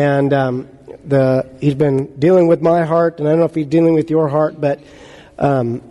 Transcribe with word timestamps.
And 0.00 0.32
um, 0.32 0.68
the, 1.06 1.50
he's 1.60 1.74
been 1.74 2.20
dealing 2.20 2.46
with 2.46 2.62
my 2.62 2.84
heart, 2.84 3.18
and 3.18 3.26
I 3.26 3.32
don't 3.32 3.40
know 3.40 3.46
if 3.46 3.54
he's 3.56 3.66
dealing 3.66 3.94
with 3.94 4.10
your 4.10 4.28
heart, 4.28 4.60
but 4.60 4.78
um, 5.40 5.82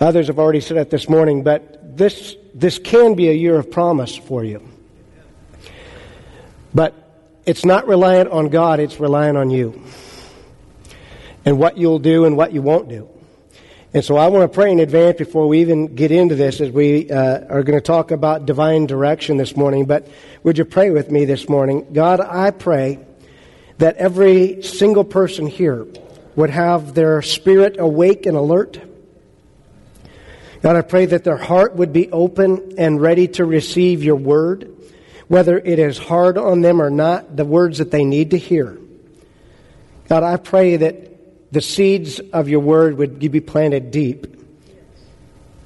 others 0.00 0.28
have 0.28 0.38
already 0.38 0.60
said 0.60 0.76
it 0.76 0.88
this 0.88 1.08
morning. 1.08 1.42
But 1.42 1.96
this, 1.96 2.36
this 2.54 2.78
can 2.78 3.16
be 3.16 3.30
a 3.30 3.32
year 3.32 3.56
of 3.56 3.72
promise 3.72 4.14
for 4.14 4.44
you. 4.44 4.62
But 6.72 6.94
it's 7.46 7.64
not 7.64 7.88
reliant 7.88 8.30
on 8.30 8.48
God, 8.48 8.78
it's 8.78 9.00
reliant 9.00 9.36
on 9.36 9.50
you. 9.50 9.82
And 11.44 11.58
what 11.58 11.78
you'll 11.78 11.98
do 11.98 12.26
and 12.26 12.36
what 12.36 12.52
you 12.52 12.62
won't 12.62 12.88
do. 12.88 13.08
And 13.94 14.04
so 14.04 14.18
I 14.18 14.28
want 14.28 14.42
to 14.50 14.54
pray 14.54 14.70
in 14.70 14.80
advance 14.80 15.16
before 15.16 15.48
we 15.48 15.62
even 15.62 15.94
get 15.94 16.12
into 16.12 16.34
this 16.34 16.60
as 16.60 16.70
we 16.70 17.10
uh, 17.10 17.46
are 17.48 17.62
going 17.62 17.78
to 17.78 17.80
talk 17.80 18.10
about 18.10 18.44
divine 18.44 18.86
direction 18.86 19.38
this 19.38 19.56
morning. 19.56 19.86
But 19.86 20.06
would 20.42 20.58
you 20.58 20.66
pray 20.66 20.90
with 20.90 21.10
me 21.10 21.24
this 21.24 21.48
morning? 21.48 21.86
God, 21.94 22.20
I 22.20 22.50
pray 22.50 22.98
that 23.78 23.96
every 23.96 24.62
single 24.62 25.04
person 25.04 25.46
here 25.46 25.86
would 26.36 26.50
have 26.50 26.92
their 26.92 27.22
spirit 27.22 27.76
awake 27.78 28.26
and 28.26 28.36
alert. 28.36 28.78
God, 30.60 30.76
I 30.76 30.82
pray 30.82 31.06
that 31.06 31.24
their 31.24 31.38
heart 31.38 31.74
would 31.76 31.92
be 31.92 32.10
open 32.10 32.74
and 32.76 33.00
ready 33.00 33.26
to 33.28 33.46
receive 33.46 34.04
your 34.04 34.16
word, 34.16 34.70
whether 35.28 35.56
it 35.58 35.78
is 35.78 35.96
hard 35.96 36.36
on 36.36 36.60
them 36.60 36.82
or 36.82 36.90
not, 36.90 37.36
the 37.36 37.44
words 37.46 37.78
that 37.78 37.90
they 37.90 38.04
need 38.04 38.32
to 38.32 38.38
hear. 38.38 38.78
God, 40.10 40.24
I 40.24 40.36
pray 40.36 40.76
that 40.76 41.08
the 41.50 41.60
seeds 41.60 42.20
of 42.32 42.48
your 42.48 42.60
word 42.60 42.98
would 42.98 43.18
be 43.18 43.40
planted 43.40 43.90
deep 43.90 44.26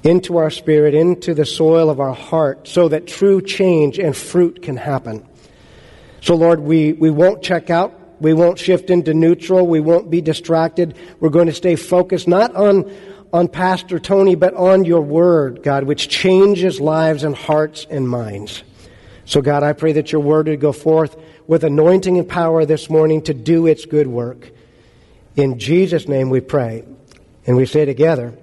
into 0.03 0.37
our 0.37 0.49
spirit, 0.49 0.93
into 0.93 1.33
the 1.33 1.45
soil 1.45 1.89
of 1.89 1.99
our 1.99 2.13
heart, 2.13 2.67
so 2.67 2.89
that 2.89 3.07
true 3.07 3.41
change 3.41 3.99
and 3.99 4.15
fruit 4.15 4.61
can 4.61 4.75
happen. 4.75 5.25
So, 6.21 6.35
Lord, 6.35 6.59
we, 6.59 6.93
we 6.93 7.09
won't 7.09 7.41
check 7.41 7.69
out. 7.69 7.99
We 8.21 8.33
won't 8.33 8.59
shift 8.59 8.89
into 8.89 9.13
neutral. 9.13 9.65
We 9.67 9.79
won't 9.79 10.09
be 10.09 10.21
distracted. 10.21 10.97
We're 11.19 11.29
going 11.29 11.47
to 11.47 11.53
stay 11.53 11.75
focused 11.75 12.27
not 12.27 12.55
on, 12.55 12.89
on 13.33 13.47
Pastor 13.47 13.99
Tony, 13.99 14.35
but 14.35 14.53
on 14.53 14.85
your 14.85 15.01
word, 15.01 15.63
God, 15.63 15.83
which 15.83 16.07
changes 16.09 16.79
lives 16.79 17.23
and 17.23 17.35
hearts 17.35 17.85
and 17.89 18.07
minds. 18.07 18.63
So, 19.25 19.41
God, 19.41 19.63
I 19.63 19.73
pray 19.73 19.93
that 19.93 20.11
your 20.11 20.21
word 20.21 20.47
would 20.47 20.59
go 20.59 20.73
forth 20.73 21.17
with 21.47 21.63
anointing 21.63 22.17
and 22.17 22.27
power 22.27 22.65
this 22.65 22.89
morning 22.89 23.21
to 23.23 23.33
do 23.33 23.67
its 23.67 23.85
good 23.85 24.07
work. 24.07 24.51
In 25.35 25.59
Jesus' 25.59 26.07
name 26.07 26.29
we 26.29 26.41
pray. 26.41 26.83
And 27.45 27.57
we 27.57 27.65
say 27.65 27.85
together, 27.85 28.33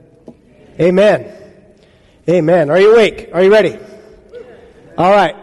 Amen. 0.79 1.37
Amen. 2.29 2.71
Are 2.71 2.81
you 2.81 2.95
awake? 2.95 3.31
Are 3.33 3.43
you 3.43 3.51
ready? 3.51 3.79
All 4.97 5.11
right. 5.11 5.37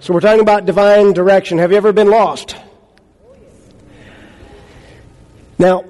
So 0.00 0.12
we're 0.12 0.20
talking 0.20 0.40
about 0.40 0.66
divine 0.66 1.12
direction. 1.12 1.58
Have 1.58 1.70
you 1.70 1.76
ever 1.76 1.92
been 1.92 2.10
lost? 2.10 2.56
Now, 5.58 5.84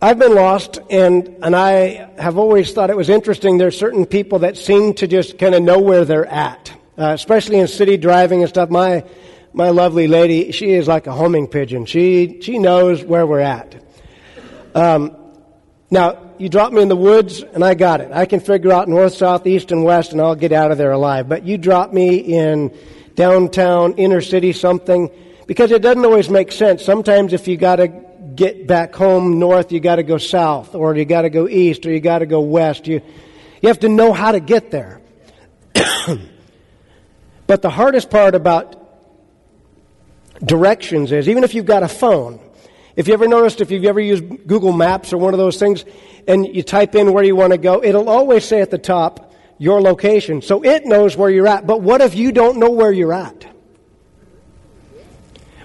I've 0.00 0.18
been 0.18 0.34
lost, 0.34 0.78
and, 0.90 1.36
and 1.42 1.54
I 1.54 2.10
have 2.18 2.38
always 2.38 2.72
thought 2.72 2.90
it 2.90 2.96
was 2.96 3.10
interesting. 3.10 3.58
There's 3.58 3.78
certain 3.78 4.06
people 4.06 4.40
that 4.40 4.56
seem 4.56 4.94
to 4.94 5.06
just 5.06 5.38
kind 5.38 5.54
of 5.54 5.62
know 5.62 5.78
where 5.78 6.04
they're 6.04 6.26
at, 6.26 6.72
uh, 6.98 7.12
especially 7.14 7.58
in 7.58 7.68
city 7.68 7.96
driving 7.96 8.40
and 8.40 8.48
stuff. 8.48 8.70
My, 8.70 9.04
my 9.52 9.70
lovely 9.70 10.08
lady, 10.08 10.52
she 10.52 10.72
is 10.72 10.88
like 10.88 11.06
a 11.06 11.12
homing 11.12 11.46
pigeon. 11.46 11.86
She, 11.86 12.40
she 12.40 12.58
knows 12.58 13.04
where 13.04 13.26
we're 13.26 13.40
at. 13.40 13.83
Um, 14.74 15.16
now, 15.90 16.32
you 16.38 16.48
drop 16.48 16.72
me 16.72 16.82
in 16.82 16.88
the 16.88 16.96
woods, 16.96 17.42
and 17.42 17.64
I 17.64 17.74
got 17.74 18.00
it. 18.00 18.10
I 18.12 18.26
can 18.26 18.40
figure 18.40 18.72
out 18.72 18.88
north, 18.88 19.14
south, 19.14 19.46
east, 19.46 19.70
and 19.70 19.84
west, 19.84 20.12
and 20.12 20.20
I'll 20.20 20.34
get 20.34 20.52
out 20.52 20.72
of 20.72 20.78
there 20.78 20.90
alive. 20.92 21.28
But 21.28 21.44
you 21.44 21.56
drop 21.56 21.92
me 21.92 22.16
in 22.16 22.76
downtown, 23.14 23.94
inner 23.94 24.20
city, 24.20 24.52
something, 24.52 25.10
because 25.46 25.70
it 25.70 25.82
doesn't 25.82 26.04
always 26.04 26.28
make 26.28 26.50
sense. 26.50 26.84
Sometimes 26.84 27.32
if 27.32 27.46
you 27.46 27.56
got 27.56 27.76
to 27.76 27.86
get 28.34 28.66
back 28.66 28.94
home 28.94 29.38
north, 29.38 29.70
you 29.70 29.78
got 29.78 29.96
to 29.96 30.02
go 30.02 30.18
south, 30.18 30.74
or 30.74 30.96
you 30.96 31.04
got 31.04 31.22
to 31.22 31.30
go 31.30 31.48
east, 31.48 31.86
or 31.86 31.92
you 31.92 32.00
got 32.00 32.18
to 32.18 32.26
go 32.26 32.40
west. 32.40 32.88
You, 32.88 33.00
you 33.62 33.68
have 33.68 33.80
to 33.80 33.88
know 33.88 34.12
how 34.12 34.32
to 34.32 34.40
get 34.40 34.72
there. 34.72 35.00
but 37.46 37.62
the 37.62 37.70
hardest 37.70 38.10
part 38.10 38.34
about 38.34 38.80
directions 40.44 41.12
is, 41.12 41.28
even 41.28 41.44
if 41.44 41.54
you've 41.54 41.66
got 41.66 41.84
a 41.84 41.88
phone, 41.88 42.40
if 42.96 43.08
you 43.08 43.14
ever 43.14 43.26
noticed, 43.26 43.60
if 43.60 43.70
you've 43.70 43.84
ever 43.84 44.00
used 44.00 44.24
Google 44.46 44.72
Maps 44.72 45.12
or 45.12 45.18
one 45.18 45.34
of 45.34 45.38
those 45.38 45.58
things, 45.58 45.84
and 46.28 46.46
you 46.46 46.62
type 46.62 46.94
in 46.94 47.12
where 47.12 47.24
you 47.24 47.36
want 47.36 47.52
to 47.52 47.58
go, 47.58 47.82
it'll 47.82 48.08
always 48.08 48.44
say 48.44 48.60
at 48.60 48.70
the 48.70 48.78
top 48.78 49.32
your 49.58 49.80
location. 49.80 50.42
So 50.42 50.64
it 50.64 50.84
knows 50.84 51.16
where 51.16 51.30
you're 51.30 51.48
at. 51.48 51.66
But 51.66 51.80
what 51.80 52.00
if 52.00 52.14
you 52.14 52.32
don't 52.32 52.58
know 52.58 52.70
where 52.70 52.92
you're 52.92 53.12
at? 53.12 53.46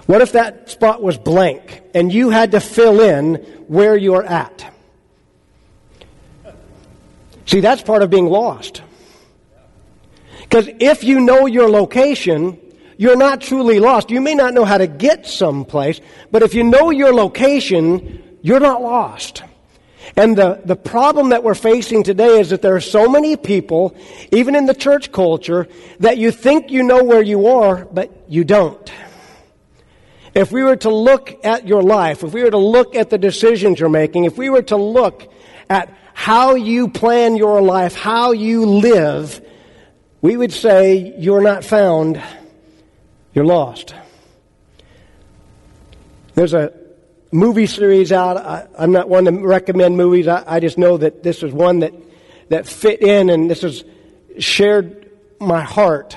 What 0.06 0.22
if 0.22 0.32
that 0.32 0.70
spot 0.70 1.02
was 1.02 1.16
blank 1.16 1.82
and 1.94 2.12
you 2.12 2.30
had 2.30 2.50
to 2.52 2.60
fill 2.60 3.00
in 3.00 3.34
where 3.68 3.96
you're 3.96 4.24
at? 4.24 4.72
See, 7.46 7.60
that's 7.60 7.82
part 7.82 8.02
of 8.02 8.10
being 8.10 8.26
lost. 8.26 8.82
Because 10.42 10.68
if 10.80 11.04
you 11.04 11.20
know 11.20 11.46
your 11.46 11.70
location, 11.70 12.58
you're 13.00 13.16
not 13.16 13.40
truly 13.40 13.80
lost. 13.80 14.10
You 14.10 14.20
may 14.20 14.34
not 14.34 14.52
know 14.52 14.66
how 14.66 14.76
to 14.76 14.86
get 14.86 15.26
someplace, 15.26 16.02
but 16.30 16.42
if 16.42 16.52
you 16.52 16.62
know 16.62 16.90
your 16.90 17.14
location, 17.14 18.38
you're 18.42 18.60
not 18.60 18.82
lost. 18.82 19.42
And 20.18 20.36
the, 20.36 20.60
the 20.66 20.76
problem 20.76 21.30
that 21.30 21.42
we're 21.42 21.54
facing 21.54 22.02
today 22.02 22.40
is 22.40 22.50
that 22.50 22.60
there 22.60 22.76
are 22.76 22.80
so 22.80 23.08
many 23.08 23.38
people, 23.38 23.96
even 24.32 24.54
in 24.54 24.66
the 24.66 24.74
church 24.74 25.12
culture, 25.12 25.66
that 26.00 26.18
you 26.18 26.30
think 26.30 26.70
you 26.70 26.82
know 26.82 27.02
where 27.02 27.22
you 27.22 27.46
are, 27.46 27.86
but 27.86 28.12
you 28.28 28.44
don't. 28.44 28.92
If 30.34 30.52
we 30.52 30.62
were 30.62 30.76
to 30.76 30.94
look 30.94 31.42
at 31.42 31.66
your 31.66 31.82
life, 31.82 32.22
if 32.22 32.34
we 32.34 32.42
were 32.42 32.50
to 32.50 32.58
look 32.58 32.94
at 32.94 33.08
the 33.08 33.16
decisions 33.16 33.80
you're 33.80 33.88
making, 33.88 34.26
if 34.26 34.36
we 34.36 34.50
were 34.50 34.64
to 34.64 34.76
look 34.76 35.32
at 35.70 35.96
how 36.12 36.54
you 36.54 36.88
plan 36.88 37.36
your 37.36 37.62
life, 37.62 37.94
how 37.94 38.32
you 38.32 38.66
live, 38.66 39.40
we 40.20 40.36
would 40.36 40.52
say 40.52 41.14
you're 41.16 41.40
not 41.40 41.64
found 41.64 42.20
you're 43.32 43.44
lost. 43.44 43.94
There's 46.34 46.54
a 46.54 46.72
movie 47.30 47.66
series 47.66 48.12
out. 48.12 48.36
I, 48.36 48.66
am 48.78 48.92
not 48.92 49.08
one 49.08 49.24
to 49.26 49.32
recommend 49.32 49.96
movies. 49.96 50.26
I, 50.26 50.42
I, 50.46 50.60
just 50.60 50.78
know 50.78 50.96
that 50.96 51.22
this 51.22 51.42
is 51.42 51.52
one 51.52 51.80
that, 51.80 51.92
that 52.48 52.66
fit 52.66 53.02
in 53.02 53.30
and 53.30 53.50
this 53.50 53.62
has 53.62 53.84
shared 54.38 55.10
my 55.38 55.62
heart. 55.62 56.16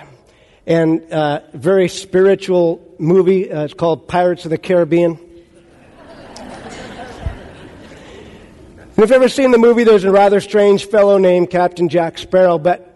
And 0.65 1.11
uh, 1.11 1.41
very 1.53 1.87
spiritual 1.87 2.95
movie. 2.97 3.51
Uh, 3.51 3.65
it's 3.65 3.73
called 3.73 4.07
Pirates 4.07 4.45
of 4.45 4.51
the 4.51 4.57
Caribbean. 4.57 5.19
if 8.91 8.97
you've 8.97 9.11
ever 9.11 9.29
seen 9.29 9.51
the 9.51 9.57
movie, 9.57 9.83
there's 9.83 10.05
a 10.05 10.11
rather 10.11 10.39
strange 10.39 10.85
fellow 10.85 11.17
named 11.17 11.49
Captain 11.49 11.89
Jack 11.89 12.17
Sparrow, 12.17 12.57
but 12.57 12.89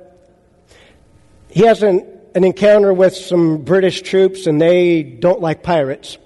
he 1.50 1.66
has 1.66 1.84
an 1.84 2.17
an 2.38 2.44
encounter 2.44 2.94
with 2.94 3.16
some 3.16 3.64
British 3.64 4.04
troops, 4.04 4.46
and 4.46 4.62
they 4.62 5.02
don't 5.02 5.42
like 5.42 5.64
pirates. 5.64 6.20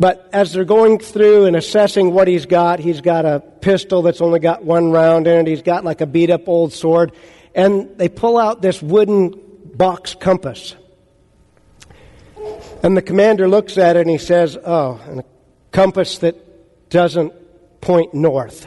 But 0.00 0.30
as 0.32 0.54
they're 0.54 0.64
going 0.64 0.98
through 0.98 1.44
and 1.44 1.54
assessing 1.54 2.14
what 2.14 2.26
he's 2.26 2.46
got, 2.46 2.80
he's 2.80 3.02
got 3.02 3.26
a 3.26 3.40
pistol 3.40 4.00
that's 4.00 4.22
only 4.22 4.40
got 4.40 4.64
one 4.64 4.92
round 4.92 5.26
in 5.26 5.40
it. 5.40 5.46
He's 5.46 5.60
got 5.60 5.84
like 5.84 6.00
a 6.00 6.06
beat 6.06 6.30
up 6.30 6.48
old 6.48 6.72
sword. 6.72 7.12
And 7.54 7.98
they 7.98 8.08
pull 8.08 8.38
out 8.38 8.62
this 8.62 8.80
wooden 8.80 9.38
box 9.74 10.14
compass. 10.14 10.74
And 12.82 12.96
the 12.96 13.02
commander 13.02 13.46
looks 13.46 13.76
at 13.76 13.96
it 13.96 14.00
and 14.00 14.10
he 14.10 14.16
says, 14.16 14.56
Oh, 14.56 14.98
a 15.06 15.24
compass 15.70 16.16
that 16.18 16.88
doesn't 16.88 17.34
point 17.82 18.14
north. 18.14 18.66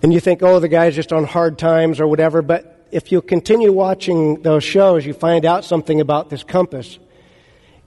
And 0.00 0.14
you 0.14 0.20
think, 0.20 0.44
oh, 0.44 0.60
the 0.60 0.68
guy's 0.68 0.94
just 0.94 1.12
on 1.12 1.24
hard 1.24 1.58
times 1.58 1.98
or 1.98 2.06
whatever, 2.06 2.40
but 2.40 2.75
if 2.96 3.12
you 3.12 3.20
continue 3.20 3.70
watching 3.72 4.40
those 4.40 4.64
shows, 4.64 5.04
you 5.04 5.12
find 5.12 5.44
out 5.44 5.66
something 5.66 6.00
about 6.00 6.30
this 6.30 6.42
compass. 6.42 6.98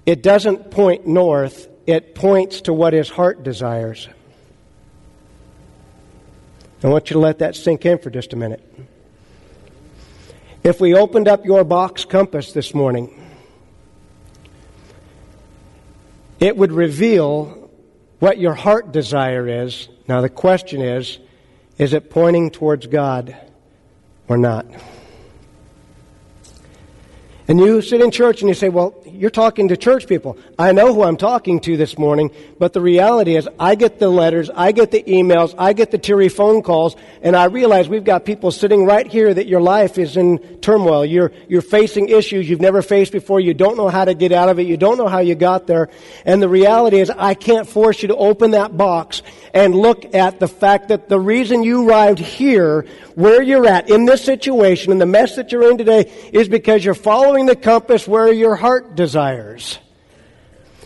It 0.05 0.21
doesn't 0.21 0.69
point 0.69 1.07
north, 1.07 1.67
it 1.87 2.13
points 2.13 2.61
to 2.61 2.73
what 2.73 2.93
his 2.93 3.09
heart 3.09 3.41
desires. 3.41 4.07
I 6.83 6.89
want 6.89 7.09
you 7.09 7.15
to 7.15 7.19
let 7.19 7.39
that 7.39 7.55
sink 7.55 7.87
in 7.87 7.97
for 7.97 8.11
just 8.11 8.33
a 8.33 8.35
minute. 8.35 8.61
If 10.63 10.79
we 10.79 10.93
opened 10.93 11.27
up 11.27 11.43
your 11.43 11.63
box 11.63 12.05
compass 12.05 12.53
this 12.53 12.75
morning, 12.75 13.19
it 16.39 16.55
would 16.55 16.71
reveal 16.71 17.71
what 18.19 18.37
your 18.37 18.53
heart 18.53 18.91
desire 18.91 19.47
is. 19.47 19.89
Now, 20.07 20.21
the 20.21 20.29
question 20.29 20.83
is 20.83 21.17
is 21.79 21.93
it 21.93 22.11
pointing 22.11 22.51
towards 22.51 22.85
God? 22.85 23.35
or 24.29 24.37
not. 24.37 24.65
And 27.49 27.59
you 27.59 27.81
sit 27.81 27.99
in 27.99 28.11
church 28.11 28.41
and 28.41 28.47
you 28.47 28.53
say, 28.53 28.69
well, 28.69 28.93
you're 29.07 29.31
talking 29.31 29.69
to 29.69 29.75
church 29.75 30.05
people. 30.05 30.37
I 30.59 30.71
know 30.71 30.93
who 30.93 31.01
I'm 31.01 31.17
talking 31.17 31.59
to 31.61 31.77
this 31.77 31.97
morning, 31.97 32.29
but 32.59 32.73
the 32.73 32.79
reality 32.79 33.35
is 33.35 33.49
I 33.59 33.73
get 33.73 33.97
the 33.97 34.07
letters, 34.07 34.51
I 34.51 34.71
get 34.71 34.91
the 34.91 35.01
emails, 35.01 35.55
I 35.57 35.73
get 35.73 35.89
the 35.89 35.97
teary 35.97 36.29
phone 36.29 36.61
calls, 36.61 36.95
and 37.23 37.35
I 37.35 37.45
realize 37.45 37.89
we've 37.89 38.03
got 38.03 38.23
people 38.23 38.51
sitting 38.51 38.85
right 38.85 39.07
here 39.07 39.33
that 39.33 39.47
your 39.47 39.61
life 39.61 39.97
is 39.97 40.15
in 40.15 40.59
turmoil. 40.59 41.03
You're, 41.03 41.31
you're 41.47 41.63
facing 41.63 42.09
issues 42.09 42.47
you've 42.47 42.61
never 42.61 42.83
faced 42.83 43.11
before. 43.11 43.39
You 43.39 43.55
don't 43.55 43.77
know 43.77 43.89
how 43.89 44.05
to 44.05 44.13
get 44.13 44.31
out 44.31 44.49
of 44.49 44.59
it. 44.59 44.67
You 44.67 44.77
don't 44.77 44.99
know 44.99 45.07
how 45.07 45.19
you 45.19 45.33
got 45.33 45.65
there. 45.65 45.89
And 46.25 46.43
the 46.43 46.49
reality 46.49 46.99
is 46.99 47.09
I 47.09 47.33
can't 47.33 47.67
force 47.67 48.03
you 48.03 48.09
to 48.09 48.15
open 48.15 48.51
that 48.51 48.77
box 48.77 49.23
and 49.55 49.73
look 49.73 50.13
at 50.13 50.39
the 50.39 50.47
fact 50.47 50.89
that 50.89 51.09
the 51.09 51.19
reason 51.19 51.63
you 51.63 51.89
arrived 51.89 52.19
here, 52.19 52.85
where 53.15 53.41
you're 53.41 53.65
at, 53.65 53.89
in 53.89 54.05
this 54.05 54.23
situation, 54.23 54.91
and 54.91 55.01
the 55.01 55.07
mess 55.07 55.35
that 55.35 55.51
you're 55.51 55.71
in 55.71 55.79
today, 55.79 56.11
is 56.31 56.47
because 56.47 56.85
you're 56.85 56.93
following 56.93 57.38
following 57.39 57.55
the 57.55 57.55
compass 57.55 58.05
where 58.05 58.33
your 58.33 58.55
heart 58.57 58.95
desires. 58.95 59.79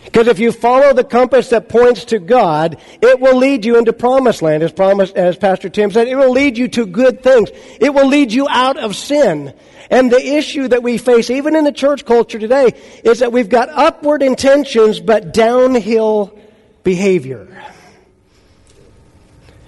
Because 0.06 0.28
if 0.28 0.38
you 0.38 0.52
follow 0.52 0.94
the 0.94 1.04
compass 1.04 1.50
that 1.50 1.68
points 1.68 2.06
to 2.06 2.20
God, 2.20 2.78
it 3.02 3.20
will 3.20 3.38
lead 3.38 3.66
you 3.66 3.80
into 3.80 3.92
promised 3.92 4.44
land, 4.44 4.62
as 4.62 4.72
promised, 4.72 5.16
as 5.16 5.36
Pastor 5.36 5.70
Tim 5.70 5.90
said. 5.90 6.08
It 6.08 6.16
will 6.16 6.30
lead 6.30 6.56
you 6.56 6.68
to 6.68 6.86
good 6.86 7.24
things. 7.24 7.50
It 7.82 7.92
will 7.92 8.08
lead 8.08 8.32
you 8.32 8.48
out 8.48 8.78
of 8.78 8.96
sin. 8.96 9.56
And 9.90 10.12
the 10.12 10.24
issue 10.24 10.68
that 10.68 10.84
we 10.84 11.00
face, 11.00 11.32
even 11.32 11.56
in 11.56 11.64
the 11.64 11.72
church 11.72 12.06
culture 12.06 12.38
today, 12.38 12.74
is 13.04 13.20
that 13.20 13.32
we've 13.32 13.50
got 13.50 13.70
upward 13.70 14.22
intentions, 14.22 15.00
but 15.00 15.34
downhill 15.34 16.38
behavior. 16.84 17.48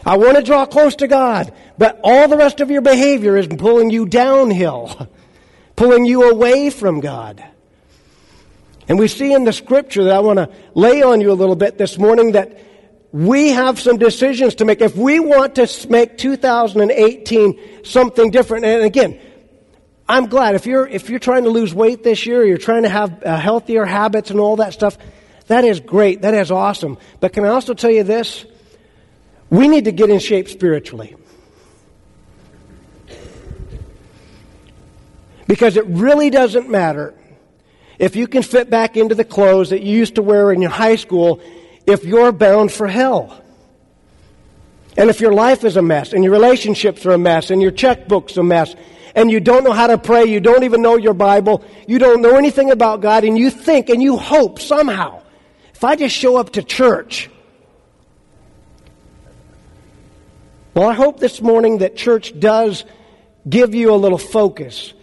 I 0.05 0.17
want 0.17 0.37
to 0.37 0.43
draw 0.43 0.67
close 0.67 0.97
to 0.97 1.07
God, 1.07 1.51
but 1.79 1.99
all 2.03 2.27
the 2.27 2.37
rest 2.37 2.59
of 2.59 2.69
your 2.69 2.81
behavior 2.81 3.35
is 3.37 3.47
pulling 3.47 3.89
you 3.89 4.05
downhill 4.05 5.09
pulling 5.75 6.05
you 6.05 6.29
away 6.29 6.69
from 6.69 6.99
God. 6.99 7.43
And 8.87 8.99
we 8.99 9.07
see 9.07 9.33
in 9.33 9.45
the 9.45 9.53
scripture 9.53 10.03
that 10.05 10.15
I 10.15 10.19
want 10.19 10.37
to 10.37 10.49
lay 10.73 11.01
on 11.01 11.21
you 11.21 11.31
a 11.31 11.33
little 11.33 11.55
bit 11.55 11.77
this 11.77 11.97
morning 11.97 12.33
that 12.33 12.59
we 13.11 13.49
have 13.49 13.79
some 13.79 13.97
decisions 13.97 14.55
to 14.55 14.65
make. 14.65 14.81
If 14.81 14.95
we 14.95 15.19
want 15.19 15.55
to 15.55 15.87
make 15.89 16.17
2018 16.17 17.83
something 17.85 18.29
different, 18.29 18.65
and 18.65 18.83
again, 18.83 19.19
I'm 20.07 20.27
glad 20.27 20.55
if 20.55 20.67
you're 20.67 20.85
if 20.85 21.09
you're 21.09 21.19
trying 21.19 21.45
to 21.45 21.49
lose 21.49 21.73
weight 21.73 22.03
this 22.03 22.25
year, 22.25 22.45
you're 22.45 22.57
trying 22.57 22.83
to 22.83 22.89
have 22.89 23.23
uh, 23.23 23.37
healthier 23.37 23.85
habits 23.85 24.29
and 24.29 24.39
all 24.39 24.57
that 24.57 24.73
stuff. 24.73 24.97
That 25.47 25.63
is 25.63 25.79
great. 25.79 26.21
That 26.21 26.33
is 26.33 26.51
awesome. 26.51 26.97
But 27.19 27.33
can 27.33 27.45
I 27.45 27.49
also 27.49 27.73
tell 27.73 27.89
you 27.89 28.03
this? 28.03 28.45
We 29.49 29.67
need 29.67 29.85
to 29.85 29.91
get 29.91 30.09
in 30.09 30.19
shape 30.19 30.49
spiritually. 30.49 31.15
Because 35.47 35.77
it 35.77 35.85
really 35.85 36.29
doesn't 36.29 36.69
matter 36.69 37.13
if 37.99 38.15
you 38.15 38.27
can 38.27 38.43
fit 38.43 38.69
back 38.69 38.97
into 38.97 39.15
the 39.15 39.23
clothes 39.23 39.69
that 39.69 39.81
you 39.81 39.97
used 39.97 40.15
to 40.15 40.21
wear 40.21 40.51
in 40.51 40.61
your 40.61 40.71
high 40.71 40.95
school 40.95 41.41
if 41.85 42.03
you're 42.03 42.31
bound 42.31 42.71
for 42.71 42.87
hell. 42.87 43.41
And 44.97 45.09
if 45.09 45.19
your 45.19 45.33
life 45.33 45.63
is 45.63 45.77
a 45.77 45.81
mess, 45.81 46.13
and 46.13 46.23
your 46.23 46.31
relationships 46.31 47.05
are 47.05 47.11
a 47.11 47.17
mess, 47.17 47.51
and 47.51 47.61
your 47.61 47.71
checkbook's 47.71 48.37
a 48.37 48.43
mess, 48.43 48.75
and 49.13 49.29
you 49.29 49.39
don't 49.39 49.63
know 49.63 49.73
how 49.73 49.87
to 49.87 49.97
pray, 49.97 50.25
you 50.25 50.39
don't 50.39 50.63
even 50.63 50.81
know 50.81 50.95
your 50.95 51.13
Bible, 51.13 51.63
you 51.87 51.99
don't 51.99 52.21
know 52.21 52.37
anything 52.37 52.71
about 52.71 53.01
God, 53.01 53.23
and 53.23 53.37
you 53.37 53.49
think 53.49 53.89
and 53.89 54.01
you 54.01 54.17
hope 54.17 54.59
somehow, 54.59 55.21
if 55.73 55.83
I 55.83 55.95
just 55.95 56.15
show 56.15 56.37
up 56.37 56.53
to 56.53 56.63
church, 56.63 57.29
well, 60.73 60.87
I 60.89 60.93
hope 60.93 61.19
this 61.19 61.41
morning 61.41 61.79
that 61.79 61.95
church 61.95 62.37
does 62.37 62.85
give 63.47 63.75
you 63.75 63.93
a 63.93 63.95
little 63.95 64.17
focus 64.17 64.93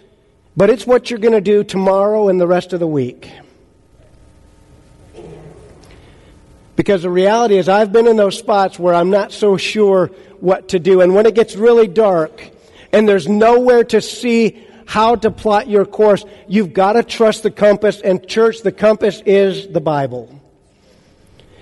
but 0.56 0.70
it's 0.70 0.86
what 0.86 1.10
you're 1.10 1.18
going 1.18 1.32
to 1.32 1.40
do 1.40 1.64
tomorrow 1.64 2.28
and 2.28 2.40
the 2.40 2.46
rest 2.46 2.72
of 2.72 2.80
the 2.80 2.86
week. 2.86 3.30
Because 6.74 7.02
the 7.02 7.10
reality 7.10 7.58
is, 7.58 7.68
I've 7.68 7.92
been 7.92 8.06
in 8.06 8.16
those 8.16 8.38
spots 8.38 8.78
where 8.78 8.94
I'm 8.94 9.10
not 9.10 9.30
so 9.32 9.56
sure 9.56 10.06
what 10.40 10.68
to 10.70 10.78
do. 10.78 11.00
And 11.00 11.14
when 11.14 11.26
it 11.26 11.34
gets 11.34 11.54
really 11.54 11.86
dark 11.86 12.50
and 12.92 13.08
there's 13.08 13.28
nowhere 13.28 13.84
to 13.84 14.00
see 14.00 14.66
how 14.86 15.14
to 15.16 15.30
plot 15.30 15.68
your 15.68 15.84
course, 15.84 16.24
you've 16.48 16.72
got 16.72 16.94
to 16.94 17.02
trust 17.02 17.42
the 17.42 17.50
compass. 17.50 18.00
And, 18.00 18.26
church, 18.26 18.62
the 18.62 18.72
compass 18.72 19.22
is 19.24 19.68
the 19.68 19.80
Bible. 19.80 20.40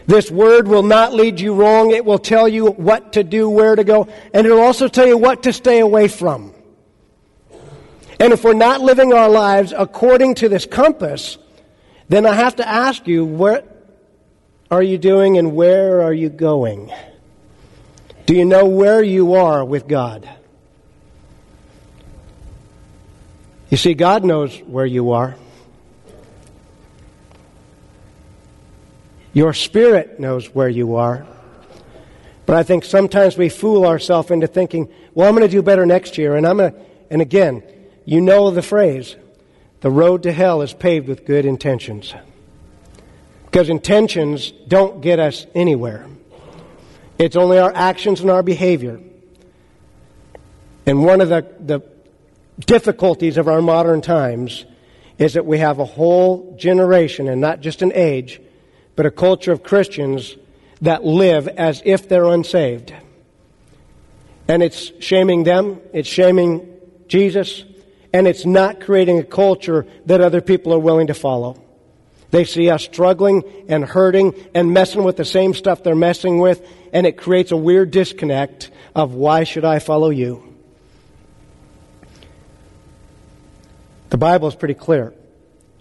This 0.06 0.30
word 0.30 0.66
will 0.66 0.82
not 0.82 1.12
lead 1.12 1.38
you 1.38 1.54
wrong. 1.54 1.90
It 1.90 2.04
will 2.04 2.18
tell 2.18 2.48
you 2.48 2.66
what 2.66 3.12
to 3.12 3.22
do, 3.22 3.48
where 3.48 3.76
to 3.76 3.84
go, 3.84 4.08
and 4.34 4.46
it'll 4.46 4.60
also 4.60 4.88
tell 4.88 5.06
you 5.06 5.16
what 5.16 5.44
to 5.44 5.52
stay 5.52 5.78
away 5.80 6.08
from. 6.08 6.49
And 8.20 8.34
if 8.34 8.44
we're 8.44 8.52
not 8.52 8.82
living 8.82 9.14
our 9.14 9.30
lives 9.30 9.72
according 9.76 10.34
to 10.36 10.50
this 10.50 10.66
compass, 10.66 11.38
then 12.10 12.26
I 12.26 12.34
have 12.34 12.56
to 12.56 12.68
ask 12.68 13.06
you, 13.08 13.24
what 13.24 13.66
are 14.70 14.82
you 14.82 14.98
doing 14.98 15.38
and 15.38 15.54
where 15.56 16.02
are 16.02 16.12
you 16.12 16.28
going? 16.28 16.92
Do 18.26 18.34
you 18.34 18.44
know 18.44 18.66
where 18.66 19.02
you 19.02 19.34
are 19.34 19.64
with 19.64 19.88
God? 19.88 20.28
You 23.70 23.78
see, 23.78 23.94
God 23.94 24.22
knows 24.22 24.54
where 24.58 24.84
you 24.84 25.12
are. 25.12 25.36
Your 29.32 29.54
spirit 29.54 30.20
knows 30.20 30.54
where 30.54 30.68
you 30.68 30.96
are. 30.96 31.26
But 32.44 32.56
I 32.56 32.64
think 32.64 32.84
sometimes 32.84 33.38
we 33.38 33.48
fool 33.48 33.86
ourselves 33.86 34.30
into 34.30 34.46
thinking, 34.46 34.92
well, 35.14 35.26
I'm 35.26 35.34
going 35.34 35.48
to 35.48 35.50
do 35.50 35.62
better 35.62 35.86
next 35.86 36.18
year. 36.18 36.36
And 36.36 36.46
I'm 36.46 36.58
going 36.58 36.72
to, 36.72 36.80
and 37.10 37.22
again, 37.22 37.62
you 38.04 38.20
know 38.20 38.50
the 38.50 38.62
phrase 38.62 39.16
the 39.80 39.90
road 39.90 40.22
to 40.24 40.32
hell 40.32 40.62
is 40.62 40.72
paved 40.72 41.08
with 41.08 41.24
good 41.24 41.46
intentions. 41.46 42.14
Because 43.46 43.68
intentions 43.68 44.52
don't 44.68 45.00
get 45.00 45.18
us 45.18 45.46
anywhere. 45.54 46.06
It's 47.18 47.36
only 47.36 47.58
our 47.58 47.72
actions 47.74 48.20
and 48.20 48.30
our 48.30 48.42
behavior. 48.42 49.00
And 50.86 51.04
one 51.04 51.20
of 51.20 51.28
the, 51.28 51.46
the 51.60 51.80
difficulties 52.66 53.36
of 53.36 53.48
our 53.48 53.62
modern 53.62 54.00
times 54.00 54.64
is 55.18 55.34
that 55.34 55.44
we 55.44 55.58
have 55.58 55.78
a 55.78 55.84
whole 55.84 56.56
generation, 56.58 57.28
and 57.28 57.40
not 57.40 57.60
just 57.60 57.82
an 57.82 57.92
age, 57.94 58.40
but 58.96 59.06
a 59.06 59.10
culture 59.10 59.52
of 59.52 59.62
Christians 59.62 60.36
that 60.80 61.04
live 61.04 61.46
as 61.48 61.82
if 61.84 62.08
they're 62.08 62.26
unsaved. 62.26 62.94
And 64.48 64.62
it's 64.62 64.92
shaming 65.00 65.44
them, 65.44 65.80
it's 65.92 66.08
shaming 66.08 66.66
Jesus, 67.06 67.64
and 68.12 68.26
it's 68.26 68.44
not 68.44 68.80
creating 68.80 69.18
a 69.18 69.24
culture 69.24 69.86
that 70.06 70.20
other 70.20 70.40
people 70.40 70.74
are 70.74 70.78
willing 70.78 71.06
to 71.08 71.14
follow. 71.14 71.62
They 72.30 72.44
see 72.44 72.70
us 72.70 72.84
struggling 72.84 73.42
and 73.68 73.84
hurting 73.84 74.34
and 74.54 74.72
messing 74.72 75.02
with 75.02 75.16
the 75.16 75.24
same 75.24 75.54
stuff 75.54 75.82
they're 75.82 75.94
messing 75.94 76.38
with, 76.38 76.66
and 76.92 77.06
it 77.06 77.16
creates 77.16 77.50
a 77.50 77.56
weird 77.56 77.90
disconnect 77.90 78.70
of 78.94 79.14
why 79.14 79.44
should 79.44 79.64
I 79.64 79.78
follow 79.78 80.10
you? 80.10 80.46
The 84.10 84.18
Bible 84.18 84.48
is 84.48 84.54
pretty 84.54 84.74
clear 84.74 85.12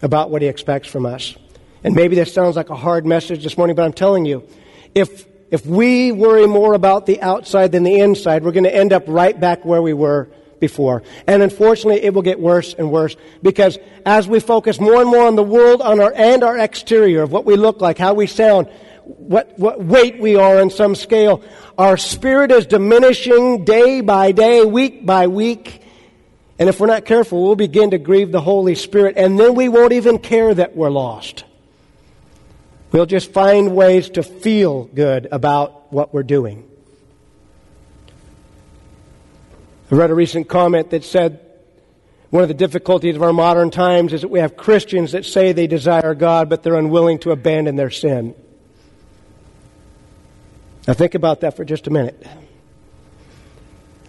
about 0.02 0.30
what 0.30 0.42
he 0.42 0.48
expects 0.48 0.88
from 0.88 1.06
us. 1.06 1.36
And 1.84 1.96
maybe 1.96 2.16
this 2.16 2.34
sounds 2.34 2.56
like 2.56 2.70
a 2.70 2.76
hard 2.76 3.06
message 3.06 3.44
this 3.44 3.58
morning, 3.58 3.76
but 3.76 3.86
I'm 3.86 3.94
telling 3.94 4.26
you, 4.26 4.48
if, 4.94 5.26
if 5.50 5.66
we 5.66 6.12
worry 6.12 6.46
more 6.46 6.74
about 6.74 7.06
the 7.06 7.22
outside 7.22 7.72
than 7.72 7.84
the 7.84 8.00
inside, 8.00 8.44
we're 8.44 8.52
going 8.52 8.66
to 8.66 8.76
end 8.76 8.94
up 8.94 9.04
right 9.08 9.40
back 9.40 9.66
where 9.66 9.82
we 9.82 9.94
were 9.94 10.30
before. 10.60 11.04
And 11.28 11.42
unfortunately, 11.42 12.04
it 12.04 12.14
will 12.14 12.22
get 12.22 12.40
worse 12.40 12.74
and 12.74 12.92
worse 12.92 13.16
because 13.42 13.78
as 14.06 14.28
we 14.28 14.40
focus 14.40 14.80
more 14.80 15.02
and 15.02 15.10
more 15.10 15.26
on 15.26 15.36
the 15.36 15.44
world 15.44 15.82
on 15.82 16.00
our, 16.00 16.14
and 16.16 16.44
our 16.44 16.58
exterior 16.58 17.24
of 17.24 17.32
what 17.32 17.46
we 17.46 17.56
look 17.56 17.82
like, 17.82 17.98
how 17.98 18.14
we 18.14 18.28
sound, 18.28 18.68
what, 19.04 19.58
what 19.58 19.84
weight 19.84 20.20
we 20.20 20.36
are 20.36 20.60
on 20.60 20.70
some 20.70 20.96
scale, 20.96 21.44
our 21.78 21.98
spirit 21.98 22.52
is 22.52 22.66
diminishing 22.66 23.66
day 23.66 24.02
by 24.02 24.32
day, 24.32 24.66
week 24.66 25.06
by 25.06 25.28
week. 25.28 25.82
And 26.60 26.68
if 26.68 26.80
we're 26.80 26.88
not 26.88 27.06
careful, 27.06 27.42
we'll 27.42 27.56
begin 27.56 27.92
to 27.92 27.98
grieve 27.98 28.32
the 28.32 28.42
Holy 28.42 28.76
Spirit, 28.76 29.16
and 29.18 29.40
then 29.40 29.56
we 29.56 29.70
won't 29.70 29.94
even 29.94 30.20
care 30.20 30.54
that 30.54 30.76
we're 30.76 30.90
lost. 30.90 31.46
We'll 32.92 33.06
just 33.06 33.32
find 33.32 33.76
ways 33.76 34.10
to 34.12 34.24
feel 34.24 34.86
good 34.86 35.28
about 35.32 35.94
what 35.94 36.14
we're 36.14 36.24
doing. 36.24 36.69
I 39.92 39.96
read 39.96 40.12
a 40.12 40.16
recent 40.16 40.48
comment 40.48 40.92
that 40.92 41.04
said 41.04 41.40
one 42.30 42.44
of 42.44 42.48
the 42.48 42.54
difficulties 42.54 43.16
of 43.16 43.24
our 43.24 43.34
modern 43.34 43.72
times 43.72 44.14
is 44.14 44.22
that 44.22 44.28
we 44.28 44.40
have 44.40 44.56
Christians 44.56 45.14
that 45.14 45.26
say 45.26 45.52
they 45.52 45.68
desire 45.68 46.14
God, 46.14 46.48
but 46.48 46.62
they're 46.62 46.76
unwilling 46.76 47.20
to 47.20 47.32
abandon 47.32 47.76
their 47.76 47.90
sin. 47.90 48.36
Now, 50.88 50.94
think 50.94 51.16
about 51.16 51.42
that 51.42 51.56
for 51.56 51.66
just 51.66 51.88
a 51.88 51.90
minute. 51.90 52.26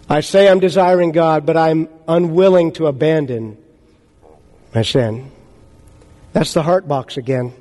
I 0.09 0.21
say 0.21 0.49
I'm 0.49 0.59
desiring 0.59 1.11
God, 1.11 1.45
but 1.45 1.57
I'm 1.57 1.87
unwilling 2.07 2.73
to 2.73 2.87
abandon 2.87 3.57
my 4.75 4.81
sin. 4.81 5.31
That's 6.33 6.53
the 6.53 6.63
heart 6.63 6.87
box 6.87 7.17
again 7.17 7.53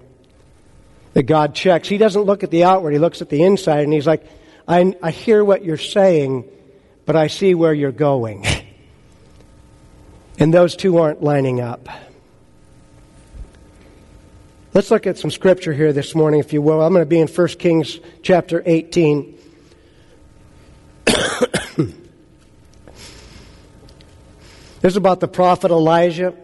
that 1.14 1.24
God 1.24 1.54
checks. 1.54 1.88
He 1.88 1.98
doesn't 1.98 2.22
look 2.22 2.42
at 2.42 2.50
the 2.50 2.64
outward, 2.64 2.92
He 2.92 2.98
looks 2.98 3.22
at 3.22 3.28
the 3.28 3.42
inside, 3.42 3.84
and 3.84 3.92
He's 3.92 4.06
like, 4.06 4.24
I, 4.66 4.94
I 5.02 5.10
hear 5.10 5.44
what 5.44 5.64
you're 5.64 5.76
saying, 5.76 6.48
but 7.06 7.16
I 7.16 7.26
see 7.26 7.54
where 7.54 7.74
you're 7.74 7.92
going. 7.92 8.44
And 10.38 10.54
those 10.54 10.74
two 10.74 10.98
aren't 10.98 11.22
lining 11.22 11.60
up. 11.60 11.88
Let's 14.72 14.90
look 14.90 15.06
at 15.06 15.18
some 15.18 15.30
scripture 15.30 15.72
here 15.72 15.92
this 15.92 16.14
morning, 16.14 16.38
if 16.40 16.52
you 16.52 16.62
will. 16.62 16.80
I'm 16.80 16.92
going 16.92 17.02
to 17.02 17.06
be 17.06 17.18
in 17.18 17.26
1 17.26 17.48
Kings 17.58 17.98
chapter 18.22 18.62
18. 18.64 19.36
this 21.04 21.92
is 24.84 24.96
about 24.96 25.18
the 25.18 25.26
prophet 25.28 25.72
Elijah. 25.72 26.34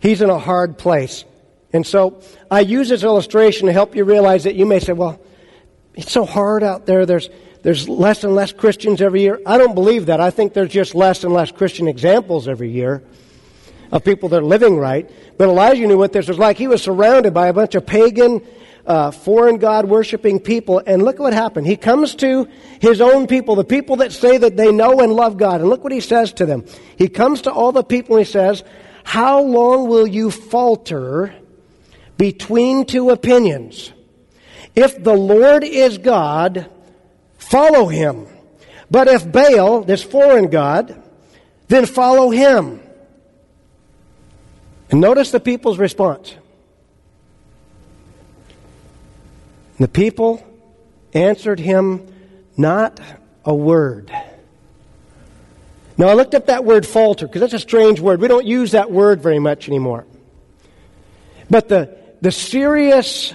He's 0.00 0.22
in 0.22 0.30
a 0.30 0.38
hard 0.38 0.78
place. 0.78 1.24
And 1.72 1.86
so 1.86 2.22
I 2.50 2.60
use 2.60 2.88
this 2.88 3.02
illustration 3.02 3.66
to 3.66 3.74
help 3.74 3.94
you 3.94 4.04
realize 4.04 4.44
that 4.44 4.54
you 4.54 4.64
may 4.64 4.80
say, 4.80 4.94
well, 4.94 5.20
it's 5.94 6.12
so 6.12 6.24
hard 6.24 6.62
out 6.62 6.86
there. 6.86 7.04
There's, 7.04 7.28
there's 7.62 7.88
less 7.88 8.24
and 8.24 8.34
less 8.34 8.52
Christians 8.52 9.02
every 9.02 9.22
year. 9.22 9.40
I 9.44 9.58
don't 9.58 9.74
believe 9.74 10.06
that. 10.06 10.20
I 10.20 10.30
think 10.30 10.52
there's 10.52 10.70
just 10.70 10.94
less 10.94 11.24
and 11.24 11.32
less 11.32 11.50
Christian 11.50 11.88
examples 11.88 12.48
every 12.48 12.70
year 12.70 13.02
of 13.90 14.04
people 14.04 14.28
that 14.30 14.38
are 14.38 14.44
living 14.44 14.76
right. 14.76 15.10
But 15.36 15.48
Elijah 15.48 15.86
knew 15.86 15.98
what 15.98 16.12
this 16.12 16.28
was 16.28 16.38
like. 16.38 16.56
He 16.56 16.68
was 16.68 16.82
surrounded 16.82 17.34
by 17.34 17.48
a 17.48 17.52
bunch 17.52 17.74
of 17.74 17.86
pagan, 17.86 18.46
uh, 18.86 19.10
foreign 19.10 19.58
God 19.58 19.86
worshiping 19.86 20.40
people. 20.40 20.80
And 20.86 21.02
look 21.02 21.18
what 21.18 21.32
happened. 21.32 21.66
He 21.66 21.76
comes 21.76 22.14
to 22.16 22.48
his 22.80 23.00
own 23.00 23.26
people, 23.26 23.56
the 23.56 23.64
people 23.64 23.96
that 23.96 24.12
say 24.12 24.38
that 24.38 24.56
they 24.56 24.72
know 24.72 25.00
and 25.00 25.12
love 25.12 25.36
God. 25.36 25.60
And 25.60 25.68
look 25.68 25.82
what 25.82 25.92
he 25.92 26.00
says 26.00 26.32
to 26.34 26.46
them. 26.46 26.64
He 26.96 27.08
comes 27.08 27.42
to 27.42 27.52
all 27.52 27.72
the 27.72 27.84
people 27.84 28.16
and 28.16 28.26
he 28.26 28.30
says, 28.30 28.62
How 29.04 29.40
long 29.40 29.88
will 29.88 30.06
you 30.06 30.30
falter 30.30 31.34
between 32.16 32.84
two 32.84 33.10
opinions? 33.10 33.92
If 34.76 35.02
the 35.02 35.14
Lord 35.14 35.64
is 35.64 35.98
God, 35.98 36.70
follow 37.48 37.86
him. 37.88 38.26
But 38.90 39.08
if 39.08 39.30
Baal, 39.30 39.82
this 39.82 40.02
foreign 40.02 40.48
God, 40.48 41.02
then 41.68 41.86
follow 41.86 42.30
him. 42.30 42.80
And 44.90 45.00
notice 45.00 45.30
the 45.30 45.40
people's 45.40 45.78
response. 45.78 46.34
The 49.78 49.88
people 49.88 50.44
answered 51.12 51.60
him 51.60 52.06
not 52.56 53.00
a 53.44 53.54
word. 53.54 54.10
Now, 55.96 56.08
I 56.08 56.14
looked 56.14 56.34
up 56.34 56.46
that 56.46 56.64
word 56.64 56.86
falter 56.86 57.26
because 57.26 57.40
that's 57.40 57.54
a 57.54 57.58
strange 57.58 58.00
word. 58.00 58.20
We 58.20 58.28
don't 58.28 58.46
use 58.46 58.72
that 58.72 58.90
word 58.90 59.20
very 59.20 59.38
much 59.38 59.68
anymore. 59.68 60.06
But 61.50 61.68
the, 61.68 61.96
the 62.20 62.30
serious, 62.30 63.32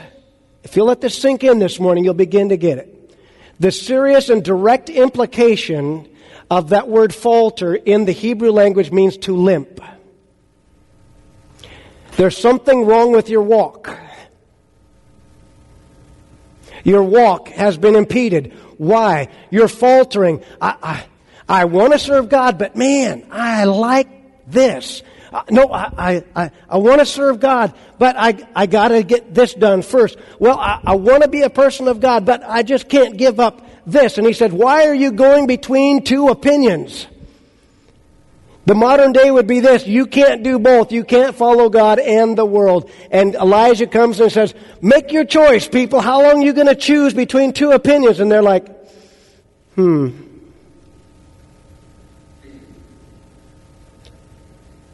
if 0.63 0.75
you 0.75 0.83
let 0.83 1.01
this 1.01 1.17
sink 1.17 1.43
in 1.43 1.59
this 1.59 1.79
morning, 1.79 2.03
you'll 2.03 2.13
begin 2.13 2.49
to 2.49 2.57
get 2.57 2.77
it. 2.77 2.92
The 3.59 3.71
serious 3.71 4.29
and 4.29 4.43
direct 4.43 4.89
implication 4.89 6.09
of 6.49 6.69
that 6.69 6.87
word 6.87 7.13
falter 7.13 7.75
in 7.75 8.05
the 8.05 8.11
Hebrew 8.11 8.51
language 8.51 8.91
means 8.91 9.17
to 9.17 9.35
limp. 9.35 9.79
There's 12.15 12.37
something 12.37 12.85
wrong 12.85 13.11
with 13.11 13.29
your 13.29 13.41
walk. 13.41 13.97
Your 16.83 17.03
walk 17.03 17.47
has 17.49 17.77
been 17.77 17.95
impeded. 17.95 18.53
Why? 18.77 19.29
You're 19.49 19.67
faltering. 19.67 20.43
I, 20.61 20.75
I, 20.83 21.05
I 21.47 21.65
want 21.65 21.93
to 21.93 21.99
serve 21.99 22.29
God, 22.29 22.57
but 22.57 22.75
man, 22.75 23.25
I 23.31 23.63
like 23.63 24.09
this. 24.47 25.01
No, 25.49 25.71
I, 25.71 26.23
I, 26.35 26.51
I 26.69 26.77
want 26.77 26.99
to 26.99 27.05
serve 27.05 27.39
God, 27.39 27.73
but 27.97 28.15
I, 28.17 28.47
I 28.55 28.65
got 28.67 28.89
to 28.89 29.01
get 29.03 29.33
this 29.33 29.53
done 29.53 29.81
first. 29.81 30.17
Well, 30.39 30.59
I, 30.59 30.79
I 30.85 30.95
want 30.95 31.23
to 31.23 31.29
be 31.29 31.41
a 31.41 31.49
person 31.49 31.87
of 31.87 31.99
God, 31.99 32.25
but 32.25 32.43
I 32.43 32.61
just 32.63 32.87
can't 32.87 33.17
give 33.17 33.39
up 33.39 33.65
this. 33.85 34.17
And 34.17 34.27
he 34.27 34.33
said, 34.33 34.53
Why 34.53 34.87
are 34.87 34.93
you 34.93 35.11
going 35.11 35.47
between 35.47 36.03
two 36.03 36.27
opinions? 36.27 37.07
The 38.65 38.75
modern 38.75 39.11
day 39.11 39.29
would 39.29 39.47
be 39.47 39.59
this 39.59 39.85
you 39.87 40.05
can't 40.05 40.43
do 40.43 40.59
both. 40.59 40.91
You 40.91 41.03
can't 41.03 41.35
follow 41.35 41.69
God 41.69 41.99
and 41.99 42.37
the 42.37 42.45
world. 42.45 42.89
And 43.11 43.35
Elijah 43.35 43.87
comes 43.87 44.19
and 44.19 44.31
says, 44.31 44.53
Make 44.81 45.11
your 45.11 45.25
choice, 45.25 45.67
people. 45.67 45.99
How 45.99 46.21
long 46.21 46.41
are 46.41 46.45
you 46.45 46.53
going 46.53 46.67
to 46.67 46.75
choose 46.75 47.13
between 47.13 47.53
two 47.53 47.71
opinions? 47.71 48.19
And 48.19 48.31
they're 48.31 48.43
like, 48.43 48.67
Hmm. 49.75 50.32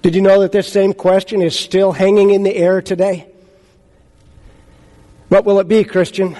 Did 0.02 0.16
you 0.16 0.22
know 0.22 0.42
that 0.42 0.52
this 0.52 0.72
same 0.72 0.94
question 0.94 1.42
is 1.42 1.58
still 1.58 1.92
hanging 1.92 2.30
in 2.30 2.44
the 2.44 2.56
air 2.56 2.82
today? 2.82 3.28
What 5.28 5.46
will 5.46 5.60
it 5.60 5.68
be, 5.68 5.84
Christian? 5.84 6.38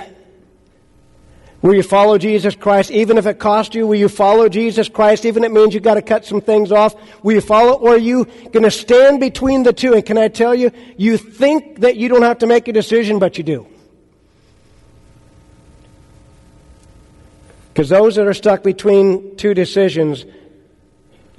Will 1.62 1.76
you 1.76 1.84
follow 1.84 2.18
Jesus 2.18 2.56
Christ 2.56 2.90
even 2.90 3.18
if 3.18 3.26
it 3.26 3.38
costs 3.38 3.76
you? 3.76 3.86
Will 3.86 4.00
you 4.00 4.08
follow 4.08 4.48
Jesus 4.48 4.88
Christ 4.88 5.26
even 5.26 5.44
if 5.44 5.52
it 5.52 5.54
means 5.54 5.74
you've 5.74 5.84
got 5.84 5.96
to 5.96 6.02
cut 6.02 6.26
some 6.26 6.40
things 6.40 6.72
off? 6.72 6.96
Will 7.22 7.34
you 7.34 7.42
follow 7.42 7.74
or 7.74 7.96
are 7.96 7.98
you 7.98 8.26
going 8.26 8.64
to 8.64 8.72
stand 8.72 9.20
between 9.20 9.64
the 9.64 9.74
two? 9.74 9.94
And 9.94 10.06
can 10.06 10.18
I 10.18 10.30
tell 10.30 10.56
you, 10.56 10.72
you 10.96 11.18
think 11.18 11.82
that 11.82 11.98
you 11.98 12.08
don't 12.08 12.22
have 12.22 12.40
to 12.40 12.48
make 12.48 12.70
a 12.70 12.74
decision, 12.74 13.20
but 13.20 13.38
you 13.38 13.44
do. 13.44 13.68
Because 17.74 17.90
those 17.90 18.16
that 18.16 18.26
are 18.26 18.34
stuck 18.34 18.64
between 18.64 19.36
two 19.36 19.54
decisions, 19.54 20.26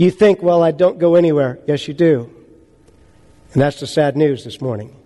you 0.01 0.11
think, 0.11 0.43
well, 0.43 0.63
I 0.63 0.71
don't 0.71 0.99
go 0.99 1.15
anywhere. 1.15 1.59
Yes, 1.67 1.87
you 1.87 1.93
do. 1.93 2.35
And 3.53 3.61
that's 3.61 3.81
the 3.81 3.87
sad 3.87 4.17
news 4.17 4.45
this 4.45 4.59
morning. 4.59 4.97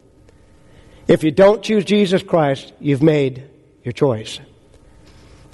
If 1.09 1.25
you 1.25 1.33
don't 1.33 1.65
choose 1.65 1.85
Jesus 1.85 2.23
Christ, 2.23 2.73
you've 2.79 3.03
made 3.03 3.43
your 3.83 3.91
choice. 3.91 4.39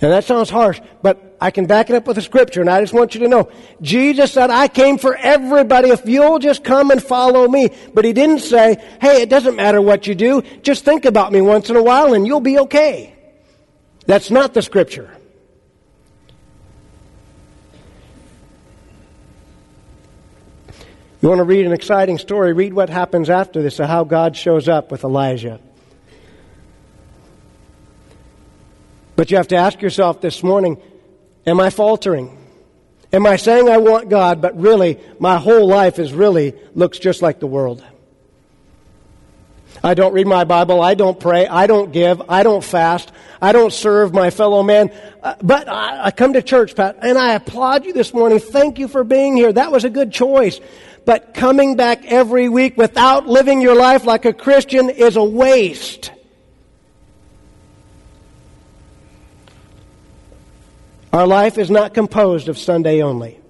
And 0.03 0.13
that 0.13 0.25
sounds 0.25 0.51
harsh, 0.51 0.79
but 1.01 1.39
I 1.41 1.51
can 1.53 1.65
back 1.65 1.89
it 1.89 1.97
up 1.97 2.07
with 2.07 2.19
a 2.19 2.23
scripture, 2.23 2.61
and 2.61 2.69
I 2.69 2.83
just 2.83 2.93
want 2.93 3.15
you 3.15 3.21
to 3.21 3.29
know. 3.29 3.51
Jesus 3.81 4.31
said, 4.31 4.51
I 4.51 4.69
came 4.69 4.99
for 4.99 5.17
everybody 5.17 5.89
if 5.89 6.05
you'll 6.05 6.39
just 6.39 6.63
come 6.63 6.91
and 6.91 7.03
follow 7.03 7.49
me. 7.49 7.71
But 7.95 8.05
he 8.05 8.13
didn't 8.13 8.41
say, 8.41 8.77
hey, 9.01 9.23
it 9.23 9.31
doesn't 9.31 9.57
matter 9.57 9.81
what 9.81 10.07
you 10.07 10.15
do, 10.15 10.43
just 10.61 10.85
think 10.85 11.07
about 11.07 11.33
me 11.33 11.41
once 11.41 11.71
in 11.71 11.77
a 11.77 11.83
while 11.83 12.13
and 12.13 12.27
you'll 12.27 12.41
be 12.41 12.59
okay. 12.59 13.15
That's 14.05 14.31
not 14.31 14.53
the 14.53 14.61
scripture. 14.61 15.17
You 21.21 21.29
want 21.29 21.41
to 21.41 21.45
read 21.45 21.67
an 21.67 21.73
exciting 21.73 22.17
story? 22.19 22.53
Read 22.53 22.73
what 22.73 22.89
happens 22.89 23.29
after 23.29 23.63
this, 23.63 23.79
of 23.79 23.89
how 23.89 24.05
God 24.05 24.37
shows 24.37 24.69
up 24.69 24.91
with 24.91 25.05
Elijah. 25.05 25.61
But 29.17 29.31
you 29.31 29.37
have 29.37 29.49
to 29.49 29.57
ask 29.57 29.83
yourself 29.83 30.21
this 30.21 30.43
morning 30.43 30.81
Am 31.47 31.61
I 31.61 31.71
faltering? 31.71 32.37
Am 33.13 33.27
I 33.27 33.37
saying 33.37 33.69
I 33.69 33.79
want 33.79 34.09
God, 34.09 34.41
but 34.41 34.59
really 34.59 34.99
my 35.19 35.37
whole 35.37 35.67
life 35.67 35.99
is 35.99 36.13
really 36.13 36.55
looks 36.75 36.99
just 36.99 37.23
like 37.23 37.41
the 37.41 37.47
world? 37.47 37.85
I 39.83 39.95
don't 39.95 40.13
read 40.13 40.27
my 40.27 40.45
Bible. 40.45 40.83
I 40.83 40.95
don't 40.95 41.19
pray. 41.19 41.47
I 41.47 41.67
don't 41.67 41.91
give. 41.91 42.23
I 42.29 42.43
don't 42.43 42.63
fast. 42.63 43.11
I 43.41 43.53
don't 43.53 43.73
serve 43.73 44.13
my 44.13 44.31
fellow 44.31 44.63
man. 44.63 44.93
Uh, 45.23 45.35
but 45.43 45.69
I, 45.69 46.07
I 46.07 46.11
come 46.11 46.35
to 46.35 46.43
church, 46.43 46.77
Pat, 46.77 46.99
and 47.01 47.17
I 47.17 47.35
applaud 47.35 47.87
you 47.87 47.93
this 47.93 48.13
morning. 48.13 48.39
Thank 48.39 48.79
you 48.79 48.89
for 48.89 49.05
being 49.05 49.37
here. 49.37 49.53
That 49.53 49.73
was 49.73 49.85
a 49.85 49.91
good 49.91 50.13
choice. 50.13 50.61
But 51.05 51.35
coming 51.35 51.77
back 51.77 52.05
every 52.05 52.49
week 52.49 52.77
without 52.77 53.27
living 53.27 53.61
your 53.61 53.75
life 53.75 54.05
like 54.05 54.25
a 54.25 54.33
Christian 54.33 54.91
is 54.91 55.17
a 55.17 55.25
waste. 55.25 56.13
Our 61.13 61.27
life 61.27 61.59
is 61.59 61.71
not 61.71 61.95
composed 61.95 62.49
of 62.49 62.57
Sunday 62.57 63.03
only. 63.03 63.41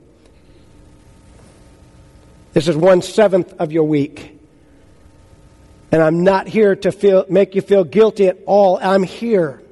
This 2.53 2.69
is 2.69 2.77
one 2.77 3.03
seventh 3.03 3.53
of 3.59 3.71
your 3.71 3.85
week. 3.85 4.39
And 5.93 6.03
I'm 6.03 6.25
not 6.25 6.47
here 6.47 6.75
to 6.77 6.93
feel, 6.93 7.27
make 7.29 7.55
you 7.55 7.61
feel 7.61 7.85
guilty 7.85 8.29
at 8.29 8.39
all. 8.47 8.79
I'm 8.81 9.03
here 9.03 9.63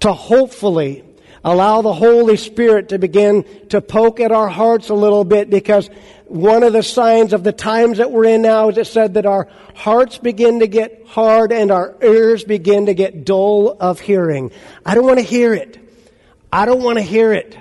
to 0.00 0.12
hopefully 0.12 1.02
allow 1.44 1.82
the 1.82 1.92
Holy 1.92 2.36
Spirit 2.36 2.90
to 2.90 2.98
begin 2.98 3.44
to 3.68 3.80
poke 3.80 4.20
at 4.20 4.32
our 4.32 4.48
hearts 4.48 4.88
a 4.88 4.94
little 4.94 5.24
bit 5.24 5.48
because 5.48 5.88
one 6.28 6.62
of 6.62 6.72
the 6.72 6.82
signs 6.82 7.32
of 7.32 7.44
the 7.44 7.52
times 7.52 7.98
that 7.98 8.10
we're 8.10 8.24
in 8.24 8.42
now 8.42 8.68
is 8.68 8.78
it 8.78 8.86
said 8.86 9.14
that 9.14 9.26
our 9.26 9.48
hearts 9.74 10.18
begin 10.18 10.60
to 10.60 10.66
get 10.66 11.06
hard 11.06 11.52
and 11.52 11.70
our 11.70 11.96
ears 12.02 12.44
begin 12.44 12.86
to 12.86 12.94
get 12.94 13.24
dull 13.24 13.76
of 13.78 14.00
hearing. 14.00 14.50
I 14.84 14.94
don't 14.94 15.06
want 15.06 15.18
to 15.18 15.24
hear 15.24 15.54
it. 15.54 15.78
I 16.52 16.66
don't 16.66 16.82
want 16.82 16.98
to 16.98 17.02
hear 17.02 17.32
it. 17.32 17.56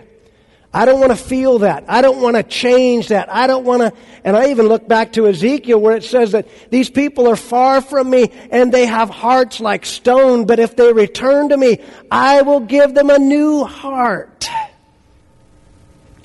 I 0.73 0.83
don't 0.83 0.99
want 0.99 1.13
to 1.13 1.17
feel 1.17 1.59
that. 1.59 1.85
I 1.87 2.01
don't 2.01 2.21
want 2.21 2.35
to 2.35 2.43
change 2.43 3.07
that. 3.07 3.31
I 3.33 3.47
don't 3.47 3.63
want 3.63 3.81
to, 3.81 3.93
and 4.25 4.35
I 4.35 4.49
even 4.49 4.67
look 4.67 4.87
back 4.87 5.13
to 5.13 5.25
Ezekiel 5.25 5.79
where 5.79 5.95
it 5.95 6.03
says 6.03 6.33
that 6.33 6.49
these 6.69 6.89
people 6.89 7.27
are 7.27 7.37
far 7.37 7.79
from 7.79 8.09
me 8.09 8.29
and 8.51 8.73
they 8.73 8.85
have 8.85 9.09
hearts 9.09 9.61
like 9.61 9.85
stone, 9.85 10.45
but 10.45 10.59
if 10.59 10.75
they 10.75 10.91
return 10.91 11.49
to 11.49 11.57
me, 11.57 11.81
I 12.11 12.41
will 12.41 12.59
give 12.59 12.93
them 12.93 13.09
a 13.09 13.17
new 13.17 13.63
heart. 13.63 14.49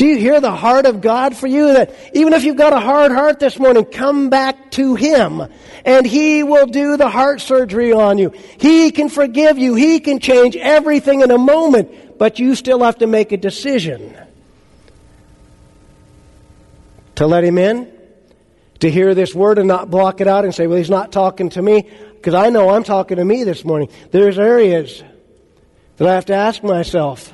Do 0.01 0.07
you 0.07 0.17
hear 0.17 0.41
the 0.41 0.57
heart 0.57 0.87
of 0.87 1.03
God 1.03 1.37
for 1.37 1.47
you? 1.47 1.75
That 1.75 1.95
even 2.15 2.33
if 2.33 2.45
you've 2.45 2.57
got 2.57 2.73
a 2.73 2.81
hard 2.81 3.13
heart 3.13 3.39
this 3.39 3.59
morning, 3.59 3.85
come 3.85 4.31
back 4.31 4.71
to 4.71 4.95
Him 4.95 5.43
and 5.85 6.07
He 6.07 6.43
will 6.43 6.67
do 6.67 6.97
the 6.97 7.11
heart 7.11 7.43
surgery 7.43 7.93
on 7.93 8.17
you. 8.17 8.33
He 8.59 8.93
can 8.93 9.11
forgive 9.11 9.59
you. 9.59 9.75
He 9.75 10.01
can 10.01 10.19
change 10.19 10.57
everything 10.57 11.21
in 11.21 11.31
a 11.31 11.37
moment 11.37 11.91
but 12.21 12.39
you 12.39 12.55
still 12.55 12.83
have 12.83 12.99
to 12.99 13.07
make 13.07 13.33
a 13.33 13.39
decision 13.39 14.15
to 17.15 17.27
let 17.27 17.43
him 17.43 17.57
in, 17.57 17.91
to 18.81 18.91
hear 18.91 19.15
this 19.15 19.35
word 19.35 19.57
and 19.59 19.67
not 19.67 19.91
block 19.91 20.21
it 20.21 20.29
out 20.29 20.45
and 20.45 20.55
say, 20.55 20.67
well, 20.67 20.77
he's 20.77 20.91
not 20.91 21.13
talking 21.13 21.49
to 21.49 21.63
me, 21.63 21.89
because 22.13 22.35
I 22.35 22.51
know 22.51 22.69
I'm 22.69 22.85
talking 22.85 23.17
to 23.17 23.25
me 23.25 23.45
this 23.45 23.65
morning. 23.65 23.89
There's 24.11 24.39
areas 24.39 25.03
that 25.97 26.09
I 26.09 26.15
have 26.15 26.27
to 26.27 26.35
ask 26.35 26.63
myself 26.63 27.33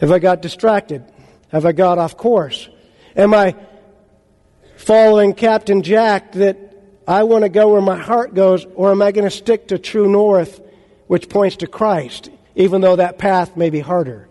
Have 0.00 0.10
I 0.10 0.18
got 0.18 0.40
distracted? 0.40 1.04
Have 1.48 1.66
I 1.66 1.72
got 1.72 1.98
off 1.98 2.16
course? 2.16 2.68
Am 3.14 3.34
I 3.34 3.54
following 4.76 5.34
Captain 5.34 5.82
Jack 5.82 6.32
that 6.32 6.58
I 7.06 7.24
want 7.24 7.44
to 7.44 7.50
go 7.50 7.72
where 7.72 7.82
my 7.82 7.98
heart 7.98 8.34
goes, 8.34 8.66
or 8.74 8.92
am 8.92 9.02
I 9.02 9.12
going 9.12 9.24
to 9.24 9.30
stick 9.30 9.68
to 9.68 9.78
true 9.78 10.10
north, 10.10 10.60
which 11.06 11.28
points 11.28 11.56
to 11.56 11.66
Christ, 11.66 12.30
even 12.54 12.80
though 12.80 12.96
that 12.96 13.18
path 13.18 13.56
may 13.56 13.68
be 13.68 13.80
harder? 13.80 14.26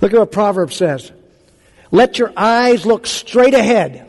Look 0.00 0.12
at 0.12 0.18
what 0.18 0.30
Proverbs 0.30 0.76
says. 0.76 1.10
Let 1.90 2.18
your 2.18 2.32
eyes 2.36 2.86
look 2.86 3.06
straight 3.06 3.54
ahead. 3.54 4.08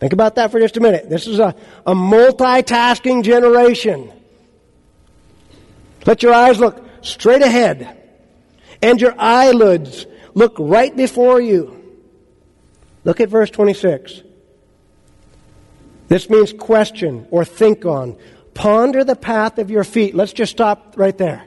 Think 0.00 0.12
about 0.12 0.34
that 0.36 0.50
for 0.50 0.58
just 0.58 0.76
a 0.76 0.80
minute. 0.80 1.08
This 1.08 1.28
is 1.28 1.38
a, 1.38 1.54
a 1.86 1.94
multitasking 1.94 3.22
generation. 3.22 4.12
Let 6.04 6.22
your 6.22 6.34
eyes 6.34 6.58
look 6.58 6.84
straight 7.02 7.42
ahead 7.42 8.03
and 8.84 9.00
your 9.00 9.14
eyelids 9.18 10.06
look 10.34 10.56
right 10.58 10.94
before 10.94 11.40
you. 11.40 11.82
Look 13.02 13.18
at 13.18 13.30
verse 13.30 13.50
26. 13.50 14.20
This 16.08 16.28
means 16.28 16.52
question 16.52 17.26
or 17.30 17.46
think 17.46 17.86
on. 17.86 18.18
Ponder 18.52 19.02
the 19.02 19.16
path 19.16 19.58
of 19.58 19.70
your 19.70 19.84
feet. 19.84 20.14
Let's 20.14 20.34
just 20.34 20.52
stop 20.52 20.98
right 20.98 21.16
there. 21.16 21.46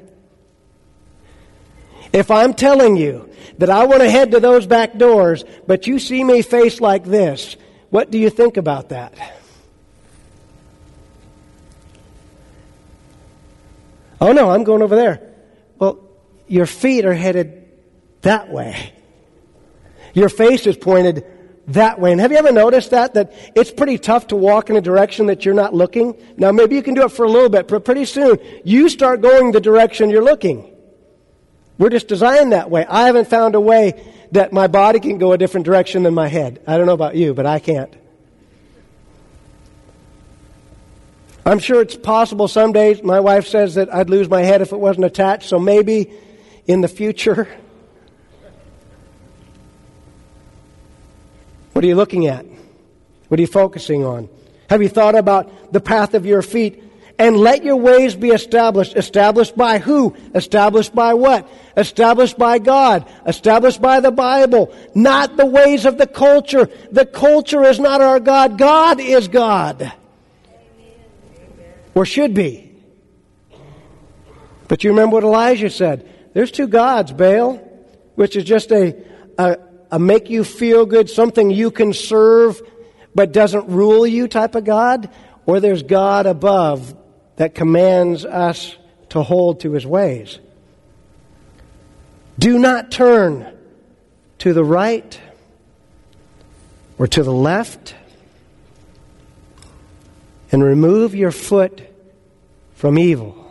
If 2.11 2.31
I'm 2.31 2.55
telling 2.55 2.97
you 2.97 3.29
that 3.59 3.69
I 3.69 3.85
want 3.85 4.01
to 4.01 4.09
head 4.09 4.31
to 4.31 4.39
those 4.39 4.65
back 4.65 4.97
doors, 4.97 5.45
but 5.67 5.85
you 5.85 5.99
see 5.99 6.23
me 6.23 6.41
face 6.41 6.81
like 6.81 7.03
this, 7.03 7.55
what 7.91 8.09
do 8.09 8.17
you 8.17 8.31
think 8.31 8.57
about 8.57 8.89
that? 8.89 9.13
Oh 14.19 14.31
no, 14.31 14.49
I'm 14.49 14.63
going 14.63 14.81
over 14.81 14.95
there. 14.95 15.26
Your 16.47 16.65
feet 16.65 17.05
are 17.05 17.13
headed 17.13 17.67
that 18.21 18.49
way. 18.49 18.93
Your 20.13 20.29
face 20.29 20.65
is 20.65 20.77
pointed 20.77 21.25
that 21.67 21.99
way. 21.99 22.11
And 22.11 22.21
have 22.21 22.31
you 22.31 22.37
ever 22.37 22.51
noticed 22.51 22.91
that? 22.91 23.13
That 23.13 23.33
it's 23.55 23.71
pretty 23.71 23.97
tough 23.97 24.27
to 24.27 24.35
walk 24.35 24.69
in 24.69 24.77
a 24.77 24.81
direction 24.81 25.27
that 25.27 25.45
you're 25.45 25.53
not 25.53 25.73
looking. 25.73 26.15
Now 26.37 26.51
maybe 26.51 26.75
you 26.75 26.83
can 26.83 26.93
do 26.93 27.03
it 27.03 27.09
for 27.09 27.25
a 27.25 27.29
little 27.29 27.49
bit, 27.49 27.67
but 27.67 27.83
pretty 27.83 28.05
soon 28.05 28.39
you 28.63 28.89
start 28.89 29.21
going 29.21 29.51
the 29.51 29.59
direction 29.59 30.09
you're 30.09 30.23
looking. 30.23 30.73
We're 31.77 31.89
just 31.89 32.07
designed 32.07 32.53
that 32.53 32.71
way. 32.71 32.85
I 32.85 33.05
haven't 33.05 33.27
found 33.27 33.53
a 33.53 33.61
way 33.61 34.03
that 34.31 34.51
my 34.51 34.67
body 34.67 34.99
can 34.99 35.17
go 35.17 35.33
a 35.33 35.37
different 35.37 35.65
direction 35.65 36.03
than 36.03 36.13
my 36.13 36.27
head. 36.27 36.61
I 36.65 36.77
don't 36.77 36.85
know 36.85 36.93
about 36.93 37.15
you, 37.15 37.33
but 37.33 37.45
I 37.45 37.59
can't. 37.59 37.93
I'm 41.45 41.59
sure 41.59 41.81
it's 41.81 41.95
possible 41.95 42.47
some 42.47 42.73
days. 42.73 43.01
My 43.03 43.19
wife 43.19 43.47
says 43.47 43.75
that 43.75 43.93
I'd 43.93 44.09
lose 44.09 44.27
my 44.27 44.41
head 44.41 44.61
if 44.61 44.73
it 44.73 44.79
wasn't 44.79 45.05
attached, 45.05 45.47
so 45.47 45.59
maybe 45.59 46.11
in 46.67 46.81
the 46.81 46.87
future. 46.87 47.47
What 51.73 51.83
are 51.83 51.87
you 51.87 51.95
looking 51.95 52.27
at? 52.27 52.45
What 53.27 53.39
are 53.39 53.41
you 53.41 53.47
focusing 53.47 54.03
on? 54.03 54.29
Have 54.69 54.81
you 54.81 54.89
thought 54.89 55.15
about 55.15 55.71
the 55.71 55.79
path 55.79 56.13
of 56.13 56.25
your 56.25 56.41
feet? 56.41 56.83
And 57.19 57.37
let 57.37 57.63
your 57.63 57.77
ways 57.77 58.15
be 58.15 58.29
established. 58.29 58.95
Established 58.95 59.57
by 59.57 59.79
who? 59.79 60.15
Established 60.35 60.93
by 60.93 61.15
what? 61.15 61.49
Established 61.75 62.37
by 62.37 62.59
God. 62.59 63.09
Established 63.25 63.81
by 63.81 64.01
the 64.01 64.11
Bible. 64.11 64.73
Not 64.93 65.35
the 65.35 65.45
ways 65.45 65.85
of 65.85 65.97
the 65.97 66.05
culture. 66.05 66.69
The 66.91 67.05
culture 67.05 67.63
is 67.63 67.79
not 67.79 68.01
our 68.01 68.19
God. 68.19 68.57
God 68.57 68.99
is 68.99 69.27
God. 69.27 69.91
Or 71.95 72.05
should 72.05 72.35
be. 72.35 72.71
But 74.67 74.83
you 74.83 74.91
remember 74.91 75.15
what 75.15 75.23
Elijah 75.23 75.71
said. 75.71 76.07
There's 76.37 76.51
two 76.51 76.67
gods, 76.67 77.11
Baal, 77.11 77.55
which 78.13 78.35
is 78.35 78.43
just 78.43 78.71
a, 78.71 78.95
a, 79.39 79.57
a 79.89 79.97
make 79.97 80.29
you 80.29 80.43
feel 80.43 80.85
good, 80.85 81.09
something 81.09 81.49
you 81.49 81.71
can 81.71 81.93
serve 81.93 82.61
but 83.15 83.31
doesn't 83.31 83.69
rule 83.69 84.05
you 84.05 84.27
type 84.27 84.53
of 84.53 84.63
God, 84.63 85.09
or 85.47 85.59
there's 85.59 85.81
God 85.81 86.27
above 86.27 86.95
that 87.37 87.55
commands 87.55 88.23
us 88.23 88.75
to 89.09 89.23
hold 89.23 89.61
to 89.61 89.71
his 89.71 89.83
ways. 89.83 90.37
Do 92.37 92.59
not 92.59 92.91
turn 92.91 93.57
to 94.37 94.53
the 94.53 94.63
right 94.63 95.19
or 96.99 97.07
to 97.07 97.23
the 97.23 97.33
left 97.33 97.95
and 100.51 100.63
remove 100.63 101.15
your 101.15 101.31
foot 101.31 101.81
from 102.75 102.99
evil. 102.99 103.46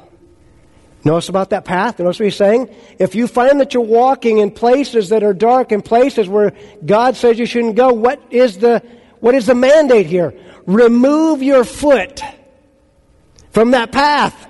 Notice 1.06 1.28
about 1.28 1.50
that 1.50 1.64
path. 1.64 2.00
Notice 2.00 2.18
what 2.18 2.24
he's 2.24 2.34
saying. 2.34 2.68
If 2.98 3.14
you 3.14 3.28
find 3.28 3.60
that 3.60 3.72
you're 3.72 3.82
walking 3.84 4.38
in 4.38 4.50
places 4.50 5.10
that 5.10 5.22
are 5.22 5.32
dark, 5.32 5.70
in 5.70 5.80
places 5.80 6.28
where 6.28 6.52
God 6.84 7.14
says 7.14 7.38
you 7.38 7.46
shouldn't 7.46 7.76
go, 7.76 7.92
what 7.92 8.20
is 8.30 8.58
the, 8.58 8.82
what 9.20 9.32
is 9.36 9.46
the 9.46 9.54
mandate 9.54 10.06
here? 10.06 10.34
Remove 10.66 11.44
your 11.44 11.62
foot 11.62 12.22
from 13.52 13.70
that 13.70 13.92
path. 13.92 14.48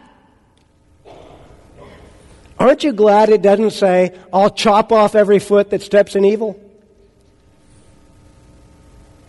Aren't 2.59 2.85
you 2.85 2.95
glad 2.95 3.29
it 3.29 3.43
doesn't 3.43 3.73
say, 3.73 4.19
I'll 4.33 4.49
chop 4.49 4.93
off 4.93 5.15
every 5.15 5.41
foot 5.41 5.69
that 5.69 5.83
steps 5.83 6.17
in 6.17 6.25
evil? 6.25 6.59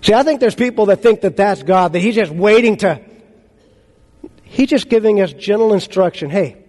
See, 0.02 0.14
I 0.14 0.24
think 0.24 0.40
there's 0.40 0.56
people 0.56 0.86
that 0.86 1.02
think 1.02 1.20
that 1.22 1.36
that's 1.36 1.62
God, 1.62 1.92
that 1.92 2.00
He's 2.00 2.16
just 2.16 2.32
waiting 2.32 2.78
to. 2.78 3.02
He's 4.44 4.70
just 4.70 4.88
giving 4.88 5.20
us 5.20 5.34
gentle 5.34 5.74
instruction. 5.74 6.30
Hey, 6.30 6.64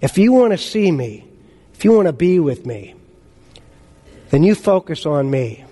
if 0.00 0.18
you 0.18 0.32
want 0.32 0.52
to 0.52 0.58
see 0.58 0.90
me, 0.90 1.26
if 1.74 1.84
you 1.84 1.92
want 1.92 2.06
to 2.06 2.12
be 2.12 2.38
with 2.38 2.66
me, 2.66 2.94
then 4.30 4.42
you 4.42 4.54
focus 4.54 5.06
on 5.06 5.30
me. 5.30 5.64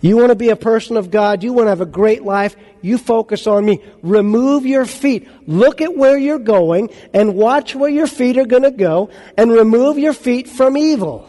You 0.00 0.16
want 0.16 0.28
to 0.28 0.36
be 0.36 0.50
a 0.50 0.56
person 0.56 0.96
of 0.96 1.10
God, 1.10 1.42
you 1.42 1.52
want 1.52 1.66
to 1.66 1.70
have 1.70 1.80
a 1.80 1.86
great 1.86 2.22
life, 2.22 2.56
you 2.82 2.98
focus 2.98 3.46
on 3.46 3.64
me. 3.64 3.82
Remove 4.02 4.64
your 4.64 4.86
feet. 4.86 5.28
Look 5.48 5.80
at 5.80 5.96
where 5.96 6.16
you're 6.16 6.38
going 6.38 6.90
and 7.12 7.34
watch 7.34 7.74
where 7.74 7.90
your 7.90 8.06
feet 8.06 8.38
are 8.38 8.46
going 8.46 8.62
to 8.62 8.70
go 8.70 9.10
and 9.36 9.50
remove 9.50 9.98
your 9.98 10.12
feet 10.12 10.48
from 10.48 10.76
evil. 10.76 11.28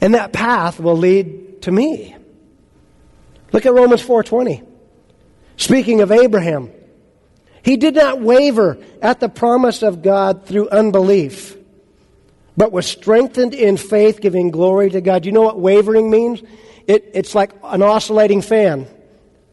And 0.00 0.14
that 0.14 0.32
path 0.32 0.80
will 0.80 0.96
lead 0.96 1.62
to 1.62 1.70
me. 1.70 2.16
Look 3.52 3.64
at 3.64 3.72
Romans 3.72 4.02
4:20. 4.02 4.62
Speaking 5.56 6.00
of 6.00 6.10
Abraham, 6.12 6.70
he 7.66 7.76
did 7.76 7.96
not 7.96 8.20
waver 8.20 8.78
at 9.02 9.18
the 9.18 9.28
promise 9.28 9.82
of 9.82 10.00
God 10.00 10.46
through 10.46 10.68
unbelief, 10.68 11.56
but 12.56 12.70
was 12.70 12.86
strengthened 12.86 13.54
in 13.54 13.76
faith, 13.76 14.20
giving 14.20 14.52
glory 14.52 14.88
to 14.90 15.00
God. 15.00 15.26
You 15.26 15.32
know 15.32 15.42
what 15.42 15.58
wavering 15.58 16.08
means? 16.08 16.44
It, 16.86 17.10
it's 17.12 17.34
like 17.34 17.50
an 17.64 17.82
oscillating 17.82 18.40
fan. 18.40 18.86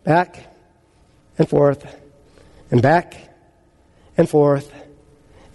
Back 0.03 0.37
and 1.39 1.49
forth, 1.49 1.91
and 2.69 2.83
back 2.83 3.17
and 4.15 4.29
forth, 4.29 4.71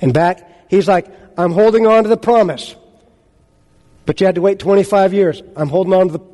and 0.01 0.13
back. 0.13 0.69
He's 0.69 0.89
like, 0.89 1.07
I'm 1.39 1.53
holding 1.53 1.87
on 1.87 2.03
to 2.03 2.09
the 2.09 2.17
promise. 2.17 2.75
But 4.05 4.21
you 4.21 4.27
had 4.27 4.35
to 4.35 4.41
wait 4.41 4.59
25 4.59 5.15
years. 5.15 5.45
I'm 5.55 5.69
holding 5.69 5.93
on 5.93 6.09
to 6.09 6.19
the, 6.19 6.25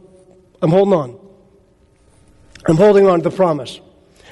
I'm 0.63 0.71
holding 0.71 0.95
on. 0.95 1.19
I'm 2.67 2.77
holding 2.77 3.07
on 3.07 3.21
to 3.21 3.29
the 3.29 3.37
promise. 3.37 3.79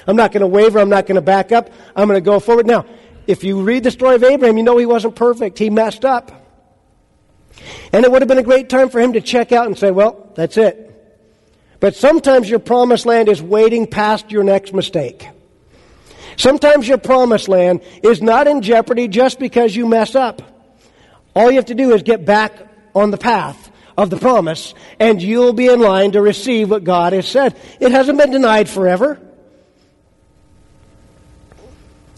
I'm 0.07 0.15
not 0.15 0.31
going 0.31 0.41
to 0.41 0.47
waver. 0.47 0.79
I'm 0.79 0.89
not 0.89 1.05
going 1.05 1.15
to 1.15 1.21
back 1.21 1.51
up. 1.51 1.69
I'm 1.95 2.07
going 2.07 2.17
to 2.17 2.25
go 2.25 2.39
forward. 2.39 2.67
Now, 2.67 2.85
if 3.27 3.43
you 3.43 3.61
read 3.61 3.83
the 3.83 3.91
story 3.91 4.15
of 4.15 4.23
Abraham, 4.23 4.57
you 4.57 4.63
know 4.63 4.77
he 4.77 4.85
wasn't 4.85 5.15
perfect. 5.15 5.57
He 5.57 5.69
messed 5.69 6.05
up. 6.05 6.31
And 7.91 8.03
it 8.03 8.11
would 8.11 8.21
have 8.21 8.27
been 8.27 8.39
a 8.39 8.43
great 8.43 8.69
time 8.69 8.89
for 8.89 8.99
him 8.99 9.13
to 9.13 9.21
check 9.21 9.51
out 9.51 9.67
and 9.67 9.77
say, 9.77 9.91
well, 9.91 10.31
that's 10.35 10.57
it. 10.57 10.89
But 11.79 11.95
sometimes 11.95 12.49
your 12.49 12.59
promised 12.59 13.05
land 13.05 13.29
is 13.29 13.41
waiting 13.41 13.87
past 13.87 14.31
your 14.31 14.43
next 14.43 14.73
mistake. 14.73 15.27
Sometimes 16.37 16.87
your 16.87 16.97
promised 16.97 17.47
land 17.47 17.81
is 18.01 18.21
not 18.21 18.47
in 18.47 18.61
jeopardy 18.61 19.07
just 19.07 19.39
because 19.39 19.75
you 19.75 19.85
mess 19.85 20.15
up. 20.15 20.41
All 21.35 21.49
you 21.49 21.57
have 21.57 21.65
to 21.65 21.75
do 21.75 21.93
is 21.93 22.03
get 22.03 22.25
back 22.25 22.53
on 22.95 23.11
the 23.11 23.17
path 23.17 23.71
of 23.97 24.09
the 24.09 24.17
promise, 24.17 24.73
and 24.99 25.21
you'll 25.21 25.53
be 25.53 25.67
in 25.67 25.79
line 25.79 26.13
to 26.13 26.21
receive 26.21 26.69
what 26.69 26.83
God 26.83 27.13
has 27.13 27.27
said. 27.27 27.55
It 27.79 27.91
hasn't 27.91 28.17
been 28.17 28.31
denied 28.31 28.69
forever. 28.69 29.19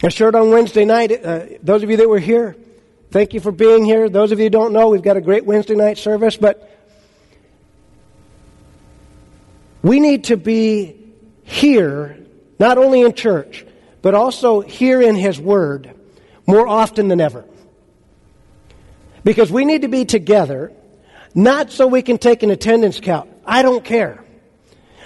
I 0.04 0.10
shared 0.10 0.36
on 0.36 0.52
Wednesday 0.52 0.86
night, 0.86 1.12
uh, 1.12 1.46
those 1.64 1.82
of 1.84 1.90
you 1.90 1.98
that 1.98 2.10
were 2.10 2.20
here, 2.20 2.56
thank 3.12 3.34
you 3.34 3.40
for 3.40 3.52
being 3.52 3.86
here. 3.86 4.10
Those 4.10 4.32
of 4.32 4.40
you 4.40 4.46
who 4.46 4.50
don't 4.50 4.74
know, 4.74 4.90
we've 4.90 5.02
got 5.02 5.18
a 5.18 5.22
great 5.22 5.46
Wednesday 5.46 5.76
night 5.76 5.98
service, 5.98 6.36
but 6.38 6.78
we 9.82 10.00
need 10.00 10.26
to 10.26 10.38
be 10.38 10.98
here, 11.44 12.18
not 12.60 12.78
only 12.78 13.02
in 13.02 13.14
church, 13.14 13.66
but 14.02 14.14
also 14.14 14.62
here 14.62 15.02
in 15.02 15.16
His 15.16 15.40
Word 15.40 15.94
more 16.46 16.68
often 16.68 17.08
than 17.08 17.22
ever. 17.22 17.46
Because 19.24 19.52
we 19.52 19.66
need 19.66 19.82
to 19.84 19.88
be 19.88 20.06
together, 20.06 20.72
Not 21.36 21.70
so 21.70 21.86
we 21.86 22.02
can 22.02 22.18
take 22.18 22.44
an 22.44 22.50
attendance 22.50 23.02
count. 23.02 23.30
I 23.46 23.62
don't 23.62 23.84
care. 23.84 24.24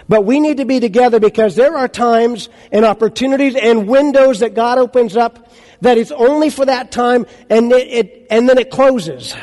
But 0.09 0.25
we 0.25 0.39
need 0.39 0.57
to 0.57 0.65
be 0.65 0.79
together 0.79 1.19
because 1.19 1.55
there 1.55 1.77
are 1.77 1.87
times 1.87 2.49
and 2.71 2.83
opportunities 2.83 3.55
and 3.55 3.87
windows 3.87 4.39
that 4.39 4.55
God 4.55 4.79
opens 4.79 5.15
up 5.15 5.51
that 5.81 5.99
it's 5.99 6.11
only 6.11 6.49
for 6.49 6.65
that 6.65 6.91
time 6.91 7.27
and 7.49 7.71
it, 7.71 7.87
it, 7.87 8.27
and 8.31 8.49
then 8.49 8.57
it 8.57 8.71
closes. 8.71 9.35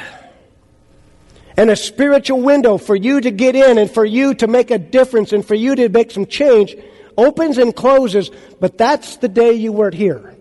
And 1.57 1.71
a 1.71 1.77
spiritual 1.77 2.43
window 2.43 2.79
for 2.79 2.97
you 2.97 3.21
to 3.21 3.31
get 3.31 3.55
in 3.55 3.79
and 3.79 3.89
for 3.89 4.05
you 4.05 4.35
to 4.35 4.49
make 4.49 4.73
a 4.73 4.79
difference 4.79 5.33
and 5.33 5.47
for 5.47 5.55
you 5.55 5.77
to 5.77 5.89
make 5.89 6.11
some 6.11 6.27
change 6.27 6.77
opens 7.17 7.59
and 7.59 7.75
closes, 7.75 8.31
but 8.61 8.77
that's 8.77 9.19
the 9.19 9.29
day 9.29 9.53
you 9.53 9.73
weren't 9.73 9.95
here. 9.95 10.35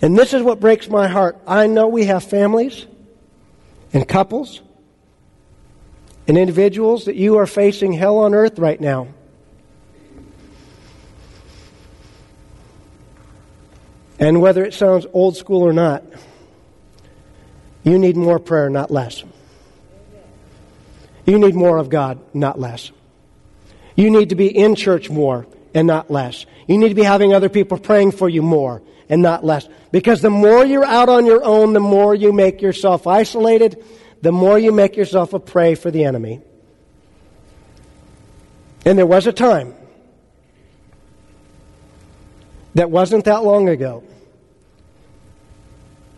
And 0.00 0.18
this 0.18 0.32
is 0.32 0.42
what 0.42 0.58
breaks 0.58 0.88
my 0.88 1.06
heart. 1.06 1.38
I 1.46 1.66
know 1.66 1.86
we 1.86 2.06
have 2.06 2.24
families 2.24 2.86
and 3.92 4.08
couples 4.08 4.62
and 6.26 6.38
individuals 6.38 7.04
that 7.04 7.16
you 7.16 7.36
are 7.36 7.46
facing 7.46 7.92
hell 7.92 8.18
on 8.18 8.34
earth 8.34 8.58
right 8.58 8.80
now. 8.80 9.08
And 14.18 14.40
whether 14.40 14.64
it 14.64 14.74
sounds 14.74 15.06
old 15.12 15.36
school 15.36 15.62
or 15.62 15.72
not, 15.72 16.02
you 17.82 17.98
need 17.98 18.16
more 18.16 18.38
prayer, 18.38 18.70
not 18.70 18.90
less. 18.90 19.22
You 21.26 21.38
need 21.38 21.54
more 21.54 21.78
of 21.78 21.90
God, 21.90 22.20
not 22.32 22.58
less. 22.58 22.90
You 23.96 24.10
need 24.10 24.30
to 24.30 24.34
be 24.34 24.46
in 24.46 24.74
church 24.74 25.10
more 25.10 25.46
and 25.74 25.86
not 25.86 26.10
less. 26.10 26.46
You 26.66 26.78
need 26.78 26.90
to 26.90 26.94
be 26.94 27.02
having 27.02 27.34
other 27.34 27.48
people 27.48 27.78
praying 27.78 28.12
for 28.12 28.28
you 28.28 28.42
more 28.42 28.82
and 29.08 29.20
not 29.20 29.44
less. 29.44 29.68
Because 29.92 30.22
the 30.22 30.30
more 30.30 30.64
you're 30.64 30.84
out 30.84 31.08
on 31.08 31.26
your 31.26 31.44
own, 31.44 31.72
the 31.72 31.80
more 31.80 32.14
you 32.14 32.32
make 32.32 32.62
yourself 32.62 33.06
isolated, 33.06 33.84
the 34.24 34.32
more 34.32 34.58
you 34.58 34.72
make 34.72 34.96
yourself 34.96 35.34
a 35.34 35.38
prey 35.38 35.74
for 35.74 35.90
the 35.90 36.04
enemy. 36.04 36.40
And 38.86 38.96
there 38.96 39.06
was 39.06 39.26
a 39.26 39.34
time 39.34 39.74
that 42.74 42.90
wasn't 42.90 43.26
that 43.26 43.44
long 43.44 43.68
ago 43.68 44.02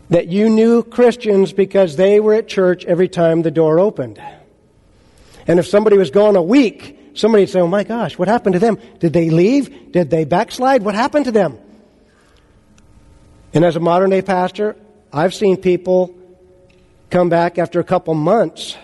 that 0.07 0.29
you 0.29 0.47
knew 0.47 0.83
Christians 0.83 1.51
because 1.51 1.97
they 1.97 2.21
were 2.21 2.33
at 2.33 2.47
church 2.47 2.85
every 2.85 3.09
time 3.09 3.41
the 3.41 3.51
door 3.51 3.77
opened. 3.77 4.21
And 5.45 5.59
if 5.59 5.67
somebody 5.67 5.97
was 5.97 6.09
gone 6.09 6.37
a 6.37 6.41
week, 6.41 7.11
somebody 7.13 7.43
would 7.43 7.49
say, 7.49 7.59
Oh 7.59 7.67
my 7.67 7.83
gosh, 7.83 8.17
what 8.17 8.29
happened 8.29 8.53
to 8.53 8.59
them? 8.59 8.79
Did 8.99 9.11
they 9.11 9.29
leave? 9.29 9.91
Did 9.91 10.09
they 10.09 10.23
backslide? 10.23 10.81
What 10.81 10.95
happened 10.95 11.25
to 11.25 11.31
them? 11.31 11.59
And 13.53 13.65
as 13.65 13.75
a 13.75 13.81
modern 13.81 14.11
day 14.11 14.21
pastor, 14.21 14.77
I've 15.11 15.33
seen 15.33 15.57
people 15.57 16.17
come 17.09 17.29
back 17.29 17.57
after 17.57 17.79
a 17.79 17.83
couple 17.83 18.13
months 18.13 18.77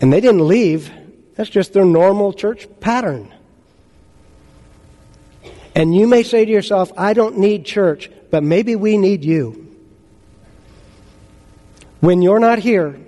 and 0.00 0.12
they 0.12 0.20
didn't 0.20 0.46
leave. 0.46 0.90
That's 1.36 1.50
just 1.50 1.72
their 1.72 1.84
normal 1.84 2.32
church 2.32 2.66
pattern. 2.80 3.32
And 5.74 5.94
you 5.94 6.06
may 6.06 6.22
say 6.22 6.44
to 6.44 6.50
yourself, 6.50 6.92
I 6.96 7.12
don't 7.12 7.38
need 7.38 7.64
church, 7.64 8.10
but 8.30 8.42
maybe 8.42 8.76
we 8.76 8.96
need 8.96 9.24
you. 9.24 9.68
When 12.00 12.22
you're 12.22 12.40
not 12.40 12.58
here, 12.58 12.98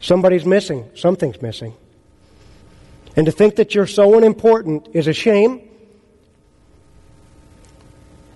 somebody's 0.00 0.44
missing, 0.44 0.90
something's 0.94 1.40
missing. 1.40 1.74
And 3.16 3.26
to 3.26 3.32
think 3.32 3.56
that 3.56 3.74
you're 3.74 3.86
so 3.86 4.16
unimportant 4.18 4.88
is 4.92 5.06
a 5.06 5.12
shame. 5.12 5.68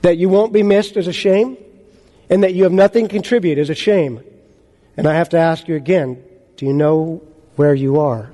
That 0.02 0.18
you 0.18 0.28
won't 0.28 0.52
be 0.52 0.62
missed 0.62 0.96
is 0.96 1.08
a 1.08 1.12
shame. 1.12 1.56
And 2.30 2.42
that 2.42 2.54
you 2.54 2.64
have 2.64 2.72
nothing 2.72 3.08
to 3.08 3.14
contribute 3.14 3.58
is 3.58 3.70
a 3.70 3.74
shame. 3.74 4.22
And 4.96 5.06
I 5.06 5.14
have 5.14 5.30
to 5.30 5.38
ask 5.38 5.68
you 5.68 5.76
again 5.76 6.22
do 6.56 6.66
you 6.66 6.72
know 6.72 7.22
where 7.54 7.72
you 7.74 8.00
are? 8.00 8.30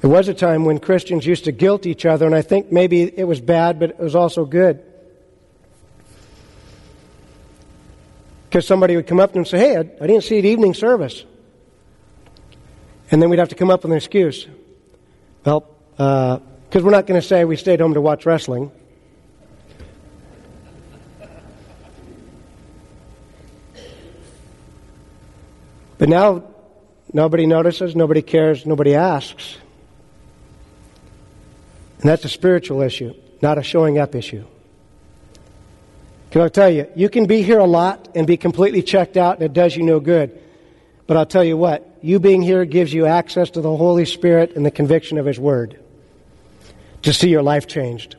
There 0.00 0.10
was 0.10 0.28
a 0.28 0.34
time 0.34 0.64
when 0.64 0.78
Christians 0.78 1.26
used 1.26 1.46
to 1.46 1.52
guilt 1.52 1.84
each 1.84 2.06
other, 2.06 2.26
and 2.26 2.34
I 2.34 2.42
think 2.42 2.70
maybe 2.70 3.02
it 3.02 3.24
was 3.24 3.40
bad, 3.40 3.80
but 3.80 3.90
it 3.90 3.98
was 3.98 4.14
also 4.14 4.44
good. 4.44 4.80
Because 8.44 8.66
somebody 8.68 8.94
would 8.94 9.08
come 9.08 9.18
up 9.18 9.30
to 9.30 9.32
them 9.34 9.40
and 9.40 9.48
say, 9.48 9.58
Hey, 9.58 9.76
I, 9.76 9.80
I 9.80 10.06
didn't 10.06 10.22
see 10.22 10.40
the 10.40 10.48
evening 10.48 10.74
service. 10.74 11.24
And 13.10 13.20
then 13.20 13.30
we'd 13.30 13.40
have 13.40 13.48
to 13.48 13.56
come 13.56 13.68
up 13.68 13.82
with 13.82 13.90
an 13.90 13.96
excuse. 13.96 14.46
Well, 15.44 15.68
uh, 15.98 16.38
because 16.68 16.82
we're 16.82 16.90
not 16.90 17.06
going 17.06 17.20
to 17.20 17.26
say 17.26 17.44
we 17.44 17.56
stayed 17.56 17.80
home 17.80 17.94
to 17.94 18.00
watch 18.00 18.26
wrestling. 18.26 18.70
But 25.98 26.10
now, 26.10 26.44
nobody 27.12 27.46
notices, 27.46 27.96
nobody 27.96 28.20
cares, 28.20 28.66
nobody 28.66 28.94
asks. 28.94 29.56
And 32.00 32.10
that's 32.10 32.24
a 32.24 32.28
spiritual 32.28 32.82
issue, 32.82 33.14
not 33.40 33.56
a 33.56 33.62
showing 33.62 33.98
up 33.98 34.14
issue. 34.14 34.44
Can 36.32 36.42
I 36.42 36.48
tell 36.48 36.68
you, 36.68 36.90
you 36.94 37.08
can 37.08 37.26
be 37.26 37.40
here 37.42 37.60
a 37.60 37.66
lot 37.66 38.08
and 38.14 38.26
be 38.26 38.36
completely 38.36 38.82
checked 38.82 39.16
out 39.16 39.36
and 39.36 39.44
it 39.44 39.54
does 39.54 39.74
you 39.74 39.84
no 39.84 40.00
good. 40.00 40.38
But 41.06 41.16
I'll 41.16 41.24
tell 41.24 41.44
you 41.44 41.56
what, 41.56 41.98
you 42.02 42.20
being 42.20 42.42
here 42.42 42.66
gives 42.66 42.92
you 42.92 43.06
access 43.06 43.50
to 43.50 43.62
the 43.62 43.74
Holy 43.74 44.04
Spirit 44.04 44.54
and 44.56 44.66
the 44.66 44.70
conviction 44.70 45.16
of 45.16 45.24
His 45.24 45.38
Word 45.38 45.78
to 47.02 47.12
see 47.12 47.28
your 47.28 47.42
life 47.42 47.66
changed. 47.66 48.16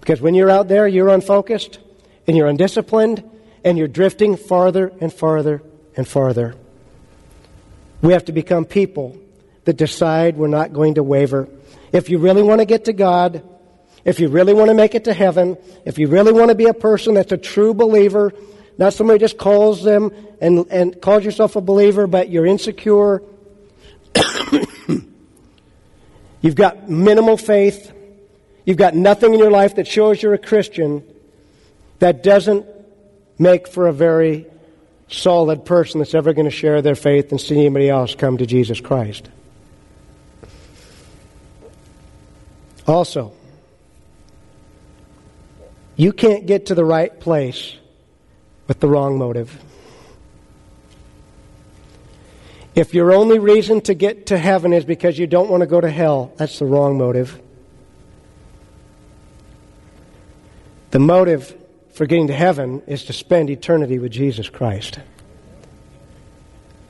Because 0.00 0.20
when 0.20 0.34
you're 0.34 0.50
out 0.50 0.68
there, 0.68 0.86
you're 0.86 1.08
unfocused 1.08 1.78
and 2.26 2.36
you're 2.36 2.46
undisciplined 2.46 3.22
and 3.64 3.76
you're 3.76 3.88
drifting 3.88 4.36
farther 4.36 4.92
and 5.00 5.12
farther 5.12 5.62
and 5.96 6.06
farther. 6.06 6.54
We 8.02 8.12
have 8.12 8.26
to 8.26 8.32
become 8.32 8.64
people 8.64 9.16
that 9.64 9.76
decide 9.76 10.36
we're 10.36 10.48
not 10.48 10.72
going 10.72 10.94
to 10.94 11.02
waver 11.02 11.48
if 11.92 12.10
you 12.10 12.18
really 12.18 12.42
want 12.42 12.60
to 12.60 12.66
get 12.66 12.84
to 12.86 12.92
God, 12.92 13.42
if 14.04 14.20
you 14.20 14.28
really 14.28 14.52
want 14.52 14.68
to 14.68 14.74
make 14.74 14.94
it 14.94 15.04
to 15.04 15.14
heaven, 15.14 15.56
if 15.84 15.98
you 15.98 16.08
really 16.08 16.32
want 16.32 16.50
to 16.50 16.54
be 16.54 16.66
a 16.66 16.74
person 16.74 17.14
that's 17.14 17.32
a 17.32 17.36
true 17.36 17.72
believer, 17.74 18.32
not 18.78 18.92
somebody 18.92 19.18
just 19.18 19.38
calls 19.38 19.82
them 19.82 20.10
and, 20.40 20.66
and 20.70 21.00
calls 21.00 21.24
yourself 21.24 21.56
a 21.56 21.60
believer, 21.60 22.06
but 22.06 22.28
you're 22.28 22.46
insecure. 22.46 23.22
You've 26.42 26.54
got 26.54 26.88
minimal 26.88 27.36
faith. 27.36 27.92
You've 28.66 28.76
got 28.76 28.94
nothing 28.94 29.32
in 29.32 29.38
your 29.38 29.50
life 29.50 29.76
that 29.76 29.86
shows 29.86 30.20
you're 30.20 30.34
a 30.34 30.38
Christian. 30.38 31.02
That 32.00 32.22
doesn't 32.22 32.66
make 33.38 33.68
for 33.68 33.86
a 33.86 33.92
very 33.92 34.46
solid 35.08 35.64
person 35.64 36.00
that's 36.00 36.14
ever 36.14 36.32
going 36.32 36.46
to 36.46 36.50
share 36.50 36.82
their 36.82 36.96
faith 36.96 37.30
and 37.30 37.40
see 37.40 37.60
anybody 37.60 37.88
else 37.88 38.14
come 38.16 38.38
to 38.38 38.44
Jesus 38.44 38.80
Christ. 38.80 39.30
Also, 42.88 43.32
you 45.94 46.12
can't 46.12 46.46
get 46.46 46.66
to 46.66 46.74
the 46.74 46.84
right 46.84 47.18
place 47.20 47.76
with 48.66 48.80
the 48.80 48.88
wrong 48.88 49.16
motive. 49.16 49.62
If 52.74 52.94
your 52.94 53.12
only 53.12 53.38
reason 53.38 53.80
to 53.82 53.94
get 53.94 54.26
to 54.26 54.38
heaven 54.38 54.72
is 54.72 54.84
because 54.84 55.18
you 55.18 55.28
don't 55.28 55.48
want 55.48 55.62
to 55.62 55.66
go 55.66 55.80
to 55.80 55.90
hell, 55.90 56.32
that's 56.36 56.58
the 56.58 56.66
wrong 56.66 56.98
motive. 56.98 57.40
The 60.90 60.98
motive 60.98 61.56
for 61.92 62.06
getting 62.06 62.28
to 62.28 62.34
heaven 62.34 62.82
is 62.86 63.04
to 63.04 63.12
spend 63.12 63.50
eternity 63.50 63.98
with 63.98 64.12
Jesus 64.12 64.48
Christ 64.48 64.98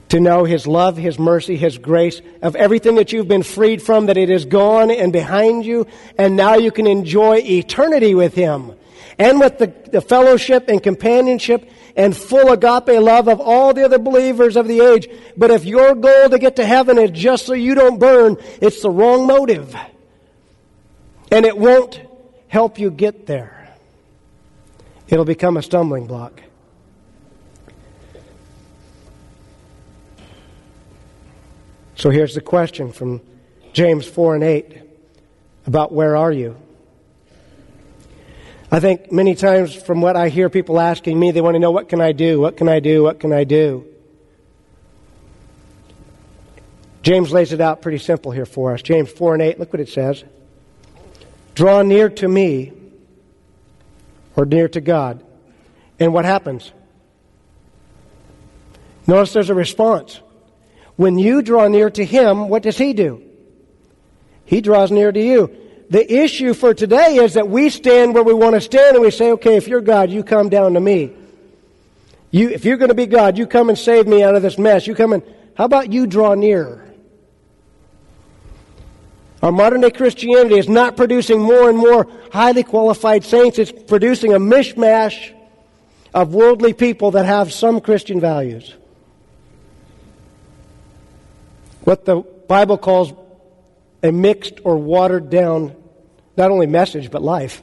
to 0.09 0.21
know 0.21 0.45
His 0.45 0.67
love, 0.67 0.97
His 0.97 1.19
mercy, 1.19 1.57
His 1.57 1.79
grace, 1.79 2.21
of 2.43 2.57
everything 2.57 2.97
that 2.97 3.13
you've 3.13 3.29
been 3.29 3.43
freed 3.43 3.83
from, 3.83 4.07
that 4.07 4.17
it 4.17 4.31
is 4.31 4.45
gone 4.45 4.91
and 4.91 5.13
behind 5.13 5.65
you, 5.65 5.87
and 6.17 6.37
now 6.37 6.55
you 6.55 6.71
can 6.71 6.87
enjoy 6.87 7.39
eternity 7.39 8.15
with 8.15 8.35
Him. 8.35 8.73
And 9.19 9.41
with 9.41 9.59
the, 9.59 9.73
the 9.91 10.03
fellowship 10.03 10.69
and 10.69 10.83
companionship 10.83 11.71
and 11.97 12.15
full 12.15 12.53
agape 12.53 13.01
love 13.01 13.29
of 13.29 13.41
all 13.41 13.73
the 13.73 13.85
other 13.85 13.99
believers 13.99 14.57
of 14.57 14.69
the 14.69 14.81
age. 14.81 15.09
But 15.37 15.51
if 15.51 15.65
your 15.65 15.95
goal 15.95 16.29
to 16.29 16.39
get 16.39 16.57
to 16.57 16.67
heaven 16.67 16.99
is 16.99 17.13
just 17.13 17.47
so 17.47 17.55
you 17.55 17.75
don't 17.75 17.99
burn, 17.99 18.37
it's 18.61 18.83
the 18.83 18.91
wrong 18.91 19.27
motive. 19.27 19.75
And 21.33 21.47
it 21.47 21.57
won't 21.57 22.03
help 22.49 22.79
you 22.79 22.91
get 22.91 23.27
there. 23.27 23.56
It'll 25.09 25.25
become 25.25 25.57
a 25.57 25.63
stumbling 25.63 26.07
block. 26.07 26.43
So 31.95 32.11
here's 32.11 32.35
the 32.35 32.41
question 32.41 32.93
from 32.93 33.21
James 33.73 34.07
4 34.07 34.35
and 34.35 34.45
8 34.45 34.83
about 35.67 35.93
where 35.93 36.17
are 36.17 36.33
you? 36.33 36.57
I 38.71 38.81
think 38.81 39.13
many 39.13 39.35
times 39.35 39.75
from 39.75 40.01
what 40.01 40.17
I 40.17 40.29
hear 40.29 40.51
people 40.51 40.81
asking 40.81 41.19
me, 41.19 41.31
they 41.31 41.41
want 41.41 41.55
to 41.55 41.59
know 41.59 41.71
what 41.71 41.89
can 41.89 42.01
I 42.01 42.13
do? 42.13 42.41
What 42.41 42.57
can 42.57 42.69
I 42.69 42.81
do? 42.81 43.03
What 43.03 43.21
can 43.21 43.33
I 43.33 43.45
do? 43.45 43.87
James 47.03 47.31
lays 47.31 47.53
it 47.53 47.61
out 47.61 47.83
pretty 47.83 47.99
simple 47.99 48.33
here 48.33 48.47
for 48.47 48.75
us. 48.75 48.83
James 48.83 49.11
4 49.11 49.35
and 49.35 49.43
8, 49.43 49.61
look 49.61 49.73
what 49.73 49.81
it 49.81 49.89
says. 49.89 50.25
Draw 51.55 51.83
near 51.83 52.11
to 52.11 52.27
me, 52.29 52.73
or 54.37 54.45
near 54.45 54.69
to 54.69 54.81
God. 54.81 55.25
And 55.99 56.13
what 56.13 56.25
happens? 56.25 56.73
Notice 59.07 59.33
there's 59.33 59.51
a 59.51 59.55
response. 59.55 60.21
When 60.97 61.19
you 61.19 61.43
draw 61.43 61.69
near 61.69 61.91
to 61.91 62.05
him, 62.05 62.49
what 62.49 62.63
does 62.63 62.79
he 62.79 62.93
do? 62.93 63.23
He 64.45 64.61
draws 64.61 64.91
near 64.91 65.11
to 65.11 65.21
you. 65.21 65.55
The 65.89 66.23
issue 66.23 66.55
for 66.55 66.75
today 66.75 67.17
is 67.17 67.35
that 67.35 67.49
we 67.49 67.71
stand 67.71 68.15
where 68.15 68.25
we 68.25 68.35
want 68.35 68.55
to 68.55 68.61
stand 68.61 68.97
and 68.97 69.05
we 69.05 69.11
say, 69.11 69.33
okay, 69.33 69.57
if 69.57 69.69
you're 69.69 69.81
God, 69.81 70.11
you 70.11 70.25
come 70.25 70.49
down 70.49 70.75
to 70.75 70.81
me. 70.81 71.13
You, 72.31 72.51
if 72.51 72.65
you're 72.65 72.77
going 72.77 72.89
to 72.89 72.95
be 72.95 73.07
God, 73.07 73.39
you 73.39 73.47
come 73.47 73.69
and 73.69 73.79
save 73.79 74.07
me 74.07 74.23
out 74.23 74.35
of 74.35 74.43
this 74.43 74.59
mess. 74.59 74.87
You 74.87 74.95
come 74.95 75.13
and, 75.13 75.23
how 75.55 75.65
about 75.65 75.93
you 75.93 76.07
draw 76.07 76.35
near? 76.35 76.86
Our 79.43 79.53
modern 79.53 79.83
day 79.83 79.91
Christianity 79.91 80.59
is 80.59 80.69
not 80.69 80.97
producing 80.97 81.41
more 81.41 81.69
and 81.69 81.79
more 81.79 82.07
highly 82.33 82.63
qualified 82.63 83.25
saints. 83.25 83.59
It's 83.59 83.71
producing 83.71 84.33
a 84.33 84.39
mishmash 84.39 85.33
of 86.15 86.35
worldly 86.35 86.73
people 86.73 87.13
that 87.13 87.27
have 87.27 87.53
some 87.53 87.81
Christian 87.81 88.21
values. 88.21 88.75
What 91.85 92.05
the 92.05 92.23
Bible 92.49 92.79
calls 92.79 93.13
a 94.03 94.11
mixed 94.11 94.61
or 94.65 94.79
watered 94.79 95.31
down, 95.31 95.77
not 96.37 96.51
only 96.51 96.67
message, 96.67 97.11
but 97.11 97.23
life. 97.23 97.63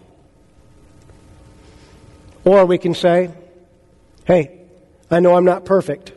Or 2.46 2.66
we 2.66 2.78
can 2.78 2.94
say, 2.94 3.32
hey, 4.26 4.60
I 5.10 5.20
know 5.20 5.36
I'm 5.36 5.46
not 5.46 5.66
perfect, 5.66 6.12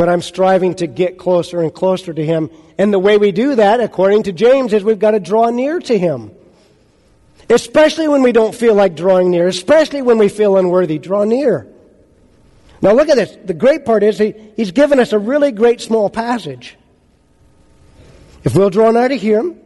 but 0.00 0.08
I'm 0.08 0.22
striving 0.22 0.76
to 0.76 0.86
get 0.86 1.18
closer 1.18 1.60
and 1.60 1.74
closer 1.74 2.14
to 2.14 2.24
Him. 2.24 2.48
And 2.78 2.90
the 2.90 2.98
way 2.98 3.18
we 3.18 3.32
do 3.32 3.56
that, 3.56 3.80
according 3.80 4.22
to 4.22 4.32
James, 4.32 4.72
is 4.72 4.82
we've 4.82 4.98
got 4.98 5.10
to 5.10 5.20
draw 5.20 5.50
near 5.50 5.78
to 5.78 5.98
Him. 5.98 6.30
Especially 7.50 8.08
when 8.08 8.22
we 8.22 8.32
don't 8.32 8.54
feel 8.54 8.74
like 8.74 8.96
drawing 8.96 9.30
near, 9.30 9.46
especially 9.46 10.00
when 10.00 10.16
we 10.16 10.30
feel 10.30 10.56
unworthy, 10.56 10.98
draw 10.98 11.24
near. 11.24 11.66
Now 12.80 12.92
look 12.92 13.10
at 13.10 13.16
this. 13.16 13.36
The 13.44 13.52
great 13.52 13.84
part 13.84 14.02
is 14.02 14.18
he, 14.18 14.32
He's 14.56 14.70
given 14.70 15.00
us 15.00 15.12
a 15.12 15.18
really 15.18 15.52
great 15.52 15.82
small 15.82 16.08
passage. 16.08 16.78
If 18.42 18.56
we'll 18.56 18.70
draw 18.70 18.92
near 18.92 19.06
to 19.06 19.18
Him, 19.18 19.60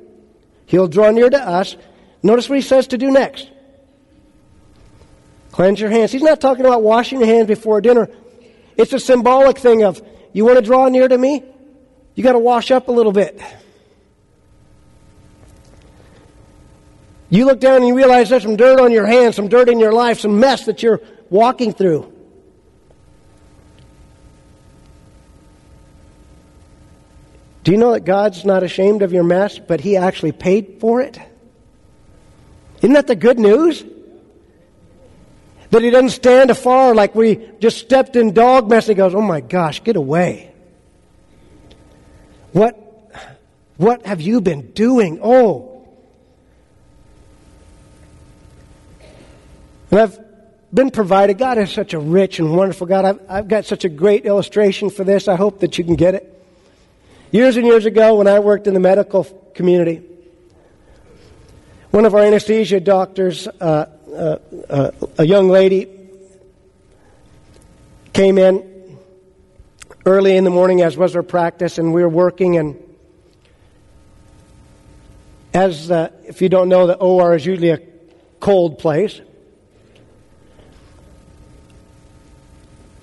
He'll 0.67 0.89
draw 0.89 1.13
near 1.13 1.31
to 1.31 1.41
us. 1.41 1.77
Notice 2.25 2.49
what 2.49 2.57
He 2.57 2.63
says 2.63 2.89
to 2.89 2.99
do 2.99 3.13
next. 3.13 3.49
Cleanse 5.53 5.79
your 5.79 5.91
hands. 5.91 6.11
He's 6.11 6.25
not 6.25 6.41
talking 6.41 6.67
about 6.67 6.83
washing 6.83 7.21
your 7.21 7.29
hands 7.29 7.47
before 7.47 7.81
dinner. 7.81 8.09
It's 8.77 8.93
a 8.93 8.99
symbolic 8.99 9.59
thing 9.59 9.85
of, 9.85 10.03
you 10.35 10.45
want 10.45 10.59
to 10.59 10.63
draw 10.63 10.89
near 10.89 11.09
to 11.09 11.17
me? 11.17 11.43
You 12.15 12.23
got 12.23 12.33
to 12.33 12.39
wash 12.39 12.71
up 12.71 12.89
a 12.89 12.93
little 12.93 13.13
bit. 13.13 13.41
You 17.31 17.47
look 17.47 17.61
down 17.61 17.79
and 17.79 17.87
you 17.89 17.97
realize 17.97 18.29
there's 18.29 18.43
some 18.43 18.57
dirt 18.57 18.79
on 18.79 18.93
your 18.93 19.07
hands, 19.07 19.37
some 19.37 19.49
dirt 19.49 19.69
in 19.69 19.81
your 19.81 19.93
life, 19.93 20.21
some 20.21 20.39
mess 20.39 20.67
that 20.67 20.83
you're 20.83 21.01
walking 21.31 21.73
through. 21.73 22.13
Do 27.65 27.73
you 27.73 27.79
know 27.79 27.93
that 27.93 28.05
God's 28.05 28.45
not 28.45 28.63
ashamed 28.63 29.03
of 29.03 29.13
your 29.13 29.25
mess, 29.25 29.59
but 29.59 29.81
He 29.81 29.97
actually 29.97 30.33
paid 30.33 30.77
for 30.81 31.01
it? 31.01 31.19
Isn't 32.79 32.93
that 32.93 33.07
the 33.07 33.17
good 33.17 33.39
news? 33.39 33.83
That 35.75 35.83
he 35.83 35.91
doesn't 35.91 36.11
stand 36.11 36.53
afar 36.53 36.95
like 36.95 37.17
we 37.17 37.51
just 37.59 37.79
stepped 37.79 38.15
in 38.15 38.33
dog 38.33 38.71
mess. 38.71 38.87
He 38.87 38.95
goes, 38.95 39.13
oh 39.13 39.21
my 39.21 39.41
gosh, 39.41 39.83
get 39.83 39.97
away. 39.97 40.53
What, 42.53 42.79
what 43.77 44.07
have 44.07 44.21
you 44.21 44.41
been 44.41 44.71
doing? 44.71 45.19
Oh. 45.21 45.85
And 49.91 49.99
I've 49.99 50.17
been 50.73 50.93
provided. 50.93 51.39
God 51.39 51.59
is 51.59 51.73
such 51.73 51.93
a 51.93 51.99
rich 51.99 52.39
and 52.39 52.57
wonderful 52.57 52.87
God. 52.87 53.05
I've, 53.05 53.21
I've 53.29 53.49
got 53.49 53.65
such 53.65 53.85
a 53.85 53.89
great 53.89 54.27
illustration 54.27 54.91
for 54.91 55.03
this. 55.03 55.27
I 55.27 55.35
hope 55.35 55.59
that 55.59 55.77
you 55.77 55.83
can 55.83 55.97
get 55.97 56.15
it. 56.15 56.47
Years 57.33 57.57
and 57.57 57.67
years 57.67 57.85
ago, 57.85 58.15
when 58.15 58.29
I 58.29 58.39
worked 58.39 58.69
in 58.69 58.75
the 58.75 58.81
medical 58.81 59.25
community, 59.57 60.05
one 61.91 62.05
of 62.05 62.15
our 62.15 62.23
anesthesia 62.23 62.79
doctors 62.79 63.49
uh, 63.49 63.87
uh, 64.15 64.39
uh, 64.71 64.91
a 65.19 65.25
young 65.25 65.49
lady 65.49 65.89
came 68.13 68.39
in 68.39 68.99
early 70.07 70.37
in 70.37 70.45
the 70.45 70.51
morning, 70.51 70.83
as 70.83 70.97
was 70.97 71.15
her 71.15 71.23
practice, 71.23 71.79
and 71.79 71.93
we 71.93 72.03
were 72.03 72.09
working. 72.09 72.57
And 72.57 72.81
as 75.53 75.91
uh, 75.91 76.11
if 76.25 76.41
you 76.41 76.49
don't 76.49 76.69
know, 76.69 76.87
the 76.87 76.97
OR 76.97 77.35
is 77.35 77.45
usually 77.45 77.71
a 77.71 77.81
cold 78.41 78.79
place. 78.79 79.21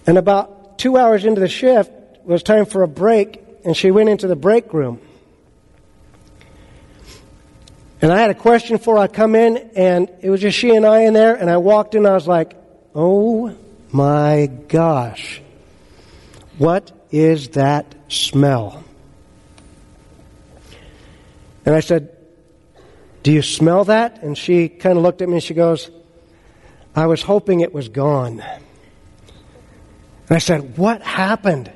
And 0.08 0.18
about 0.18 0.80
two 0.80 0.98
hours 0.98 1.26
into 1.26 1.42
the 1.42 1.48
shift, 1.48 1.92
it 1.92 2.26
was 2.26 2.44
time 2.44 2.66
for 2.66 2.84
a 2.84 2.88
break, 2.88 3.44
and 3.66 3.76
she 3.76 3.92
went 3.92 4.10
into 4.10 4.28
the 4.28 4.36
break 4.36 4.74
room. 4.74 5.00
And 8.02 8.12
I 8.12 8.20
had 8.20 8.32
a 8.32 8.36
question 8.36 8.80
for 8.80 8.98
I 8.98 9.08
come 9.08 9.36
in, 9.36 9.58
and 9.76 10.10
it 10.22 10.30
was 10.30 10.42
just 10.42 10.58
she 10.58 10.76
and 10.76 10.86
I 10.86 11.02
in 11.02 11.14
there, 11.14 11.36
and 11.36 11.50
I 11.50 11.58
walked 11.58 11.94
in, 11.94 12.00
and 12.00 12.08
I 12.08 12.14
was 12.14 12.28
like, 12.28 12.56
oh 12.96 13.56
my 13.92 14.48
gosh, 14.68 15.42
what 16.58 16.92
is 17.12 17.50
that 17.50 17.94
smell? 18.08 18.84
And 21.66 21.76
I 21.76 21.80
said, 21.80 22.16
Do 23.24 23.32
you 23.32 23.42
smell 23.42 23.86
that? 23.86 24.24
And 24.24 24.38
she 24.38 24.68
kind 24.68 24.98
of 24.98 25.04
looked 25.04 25.22
at 25.22 25.28
me 25.28 25.36
and 25.36 25.44
she 25.44 25.54
goes, 25.54 25.92
I 26.96 27.06
was 27.06 27.22
hoping 27.22 27.62
it 27.62 27.74
was 27.74 27.90
gone. 27.90 28.42
And 28.42 30.36
I 30.36 30.40
said, 30.40 30.78
What 30.78 31.02
happened? 31.02 31.72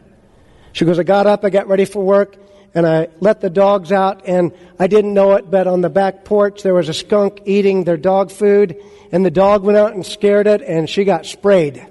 She 0.74 0.86
goes, 0.86 1.00
I 1.00 1.04
got 1.04 1.28
up, 1.28 1.46
I 1.46 1.50
got 1.50 1.68
ready 1.68 1.86
for 1.86 2.04
work, 2.04 2.36
and 2.76 2.86
I 2.86 3.08
let 3.22 3.40
the 3.40 3.50
dogs 3.50 3.94
out, 3.94 4.28
and 4.28 4.52
I 4.78 4.88
didn't 4.88 5.14
know 5.14 5.34
it, 5.36 5.50
but 5.50 5.66
on 5.66 5.80
the 5.80 5.90
back 5.90 6.26
porch 6.26 6.62
there 6.62 6.74
was 6.74 6.90
a 6.90 6.94
skunk 6.94 7.42
eating 7.46 7.86
their 7.86 7.96
dog 7.96 8.32
food, 8.32 8.76
and 9.14 9.26
the 9.26 9.32
dog 9.32 9.64
went 9.64 9.78
out 9.78 9.94
and 9.94 10.06
scared 10.06 10.46
it, 10.46 10.62
and 10.62 10.90
she 10.90 11.06
got 11.06 11.26
sprayed. 11.26 11.88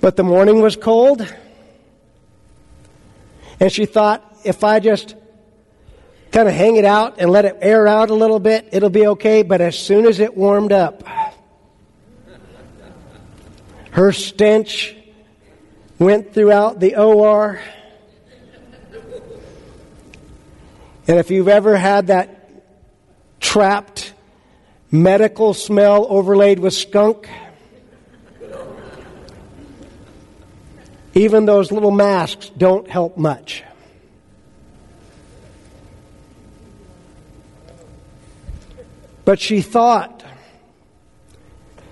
But 0.00 0.16
the 0.16 0.24
morning 0.24 0.62
was 0.62 0.74
cold, 0.74 1.20
and 3.60 3.70
she 3.70 3.84
thought 3.84 4.24
if 4.44 4.64
I 4.64 4.80
just 4.80 5.14
kind 6.32 6.48
of 6.48 6.54
hang 6.54 6.76
it 6.76 6.86
out 6.86 7.16
and 7.18 7.30
let 7.30 7.44
it 7.44 7.58
air 7.60 7.86
out 7.86 8.08
a 8.08 8.14
little 8.14 8.40
bit, 8.40 8.70
it'll 8.72 8.88
be 8.88 9.06
okay. 9.08 9.42
But 9.42 9.60
as 9.60 9.78
soon 9.78 10.06
as 10.06 10.18
it 10.18 10.34
warmed 10.34 10.72
up, 10.72 11.02
her 13.90 14.12
stench 14.12 14.95
went 15.98 16.34
throughout 16.34 16.80
the 16.80 16.96
OR. 16.96 17.60
And 21.08 21.18
if 21.18 21.30
you've 21.30 21.48
ever 21.48 21.76
had 21.76 22.08
that 22.08 22.64
trapped 23.40 24.12
medical 24.90 25.54
smell 25.54 26.06
overlaid 26.08 26.58
with 26.58 26.74
skunk, 26.74 27.28
even 31.14 31.46
those 31.46 31.72
little 31.72 31.90
masks 31.90 32.50
don't 32.50 32.88
help 32.90 33.16
much. 33.16 33.62
But 39.24 39.40
she 39.40 39.60
thought 39.60 40.24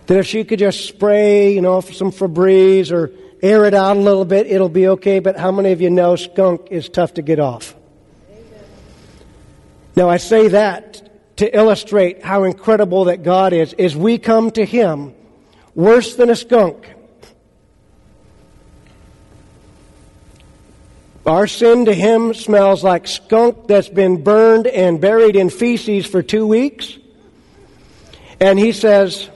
that 0.07 0.19
if 0.19 0.27
she 0.27 0.45
could 0.45 0.59
just 0.59 0.87
spray, 0.87 1.55
you 1.55 1.63
know, 1.63 1.81
some 1.81 2.13
Febreze 2.13 2.93
or 2.93 3.11
air 3.45 3.67
it 3.67 3.75
out 3.75 3.99
a 3.99 4.01
little 4.01 4.25
bit, 4.25 4.47
it'll 4.47 4.71
be 4.71 4.89
okay. 4.89 5.19
But 5.19 5.37
how 5.37 5.53
many 5.53 5.73
of 5.73 5.81
you 5.81 5.91
know 5.91 6.17
skunk 6.17 6.69
is 6.71 6.89
tough 6.89 7.15
to 7.15 7.23
get 7.23 7.39
off? 7.39 7.77
Now, 9.95 10.09
I 10.09 10.17
say 10.17 10.49
that 10.49 11.37
to 11.37 11.57
illustrate 11.57 12.25
how 12.25 12.45
incredible 12.45 13.05
that 13.05 13.23
God 13.23 13.53
is. 13.53 13.75
Is 13.75 13.95
we 13.95 14.19
come 14.19 14.51
to 14.53 14.65
Him 14.65 15.15
worse 15.75 16.17
than 16.17 16.31
a 16.31 16.37
skunk. 16.37 16.91
Our 21.27 21.47
sin 21.47 21.85
to 21.85 21.95
Him 21.95 22.35
smells 22.35 22.83
like 22.83 23.07
skunk 23.07 23.69
that's 23.69 23.89
been 23.89 24.25
burned 24.25 24.67
and 24.67 25.01
buried 25.01 25.37
in 25.37 25.51
feces 25.51 26.07
for 26.07 26.23
two 26.23 26.47
weeks. 26.47 26.99
And 28.41 28.59
He 28.59 28.73
says, 28.73 29.29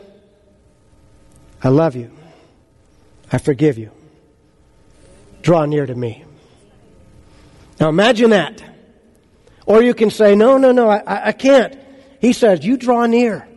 I 1.62 1.68
love 1.68 1.94
you. 1.94 2.10
I 3.30 3.38
forgive 3.38 3.76
you 3.76 3.92
draw 5.48 5.64
near 5.64 5.86
to 5.86 5.94
me. 5.94 6.24
Now 7.80 7.88
imagine 7.88 8.30
that. 8.30 8.62
Or 9.64 9.82
you 9.82 9.94
can 9.94 10.10
say, 10.10 10.34
no, 10.34 10.58
no, 10.58 10.72
no, 10.72 10.90
I, 10.90 11.28
I 11.28 11.32
can't. 11.32 11.74
He 12.20 12.34
says, 12.34 12.66
you 12.66 12.76
draw 12.76 13.06
near. 13.06 13.48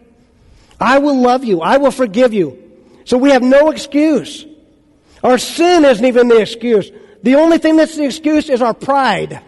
I 0.79 0.99
will 0.99 1.19
love 1.19 1.43
you. 1.43 1.59
I 1.59 1.77
will 1.77 1.91
forgive 1.91 2.33
you. 2.33 2.57
So 3.03 3.17
we 3.17 3.31
have 3.31 3.43
no 3.43 3.71
excuse. 3.71 4.45
Our 5.21 5.37
sin 5.37 5.83
isn't 5.83 6.05
even 6.05 6.29
the 6.29 6.39
excuse. 6.39 6.89
The 7.23 7.35
only 7.35 7.57
thing 7.57 7.75
that's 7.75 7.97
the 7.97 8.05
excuse 8.05 8.49
is 8.49 8.61
our 8.61 8.73
pride. 8.73 9.41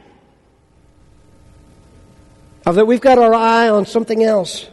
Of 2.65 2.75
that 2.75 2.85
we've 2.85 2.99
got 2.99 3.19
our 3.19 3.33
eye 3.33 3.69
on 3.69 3.85
something 3.85 4.21
else. 4.21 4.67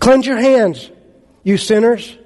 Cleanse 0.00 0.26
your 0.26 0.38
hands, 0.38 0.90
you 1.44 1.56
sinners. 1.56 2.18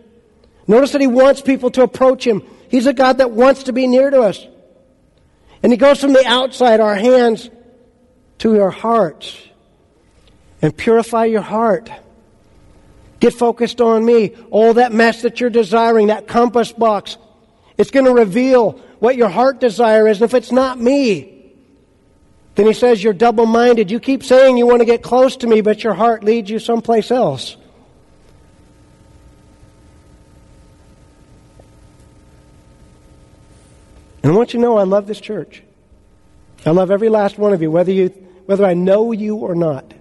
Notice 0.67 0.93
that 0.93 1.03
he 1.03 1.07
wants 1.07 1.43
people 1.43 1.71
to 1.73 1.83
approach 1.83 2.27
him. 2.27 2.43
He's 2.69 2.87
a 2.87 2.93
God 2.93 3.19
that 3.19 3.31
wants 3.31 3.65
to 3.65 3.73
be 3.73 3.87
near 3.87 4.11
to 4.11 4.21
us. 4.21 4.47
And 5.63 5.73
he 5.73 5.79
goes 5.79 6.01
from 6.01 6.13
the 6.13 6.25
outside, 6.27 6.81
our 6.81 6.95
hands, 6.95 7.51
to 8.39 8.55
your 8.55 8.71
hearts. 8.71 9.37
And 10.63 10.77
purify 10.77 11.27
your 11.27 11.43
heart. 11.43 11.91
Get 13.21 13.35
focused 13.35 13.81
on 13.81 14.05
me. 14.05 14.35
All 14.51 14.75
that 14.75 14.93
mess 14.93 15.23
that 15.23 15.41
you're 15.41 15.51
desiring, 15.51 16.09
that 16.09 16.29
compass 16.29 16.73
box, 16.73 17.17
it's 17.77 17.91
going 17.91 18.07
to 18.07 18.13
reveal 18.13 18.73
what 18.99 19.17
your 19.17 19.29
heart 19.29 19.61
desire 19.61 20.09
is. 20.09 20.21
And 20.21 20.29
if 20.31 20.35
it's 20.35 20.53
not 20.53 20.81
me, 20.81 21.53
then 22.55 22.67
he 22.67 22.73
says 22.73 23.03
you're 23.03 23.13
double 23.13 23.47
minded. 23.47 23.91
You 23.91 24.01
keep 24.01 24.25
saying 24.25 24.57
you 24.57 24.67
want 24.67 24.81
to 24.81 24.85
get 24.85 25.03
close 25.03 25.37
to 25.39 25.47
me, 25.47 25.61
but 25.61 25.85
your 25.85 25.95
heart 25.95 26.25
leads 26.25 26.51
you 26.51 26.59
someplace 26.59 27.13
else. 27.13 27.57
And 34.23 34.33
I 34.33 34.35
want 34.35 34.53
you 34.53 34.59
to 34.59 34.63
know 34.63 34.79
I 34.79 34.85
love 34.85 35.07
this 35.07 35.21
church. 35.21 35.63
I 36.67 36.71
love 36.71 36.91
every 36.91 37.09
last 37.09 37.39
one 37.39 37.53
of 37.53 37.63
you, 37.63 37.71
whether, 37.71 37.93
you, 37.93 38.09
whether 38.47 38.65
I 38.65 38.75
know 38.75 39.13
you 39.13 39.37
or 39.37 39.55
not. 39.55 39.95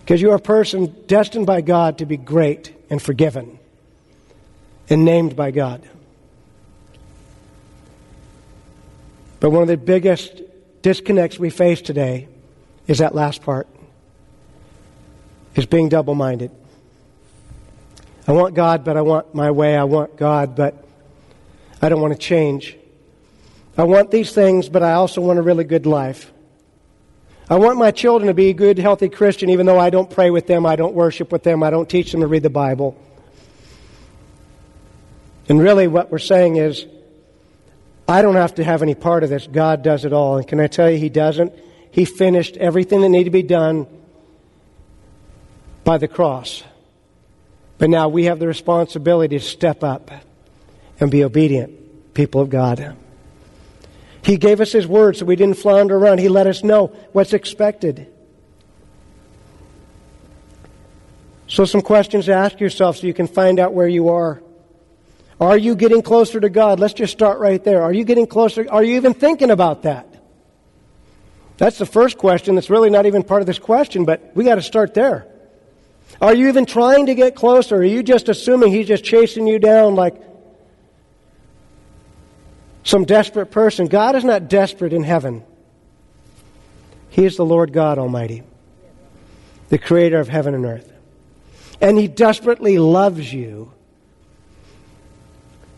Because 0.00 0.20
you're 0.20 0.34
a 0.34 0.40
person 0.40 0.94
destined 1.06 1.46
by 1.46 1.60
God 1.60 1.98
to 1.98 2.06
be 2.06 2.16
great 2.16 2.74
and 2.88 3.00
forgiven 3.00 3.58
and 4.88 5.04
named 5.04 5.36
by 5.36 5.50
God. 5.50 5.82
But 9.38 9.50
one 9.50 9.62
of 9.62 9.68
the 9.68 9.76
biggest 9.76 10.42
disconnects 10.82 11.38
we 11.38 11.50
face 11.50 11.80
today 11.80 12.28
is 12.86 12.98
that 12.98 13.14
last 13.14 13.42
part 13.42 13.68
is 15.54 15.66
being 15.66 15.88
double 15.88 16.14
minded. 16.14 16.50
I 18.26 18.32
want 18.32 18.54
God, 18.54 18.84
but 18.84 18.96
I 18.96 19.02
want 19.02 19.34
my 19.34 19.50
way. 19.50 19.76
I 19.76 19.84
want 19.84 20.16
God, 20.16 20.54
but 20.54 20.84
I 21.82 21.88
don't 21.88 22.00
want 22.00 22.12
to 22.12 22.18
change. 22.18 22.76
I 23.76 23.84
want 23.84 24.10
these 24.10 24.32
things, 24.32 24.68
but 24.68 24.82
I 24.82 24.92
also 24.92 25.20
want 25.20 25.38
a 25.38 25.42
really 25.42 25.64
good 25.64 25.86
life. 25.86 26.32
I 27.48 27.56
want 27.56 27.78
my 27.78 27.90
children 27.90 28.28
to 28.28 28.34
be 28.34 28.50
a 28.50 28.52
good, 28.52 28.78
healthy 28.78 29.08
Christian, 29.08 29.50
even 29.50 29.66
though 29.66 29.78
I 29.78 29.90
don't 29.90 30.08
pray 30.10 30.30
with 30.30 30.46
them, 30.46 30.66
I 30.66 30.76
don't 30.76 30.94
worship 30.94 31.32
with 31.32 31.42
them, 31.42 31.62
I 31.62 31.70
don't 31.70 31.88
teach 31.88 32.12
them 32.12 32.20
to 32.20 32.26
read 32.26 32.42
the 32.42 32.50
Bible. 32.50 32.96
And 35.48 35.58
really, 35.58 35.88
what 35.88 36.12
we're 36.12 36.18
saying 36.18 36.56
is, 36.56 36.86
I 38.06 38.22
don't 38.22 38.36
have 38.36 38.56
to 38.56 38.64
have 38.64 38.82
any 38.82 38.94
part 38.94 39.24
of 39.24 39.30
this. 39.30 39.46
God 39.46 39.82
does 39.82 40.04
it 40.04 40.12
all. 40.12 40.36
And 40.36 40.46
can 40.46 40.60
I 40.60 40.66
tell 40.66 40.90
you, 40.90 40.98
He 40.98 41.08
doesn't? 41.08 41.52
He 41.90 42.04
finished 42.04 42.56
everything 42.56 43.00
that 43.00 43.08
needed 43.08 43.24
to 43.24 43.30
be 43.30 43.42
done 43.42 43.86
by 45.82 45.98
the 45.98 46.06
cross. 46.06 46.62
But 47.78 47.90
now 47.90 48.08
we 48.08 48.24
have 48.24 48.38
the 48.38 48.46
responsibility 48.46 49.38
to 49.38 49.44
step 49.44 49.82
up 49.82 50.10
and 51.00 51.10
be 51.10 51.24
obedient 51.24 52.14
people 52.14 52.40
of 52.40 52.50
God. 52.50 52.96
He 54.22 54.36
gave 54.36 54.60
us 54.60 54.72
His 54.72 54.86
word 54.86 55.16
so 55.16 55.24
we 55.24 55.36
didn't 55.36 55.56
flounder 55.56 55.96
around. 55.96 56.18
He 56.18 56.28
let 56.28 56.46
us 56.46 56.62
know 56.62 56.88
what's 57.12 57.32
expected. 57.32 58.06
So, 61.48 61.64
some 61.64 61.80
questions 61.80 62.26
to 62.26 62.32
ask 62.32 62.60
yourself 62.60 62.98
so 62.98 63.06
you 63.06 63.14
can 63.14 63.26
find 63.26 63.58
out 63.58 63.72
where 63.72 63.88
you 63.88 64.10
are. 64.10 64.40
Are 65.40 65.56
you 65.56 65.74
getting 65.74 66.02
closer 66.02 66.38
to 66.38 66.50
God? 66.50 66.78
Let's 66.78 66.94
just 66.94 67.12
start 67.12 67.40
right 67.40 67.62
there. 67.64 67.82
Are 67.82 67.92
you 67.92 68.04
getting 68.04 68.26
closer? 68.26 68.66
Are 68.70 68.84
you 68.84 68.96
even 68.96 69.14
thinking 69.14 69.50
about 69.50 69.82
that? 69.82 70.06
That's 71.56 71.78
the 71.78 71.86
first 71.86 72.18
question 72.18 72.54
that's 72.54 72.70
really 72.70 72.90
not 72.90 73.06
even 73.06 73.22
part 73.22 73.40
of 73.40 73.46
this 73.46 73.58
question, 73.58 74.04
but 74.04 74.32
we 74.34 74.44
got 74.44 74.56
to 74.56 74.62
start 74.62 74.94
there. 74.94 75.26
Are 76.20 76.34
you 76.34 76.48
even 76.48 76.66
trying 76.66 77.06
to 77.06 77.14
get 77.14 77.34
closer? 77.34 77.76
Are 77.76 77.84
you 77.84 78.02
just 78.02 78.28
assuming 78.28 78.70
He's 78.70 78.86
just 78.86 79.02
chasing 79.02 79.46
you 79.46 79.58
down 79.58 79.94
like 79.94 80.29
some 82.90 83.04
desperate 83.04 83.46
person? 83.46 83.86
God 83.86 84.16
is 84.16 84.24
not 84.24 84.48
desperate 84.48 84.92
in 84.92 85.02
heaven. 85.02 85.44
He 87.08 87.24
is 87.24 87.36
the 87.36 87.44
Lord 87.44 87.72
God 87.72 87.98
Almighty, 87.98 88.42
the 89.68 89.78
creator 89.78 90.20
of 90.20 90.28
heaven 90.28 90.54
and 90.54 90.64
earth. 90.64 90.92
And 91.80 91.96
He 91.96 92.08
desperately 92.08 92.78
loves 92.78 93.32
you 93.32 93.72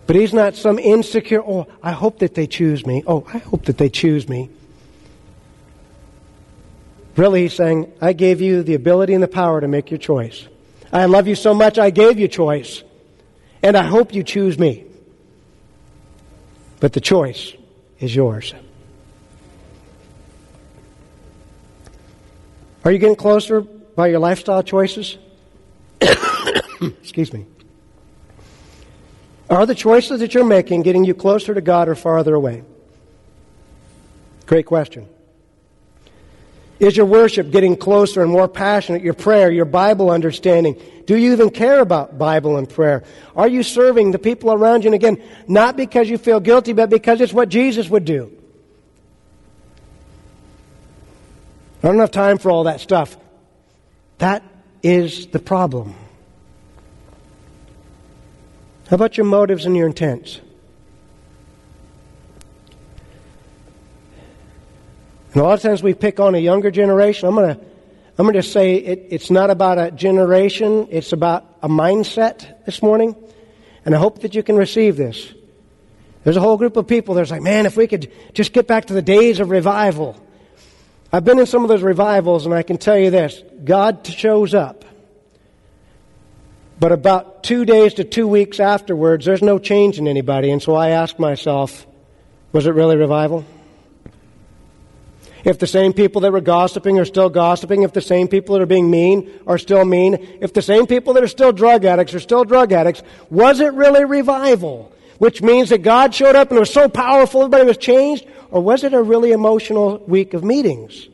but 0.06 0.20
he's 0.20 0.34
not 0.34 0.56
some 0.56 0.78
insecure, 0.78 1.42
oh, 1.42 1.66
I 1.82 1.92
hope 1.92 2.18
that 2.18 2.34
they 2.34 2.46
choose 2.46 2.84
me. 2.86 3.02
Oh, 3.06 3.24
I 3.32 3.38
hope 3.38 3.64
that 3.66 3.78
they 3.78 3.88
choose 3.88 4.28
me. 4.28 4.50
Really, 7.16 7.42
he's 7.42 7.54
saying, 7.54 7.92
I 8.00 8.12
gave 8.12 8.40
you 8.40 8.62
the 8.62 8.74
ability 8.74 9.14
and 9.14 9.22
the 9.22 9.28
power 9.28 9.60
to 9.60 9.68
make 9.68 9.90
your 9.90 9.98
choice. 9.98 10.46
I 10.92 11.06
love 11.06 11.28
you 11.28 11.34
so 11.34 11.54
much, 11.54 11.78
I 11.78 11.90
gave 11.90 12.18
you 12.18 12.28
choice. 12.28 12.82
And 13.62 13.76
I 13.76 13.84
hope 13.84 14.12
you 14.12 14.22
choose 14.22 14.58
me. 14.58 14.84
But 16.82 16.94
the 16.94 17.00
choice 17.00 17.54
is 18.00 18.12
yours. 18.12 18.52
Are 22.84 22.90
you 22.90 22.98
getting 22.98 23.14
closer 23.14 23.60
by 23.60 24.08
your 24.08 24.18
lifestyle 24.18 24.64
choices? 24.64 25.16
Excuse 26.00 27.32
me. 27.32 27.46
Are 29.48 29.64
the 29.64 29.76
choices 29.76 30.18
that 30.18 30.34
you're 30.34 30.42
making 30.42 30.82
getting 30.82 31.04
you 31.04 31.14
closer 31.14 31.54
to 31.54 31.60
God 31.60 31.88
or 31.88 31.94
farther 31.94 32.34
away? 32.34 32.64
Great 34.46 34.66
question. 34.66 35.06
Is 36.82 36.96
your 36.96 37.06
worship 37.06 37.52
getting 37.52 37.76
closer 37.76 38.22
and 38.22 38.32
more 38.32 38.48
passionate? 38.48 39.02
Your 39.02 39.14
prayer, 39.14 39.52
your 39.52 39.64
Bible 39.64 40.10
understanding? 40.10 40.82
Do 41.06 41.16
you 41.16 41.32
even 41.32 41.50
care 41.50 41.78
about 41.78 42.18
Bible 42.18 42.56
and 42.56 42.68
prayer? 42.68 43.04
Are 43.36 43.46
you 43.46 43.62
serving 43.62 44.10
the 44.10 44.18
people 44.18 44.52
around 44.52 44.82
you? 44.82 44.88
And 44.88 44.94
again, 44.96 45.22
not 45.46 45.76
because 45.76 46.10
you 46.10 46.18
feel 46.18 46.40
guilty, 46.40 46.72
but 46.72 46.90
because 46.90 47.20
it's 47.20 47.32
what 47.32 47.50
Jesus 47.50 47.88
would 47.88 48.04
do. 48.04 48.36
I 51.84 51.86
don't 51.86 52.00
have 52.00 52.10
time 52.10 52.38
for 52.38 52.50
all 52.50 52.64
that 52.64 52.80
stuff. 52.80 53.16
That 54.18 54.42
is 54.82 55.28
the 55.28 55.38
problem. 55.38 55.94
How 58.88 58.96
about 58.96 59.16
your 59.16 59.26
motives 59.26 59.66
and 59.66 59.76
your 59.76 59.86
intents? 59.86 60.40
And 65.32 65.40
a 65.40 65.44
lot 65.44 65.54
of 65.54 65.62
times 65.62 65.82
we 65.82 65.94
pick 65.94 66.20
on 66.20 66.34
a 66.34 66.38
younger 66.38 66.70
generation. 66.70 67.28
I'm 67.28 67.34
going 67.34 67.56
to 67.56 67.64
I'm 68.18 68.26
going 68.26 68.34
to 68.34 68.42
say 68.42 68.74
it, 68.74 69.06
it's 69.10 69.30
not 69.30 69.50
about 69.50 69.78
a 69.78 69.90
generation, 69.90 70.88
it's 70.90 71.12
about 71.12 71.46
a 71.62 71.68
mindset 71.68 72.64
this 72.66 72.82
morning. 72.82 73.16
And 73.84 73.94
I 73.94 73.98
hope 73.98 74.20
that 74.20 74.34
you 74.34 74.42
can 74.42 74.56
receive 74.56 74.96
this. 74.96 75.32
There's 76.22 76.36
a 76.36 76.40
whole 76.40 76.56
group 76.56 76.76
of 76.76 76.86
people 76.86 77.14
that's 77.14 77.30
like, 77.30 77.42
man, 77.42 77.66
if 77.66 77.76
we 77.76 77.86
could 77.86 78.12
just 78.34 78.52
get 78.52 78.68
back 78.68 78.86
to 78.86 78.92
the 78.92 79.02
days 79.02 79.40
of 79.40 79.50
revival. 79.50 80.16
I've 81.10 81.24
been 81.24 81.38
in 81.38 81.46
some 81.46 81.62
of 81.62 81.68
those 81.68 81.82
revivals, 81.82 82.46
and 82.46 82.54
I 82.54 82.62
can 82.62 82.78
tell 82.78 82.98
you 82.98 83.10
this 83.10 83.42
God 83.64 84.06
shows 84.06 84.54
up. 84.54 84.84
But 86.78 86.92
about 86.92 87.42
two 87.42 87.64
days 87.64 87.94
to 87.94 88.04
two 88.04 88.28
weeks 88.28 88.60
afterwards, 88.60 89.24
there's 89.24 89.42
no 89.42 89.58
change 89.58 89.98
in 89.98 90.06
anybody. 90.06 90.50
And 90.50 90.62
so 90.62 90.74
I 90.74 90.90
asked 90.90 91.18
myself, 91.18 91.86
was 92.52 92.66
it 92.66 92.74
really 92.74 92.96
revival? 92.96 93.44
If 95.44 95.58
the 95.58 95.66
same 95.66 95.92
people 95.92 96.20
that 96.22 96.32
were 96.32 96.40
gossiping 96.40 96.98
are 96.98 97.04
still 97.04 97.28
gossiping, 97.28 97.82
if 97.82 97.92
the 97.92 98.00
same 98.00 98.28
people 98.28 98.54
that 98.54 98.62
are 98.62 98.66
being 98.66 98.90
mean 98.90 99.30
are 99.46 99.58
still 99.58 99.84
mean, 99.84 100.38
if 100.40 100.52
the 100.52 100.62
same 100.62 100.86
people 100.86 101.14
that 101.14 101.22
are 101.22 101.28
still 101.28 101.52
drug 101.52 101.84
addicts 101.84 102.14
are 102.14 102.20
still 102.20 102.44
drug 102.44 102.72
addicts, 102.72 103.02
was 103.28 103.60
it 103.60 103.72
really 103.74 104.04
revival? 104.04 104.92
Which 105.18 105.42
means 105.42 105.70
that 105.70 105.78
God 105.78 106.14
showed 106.14 106.36
up 106.36 106.50
and 106.50 106.56
it 106.56 106.60
was 106.60 106.72
so 106.72 106.88
powerful, 106.88 107.42
everybody 107.42 107.64
was 107.64 107.76
changed? 107.76 108.26
Or 108.50 108.60
was 108.60 108.84
it 108.84 108.92
a 108.92 109.02
really 109.02 109.32
emotional 109.32 109.98
week 110.06 110.34
of 110.34 110.44
meetings? 110.44 111.08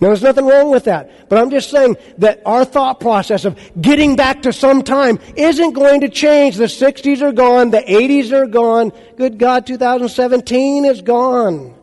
Now, 0.00 0.08
there's 0.08 0.22
nothing 0.22 0.46
wrong 0.46 0.70
with 0.70 0.84
that. 0.84 1.28
But 1.28 1.38
I'm 1.38 1.50
just 1.50 1.70
saying 1.70 1.98
that 2.18 2.40
our 2.46 2.64
thought 2.64 3.00
process 3.00 3.44
of 3.44 3.58
getting 3.78 4.16
back 4.16 4.42
to 4.42 4.52
some 4.52 4.82
time 4.82 5.18
isn't 5.36 5.72
going 5.72 6.00
to 6.00 6.08
change. 6.08 6.56
The 6.56 6.64
60s 6.64 7.20
are 7.20 7.32
gone. 7.32 7.70
The 7.70 7.82
80s 7.82 8.32
are 8.32 8.46
gone. 8.46 8.92
Good 9.16 9.38
God, 9.38 9.66
2017 9.66 10.86
is 10.86 11.02
gone. 11.02 11.74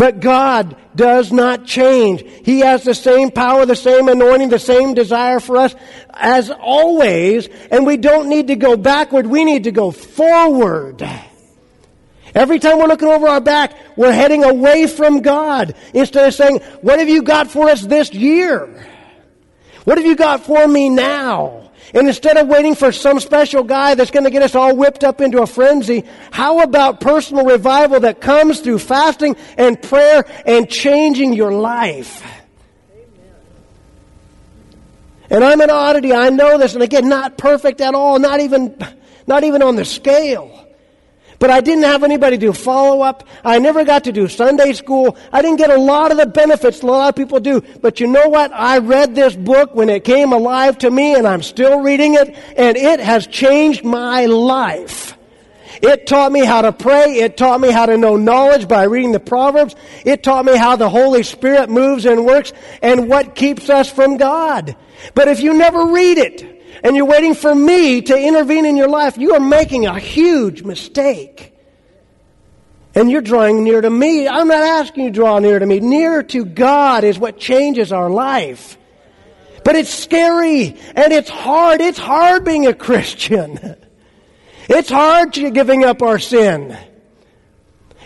But 0.00 0.20
God 0.20 0.76
does 0.96 1.30
not 1.30 1.66
change. 1.66 2.24
He 2.42 2.60
has 2.60 2.84
the 2.84 2.94
same 2.94 3.30
power, 3.30 3.66
the 3.66 3.76
same 3.76 4.08
anointing, 4.08 4.48
the 4.48 4.58
same 4.58 4.94
desire 4.94 5.40
for 5.40 5.58
us 5.58 5.74
as 6.14 6.50
always. 6.50 7.48
And 7.70 7.84
we 7.84 7.98
don't 7.98 8.30
need 8.30 8.46
to 8.46 8.56
go 8.56 8.78
backward. 8.78 9.26
We 9.26 9.44
need 9.44 9.64
to 9.64 9.72
go 9.72 9.90
forward. 9.90 11.06
Every 12.34 12.58
time 12.58 12.78
we're 12.78 12.86
looking 12.86 13.08
over 13.08 13.28
our 13.28 13.42
back, 13.42 13.74
we're 13.94 14.10
heading 14.10 14.42
away 14.42 14.86
from 14.86 15.20
God 15.20 15.74
instead 15.92 16.28
of 16.28 16.32
saying, 16.32 16.60
What 16.80 16.98
have 16.98 17.10
you 17.10 17.22
got 17.22 17.50
for 17.50 17.68
us 17.68 17.82
this 17.82 18.10
year? 18.14 18.88
What 19.84 19.98
have 19.98 20.06
you 20.06 20.16
got 20.16 20.46
for 20.46 20.66
me 20.66 20.88
now? 20.88 21.69
And 21.92 22.06
instead 22.06 22.36
of 22.36 22.46
waiting 22.46 22.74
for 22.74 22.92
some 22.92 23.18
special 23.18 23.64
guy 23.64 23.94
that's 23.94 24.10
going 24.10 24.24
to 24.24 24.30
get 24.30 24.42
us 24.42 24.54
all 24.54 24.76
whipped 24.76 25.02
up 25.02 25.20
into 25.20 25.42
a 25.42 25.46
frenzy, 25.46 26.04
how 26.30 26.60
about 26.60 27.00
personal 27.00 27.44
revival 27.44 28.00
that 28.00 28.20
comes 28.20 28.60
through 28.60 28.78
fasting 28.78 29.36
and 29.58 29.80
prayer 29.80 30.24
and 30.46 30.68
changing 30.68 31.32
your 31.32 31.52
life? 31.52 32.22
And 35.30 35.44
I'm 35.44 35.60
an 35.60 35.70
oddity. 35.70 36.12
I 36.12 36.30
know 36.30 36.58
this. 36.58 36.74
And 36.74 36.82
again, 36.82 37.08
not 37.08 37.38
perfect 37.38 37.80
at 37.80 37.94
all. 37.94 38.18
Not 38.18 38.40
even, 38.40 38.76
not 39.26 39.44
even 39.44 39.62
on 39.62 39.76
the 39.76 39.84
scale. 39.84 40.69
But 41.40 41.50
I 41.50 41.62
didn't 41.62 41.84
have 41.84 42.04
anybody 42.04 42.36
do 42.36 42.52
follow 42.52 43.00
up. 43.00 43.26
I 43.42 43.58
never 43.58 43.82
got 43.82 44.04
to 44.04 44.12
do 44.12 44.28
Sunday 44.28 44.74
school. 44.74 45.16
I 45.32 45.40
didn't 45.40 45.56
get 45.56 45.70
a 45.70 45.78
lot 45.78 46.12
of 46.12 46.18
the 46.18 46.26
benefits 46.26 46.82
a 46.82 46.86
lot 46.86 47.08
of 47.08 47.16
people 47.16 47.40
do. 47.40 47.62
But 47.80 47.98
you 47.98 48.06
know 48.06 48.28
what? 48.28 48.52
I 48.52 48.78
read 48.78 49.14
this 49.14 49.34
book 49.34 49.74
when 49.74 49.88
it 49.88 50.04
came 50.04 50.34
alive 50.34 50.76
to 50.78 50.90
me 50.90 51.14
and 51.14 51.26
I'm 51.26 51.42
still 51.42 51.80
reading 51.80 52.14
it 52.14 52.36
and 52.58 52.76
it 52.76 53.00
has 53.00 53.26
changed 53.26 53.84
my 53.84 54.26
life. 54.26 55.16
It 55.80 56.06
taught 56.06 56.30
me 56.30 56.44
how 56.44 56.60
to 56.60 56.72
pray. 56.72 57.14
It 57.14 57.38
taught 57.38 57.58
me 57.58 57.70
how 57.70 57.86
to 57.86 57.96
know 57.96 58.16
knowledge 58.16 58.68
by 58.68 58.82
reading 58.82 59.12
the 59.12 59.20
Proverbs. 59.20 59.74
It 60.04 60.22
taught 60.22 60.44
me 60.44 60.58
how 60.58 60.76
the 60.76 60.90
Holy 60.90 61.22
Spirit 61.22 61.70
moves 61.70 62.04
and 62.04 62.26
works 62.26 62.52
and 62.82 63.08
what 63.08 63.34
keeps 63.34 63.70
us 63.70 63.90
from 63.90 64.18
God. 64.18 64.76
But 65.14 65.28
if 65.28 65.40
you 65.40 65.54
never 65.54 65.86
read 65.86 66.18
it, 66.18 66.59
and 66.82 66.96
you're 66.96 67.06
waiting 67.06 67.34
for 67.34 67.54
me 67.54 68.02
to 68.02 68.18
intervene 68.18 68.64
in 68.64 68.76
your 68.76 68.88
life, 68.88 69.18
you 69.18 69.34
are 69.34 69.40
making 69.40 69.86
a 69.86 69.98
huge 69.98 70.62
mistake. 70.62 71.54
And 72.94 73.10
you're 73.10 73.20
drawing 73.20 73.62
near 73.62 73.80
to 73.80 73.90
me. 73.90 74.26
I'm 74.26 74.48
not 74.48 74.62
asking 74.62 75.04
you 75.04 75.10
to 75.10 75.14
draw 75.14 75.38
near 75.38 75.58
to 75.58 75.66
me. 75.66 75.78
Near 75.78 76.22
to 76.24 76.44
God 76.44 77.04
is 77.04 77.18
what 77.18 77.38
changes 77.38 77.92
our 77.92 78.10
life. 78.10 78.76
But 79.64 79.76
it's 79.76 79.94
scary 79.94 80.76
and 80.96 81.12
it's 81.12 81.30
hard. 81.30 81.80
It's 81.80 81.98
hard 81.98 82.44
being 82.44 82.66
a 82.66 82.74
Christian. 82.74 83.76
It's 84.72 84.88
hard 84.88 85.32
giving 85.32 85.84
up 85.84 86.00
our 86.00 86.20
sin. 86.20 86.78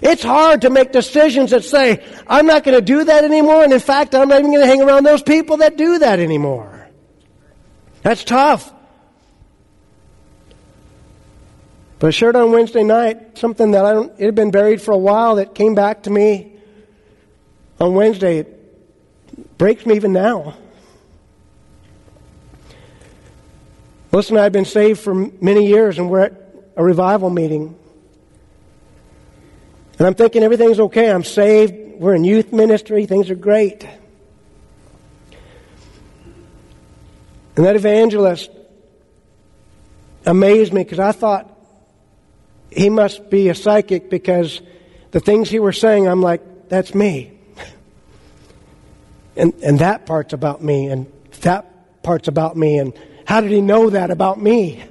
It's 0.00 0.22
hard 0.22 0.62
to 0.62 0.70
make 0.70 0.92
decisions 0.92 1.50
that 1.50 1.62
say, 1.62 2.02
I'm 2.26 2.46
not 2.46 2.64
going 2.64 2.74
to 2.74 2.82
do 2.82 3.04
that 3.04 3.22
anymore. 3.22 3.62
And 3.62 3.70
in 3.70 3.80
fact, 3.80 4.14
I'm 4.14 4.28
not 4.28 4.38
even 4.38 4.50
going 4.50 4.62
to 4.62 4.66
hang 4.66 4.80
around 4.80 5.04
those 5.04 5.22
people 5.22 5.58
that 5.58 5.76
do 5.76 5.98
that 5.98 6.20
anymore. 6.20 6.73
That's 8.04 8.22
tough. 8.22 8.70
But 11.98 12.08
I 12.08 12.10
shared 12.10 12.36
on 12.36 12.52
Wednesday 12.52 12.84
night 12.84 13.38
something 13.38 13.70
that 13.70 13.86
I 13.86 13.94
don't, 13.94 14.12
it 14.20 14.26
had 14.26 14.34
been 14.34 14.50
buried 14.50 14.82
for 14.82 14.92
a 14.92 14.98
while 14.98 15.36
that 15.36 15.54
came 15.54 15.74
back 15.74 16.02
to 16.02 16.10
me 16.10 16.52
on 17.80 17.94
Wednesday. 17.94 18.40
It 18.40 19.56
breaks 19.56 19.86
me 19.86 19.96
even 19.96 20.12
now. 20.12 20.54
Listen, 24.12 24.36
I've 24.36 24.52
been 24.52 24.66
saved 24.66 25.00
for 25.00 25.14
many 25.14 25.66
years, 25.66 25.98
and 25.98 26.10
we're 26.10 26.20
at 26.20 26.34
a 26.76 26.84
revival 26.84 27.30
meeting. 27.30 27.74
And 29.98 30.06
I'm 30.06 30.14
thinking 30.14 30.42
everything's 30.42 30.78
okay. 30.78 31.10
I'm 31.10 31.24
saved. 31.24 31.98
We're 31.98 32.14
in 32.14 32.24
youth 32.24 32.52
ministry. 32.52 33.06
Things 33.06 33.30
are 33.30 33.34
great. 33.34 33.88
And 37.56 37.64
that 37.64 37.76
evangelist 37.76 38.50
amazed 40.26 40.72
me 40.72 40.82
because 40.82 40.98
I 40.98 41.12
thought 41.12 41.50
he 42.70 42.90
must 42.90 43.30
be 43.30 43.48
a 43.48 43.54
psychic 43.54 44.10
because 44.10 44.60
the 45.12 45.20
things 45.20 45.48
he 45.48 45.60
was 45.60 45.78
saying, 45.78 46.08
I'm 46.08 46.22
like, 46.22 46.68
that's 46.68 46.94
me. 46.94 47.32
And, 49.36 49.52
and 49.64 49.80
that 49.80 50.06
part's 50.06 50.32
about 50.32 50.62
me, 50.62 50.86
and 50.86 51.10
that 51.40 52.02
part's 52.04 52.28
about 52.28 52.56
me, 52.56 52.78
and 52.78 52.96
how 53.24 53.40
did 53.40 53.50
he 53.50 53.60
know 53.60 53.90
that 53.90 54.12
about 54.12 54.40
me? 54.40 54.84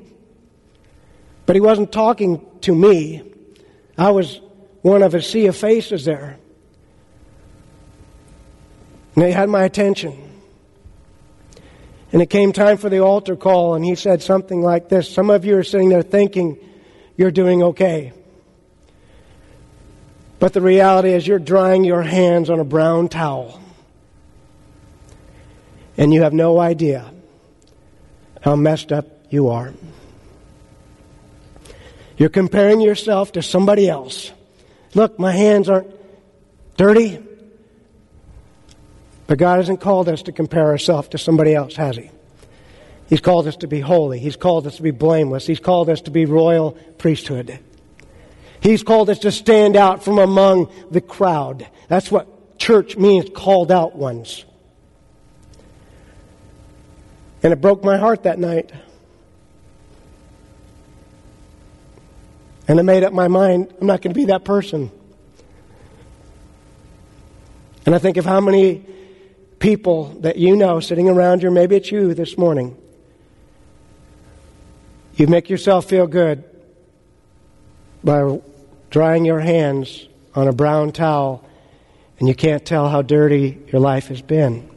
But 1.45 1.55
he 1.55 1.61
wasn't 1.61 1.93
talking 1.93 2.45
to 2.61 2.75
me. 2.75 3.21
I 3.97 4.11
was 4.11 4.41
one 4.81 5.01
of 5.01 5.13
a 5.15 5.21
sea 5.21 5.45
of 5.45 5.55
faces 5.55 6.03
there. 6.03 6.37
And 9.15 9.23
they 9.23 9.31
had 9.31 9.47
my 9.49 9.63
attention. 9.63 10.22
And 12.13 12.21
it 12.21 12.29
came 12.29 12.53
time 12.53 12.77
for 12.77 12.89
the 12.89 12.99
altar 12.99 13.35
call, 13.35 13.73
and 13.73 13.83
he 13.83 13.95
said 13.95 14.21
something 14.21 14.61
like 14.61 14.87
this 14.87 15.09
Some 15.09 15.31
of 15.31 15.45
you 15.45 15.57
are 15.57 15.63
sitting 15.63 15.89
there 15.89 16.03
thinking 16.03 16.57
you're 17.17 17.31
doing 17.31 17.63
okay. 17.63 18.13
But 20.37 20.53
the 20.53 20.61
reality 20.61 21.09
is, 21.09 21.25
you're 21.25 21.39
drying 21.39 21.83
your 21.83 22.03
hands 22.03 22.51
on 22.51 22.59
a 22.59 22.63
brown 22.63 23.09
towel. 23.09 23.59
And 25.97 26.13
you 26.13 26.21
have 26.21 26.33
no 26.33 26.59
idea 26.59 27.11
how 28.41 28.55
messed 28.55 28.91
up 28.91 29.07
you 29.29 29.49
are. 29.49 29.73
You're 32.17 32.29
comparing 32.29 32.81
yourself 32.81 33.31
to 33.33 33.41
somebody 33.41 33.89
else. 33.89 34.31
Look, 34.93 35.17
my 35.17 35.31
hands 35.31 35.67
aren't 35.67 35.91
dirty. 36.77 37.23
But 39.27 39.37
God 39.37 39.57
hasn't 39.57 39.81
called 39.81 40.09
us 40.09 40.23
to 40.23 40.31
compare 40.31 40.67
ourselves 40.67 41.09
to 41.09 41.17
somebody 41.17 41.55
else, 41.55 41.75
has 41.75 41.97
He? 41.97 42.09
He's 43.07 43.21
called 43.21 43.47
us 43.47 43.57
to 43.57 43.67
be 43.67 43.79
holy. 43.79 44.19
He's 44.19 44.35
called 44.35 44.65
us 44.65 44.77
to 44.77 44.81
be 44.81 44.91
blameless. 44.91 45.45
He's 45.45 45.59
called 45.59 45.89
us 45.89 46.01
to 46.01 46.11
be 46.11 46.25
royal 46.25 46.71
priesthood. 46.97 47.59
He's 48.59 48.81
called 48.81 49.09
us 49.09 49.19
to 49.19 49.31
stand 49.31 49.75
out 49.75 50.03
from 50.03 50.17
among 50.19 50.71
the 50.89 51.01
crowd. 51.01 51.67
That's 51.89 52.09
what 52.09 52.57
church 52.57 52.95
means, 52.95 53.29
called 53.33 53.71
out 53.71 53.95
ones. 53.95 54.45
And 57.43 57.51
it 57.51 57.59
broke 57.59 57.83
my 57.83 57.97
heart 57.97 58.23
that 58.23 58.39
night. 58.39 58.71
And 62.67 62.79
I 62.79 62.83
made 62.83 63.03
up 63.03 63.11
my 63.11 63.27
mind 63.27 63.73
I'm 63.81 63.87
not 63.87 64.01
going 64.01 64.13
to 64.13 64.17
be 64.17 64.25
that 64.25 64.45
person. 64.45 64.89
And 67.85 67.93
I 67.93 67.99
think 67.99 68.15
of 68.15 68.23
how 68.23 68.39
many 68.39 68.85
people 69.63 70.07
that 70.19 70.35
you 70.35 70.57
know 70.57 70.81
sitting 70.81 71.07
around 71.07 71.41
you, 71.41 71.49
maybe 71.49 71.77
it's 71.77 71.89
you 71.89 72.13
this 72.13 72.37
morning. 72.37 72.77
You 75.15 75.27
make 75.27 75.49
yourself 75.49 75.85
feel 75.85 76.05
good 76.05 76.43
by 78.03 78.41
drying 78.89 79.23
your 79.23 79.39
hands 79.39 80.05
on 80.35 80.49
a 80.49 80.51
brown 80.51 80.91
towel, 80.91 81.47
and 82.19 82.27
you 82.27 82.35
can't 82.35 82.65
tell 82.65 82.89
how 82.89 83.01
dirty 83.01 83.57
your 83.71 83.79
life 83.79 84.09
has 84.09 84.21
been. 84.21 84.69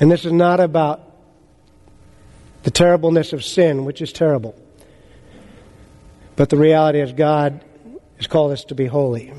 And 0.00 0.10
this 0.10 0.24
is 0.24 0.32
not 0.32 0.58
about 0.58 1.08
the 2.64 2.72
terribleness 2.72 3.32
of 3.32 3.44
sin, 3.44 3.84
which 3.84 4.02
is 4.02 4.12
terrible. 4.12 4.60
But 6.34 6.50
the 6.50 6.56
reality 6.56 7.00
is, 7.00 7.12
God 7.12 7.64
has 8.16 8.26
called 8.26 8.50
us 8.50 8.64
to 8.64 8.74
be 8.74 8.86
holy. 8.86 9.32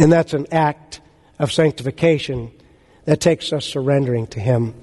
And 0.00 0.10
that's 0.10 0.32
an 0.32 0.46
act 0.50 1.02
of 1.38 1.52
sanctification 1.52 2.50
that 3.04 3.20
takes 3.20 3.52
us 3.52 3.66
surrendering 3.66 4.26
to 4.28 4.40
Him. 4.40 4.74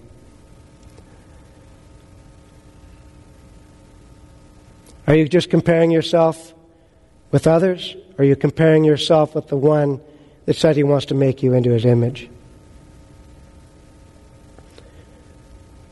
Are 5.07 5.15
you 5.15 5.27
just 5.27 5.49
comparing 5.49 5.89
yourself 5.89 6.53
with 7.31 7.47
others? 7.47 7.95
Or 8.17 8.21
are 8.21 8.25
you 8.25 8.35
comparing 8.35 8.83
yourself 8.83 9.33
with 9.33 9.47
the 9.47 9.57
one 9.57 10.01
that 10.45 10.55
said 10.55 10.75
He 10.75 10.83
wants 10.83 11.07
to 11.07 11.15
make 11.15 11.41
you 11.41 11.53
into 11.53 11.71
His 11.71 11.83
image? 11.83 12.29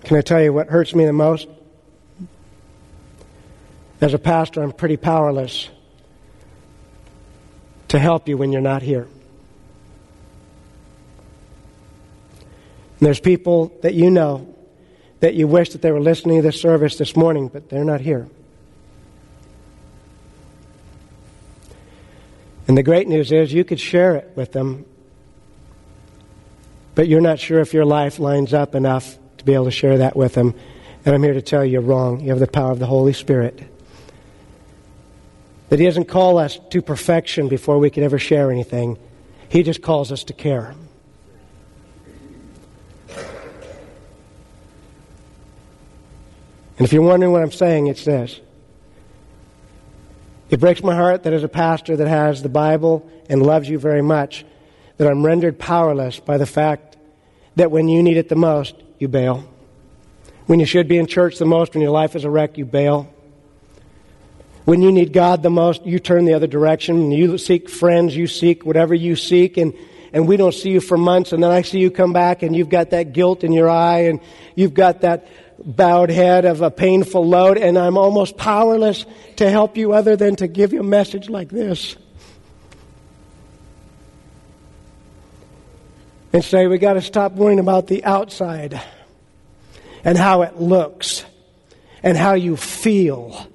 Can 0.03 0.17
I 0.17 0.21
tell 0.21 0.41
you 0.41 0.53
what 0.53 0.67
hurts 0.67 0.93
me 0.93 1.03
the 1.03 1.13
most? 1.13 1.47
As 4.01 4.13
a 4.13 4.19
pastor, 4.19 4.61
I'm 4.61 4.71
pretty 4.71 4.97
powerless 4.97 5.69
to 7.90 8.00
help 8.00 8.28
you 8.28 8.38
when 8.38 8.52
you're 8.52 8.62
not 8.62 8.82
here. 8.82 9.08
And 13.00 13.06
there's 13.08 13.20
people 13.20 13.78
that 13.82 13.94
you 13.94 14.10
know 14.10 14.56
that 15.20 15.34
you 15.34 15.48
wish 15.48 15.70
that 15.70 15.82
they 15.82 15.92
were 15.92 16.00
listening 16.00 16.38
to 16.38 16.42
this 16.44 16.60
service 16.60 16.98
this 16.98 17.16
morning, 17.16 17.48
but 17.48 17.70
they're 17.70 17.84
not 17.84 18.02
here. 18.02 18.28
And 22.68 22.78
the 22.78 22.84
great 22.84 23.08
news 23.08 23.32
is 23.32 23.54
you 23.54 23.64
could 23.64 23.80
share 23.80 24.16
it 24.16 24.32
with 24.36 24.52
them, 24.52 24.86
but 26.96 27.08
you're 27.08 27.22
not 27.22 27.40
sure 27.40 27.60
if 27.60 27.74
your 27.74 27.86
life 27.86 28.18
lines 28.18 28.54
up 28.54 28.76
enough 28.76 29.18
to 29.38 29.46
be 29.46 29.54
able 29.54 29.66
to 29.66 29.72
share 29.72 30.00
that 30.00 30.16
with 30.16 30.34
them. 30.34 30.56
And 31.06 31.14
I'm 31.14 31.22
here 31.22 31.34
to 31.34 31.42
tell 31.42 31.64
you 31.64 31.74
you're 31.74 31.82
wrong. 31.82 32.22
You 32.22 32.30
have 32.30 32.40
the 32.40 32.48
power 32.48 32.72
of 32.72 32.80
the 32.80 32.88
Holy 32.88 33.14
Spirit. 33.14 33.62
That 35.76 35.82
He 35.82 35.88
doesn't 35.88 36.05
call 36.05 36.38
us 36.38 36.57
to 36.69 36.82
perfection 36.82 37.49
before 37.49 37.80
we 37.80 37.89
can 37.89 38.03
ever 38.03 38.17
share 38.17 38.49
anything, 38.49 38.97
He 39.49 39.61
just 39.61 39.82
calls 39.82 40.09
us 40.09 40.23
to 40.23 40.32
care. 40.32 40.73
And 43.09 43.17
if 46.80 46.93
you're 46.93 47.01
wondering 47.01 47.34
what 47.34 47.41
I'm 47.41 47.51
saying, 47.51 47.88
it's 47.88 48.05
this. 48.05 48.39
It 50.49 50.61
breaks 50.61 50.82
my 50.82 50.95
heart 50.95 51.23
that 51.23 51.34
as 51.34 51.43
a 51.43 51.49
pastor 51.49 51.97
that 51.97 52.07
has 52.07 52.41
the 52.41 52.47
Bible 52.47 53.05
and 53.28 53.45
loves 53.45 53.67
you 53.67 53.78
very 53.78 54.01
much, 54.01 54.45
that 54.95 55.09
I'm 55.09 55.26
rendered 55.26 55.59
powerless 55.59 56.21
by 56.21 56.38
the 56.38 56.45
fact 56.45 56.95
that 57.57 57.69
when 57.69 57.89
you 57.89 58.01
need 58.01 58.15
it 58.15 58.30
the 58.30 58.38
most, 58.38 58.76
you 58.97 59.09
bail. 59.09 59.43
When 60.45 60.61
you 60.61 60.65
should 60.65 60.88
be 60.88 60.97
in 60.97 61.05
church 61.05 61.38
the 61.38 61.43
most, 61.43 61.73
when 61.73 61.82
your 61.82 61.91
life 61.91 62.15
is 62.15 62.23
a 62.23 62.30
wreck, 62.30 62.57
you 62.57 62.63
bail. 62.63 63.13
When 64.66 64.82
you 64.82 64.91
need 64.91 65.13
God 65.13 65.43
the 65.43 65.51
most, 65.51 65.86
you 65.86 65.99
turn 65.99 66.26
the 66.26 66.34
other 66.34 66.47
direction. 66.47 67.11
You 67.11 67.38
seek 67.38 67.70
friends, 67.70 68.16
you 68.16 68.26
seek 68.26 68.66
whatever 68.66 68.95
you 68.95 69.16
seek, 69.16 69.57
and, 69.57 69.74
and 70.11 70.28
we 70.28 70.38
don't 70.38 70.55
see 70.55 70.72
you 70.72 70.82
for 70.82 70.97
months, 70.97 71.34
and 71.34 71.43
then 71.43 71.51
I 71.51 71.61
see 71.61 71.80
you 71.80 71.91
come 71.91 72.13
back 72.13 72.41
and 72.41 72.55
you've 72.55 72.70
got 72.70 72.89
that 72.89 73.13
guilt 73.13 73.43
in 73.43 73.53
your 73.53 73.70
eye 73.70 74.05
and 74.05 74.20
you've 74.55 74.74
got 74.74 75.01
that 75.01 75.28
bowed 75.63 76.09
head 76.09 76.45
of 76.45 76.61
a 76.61 76.72
painful 76.72 77.26
load, 77.28 77.57
and 77.57 77.78
I'm 77.78 77.97
almost 77.97 78.38
powerless 78.38 79.05
to 79.38 79.49
help 79.49 79.78
you 79.78 79.93
other 79.93 80.16
than 80.16 80.36
to 80.38 80.47
give 80.47 80.74
you 80.74 80.80
a 80.80 80.84
message 80.84 81.30
like 81.30 81.49
this. 81.49 81.95
And 86.34 86.43
say, 86.43 86.68
we 86.68 86.80
got 86.80 86.93
to 86.93 87.01
stop 87.01 87.34
worrying 87.34 87.59
about 87.59 87.88
the 87.88 88.03
outside 88.03 88.82
and 90.03 90.18
how 90.18 90.41
it 90.41 90.59
looks 90.59 91.24
and 92.03 92.18
how 92.18 92.34
you 92.34 92.57
feel. 92.57 93.47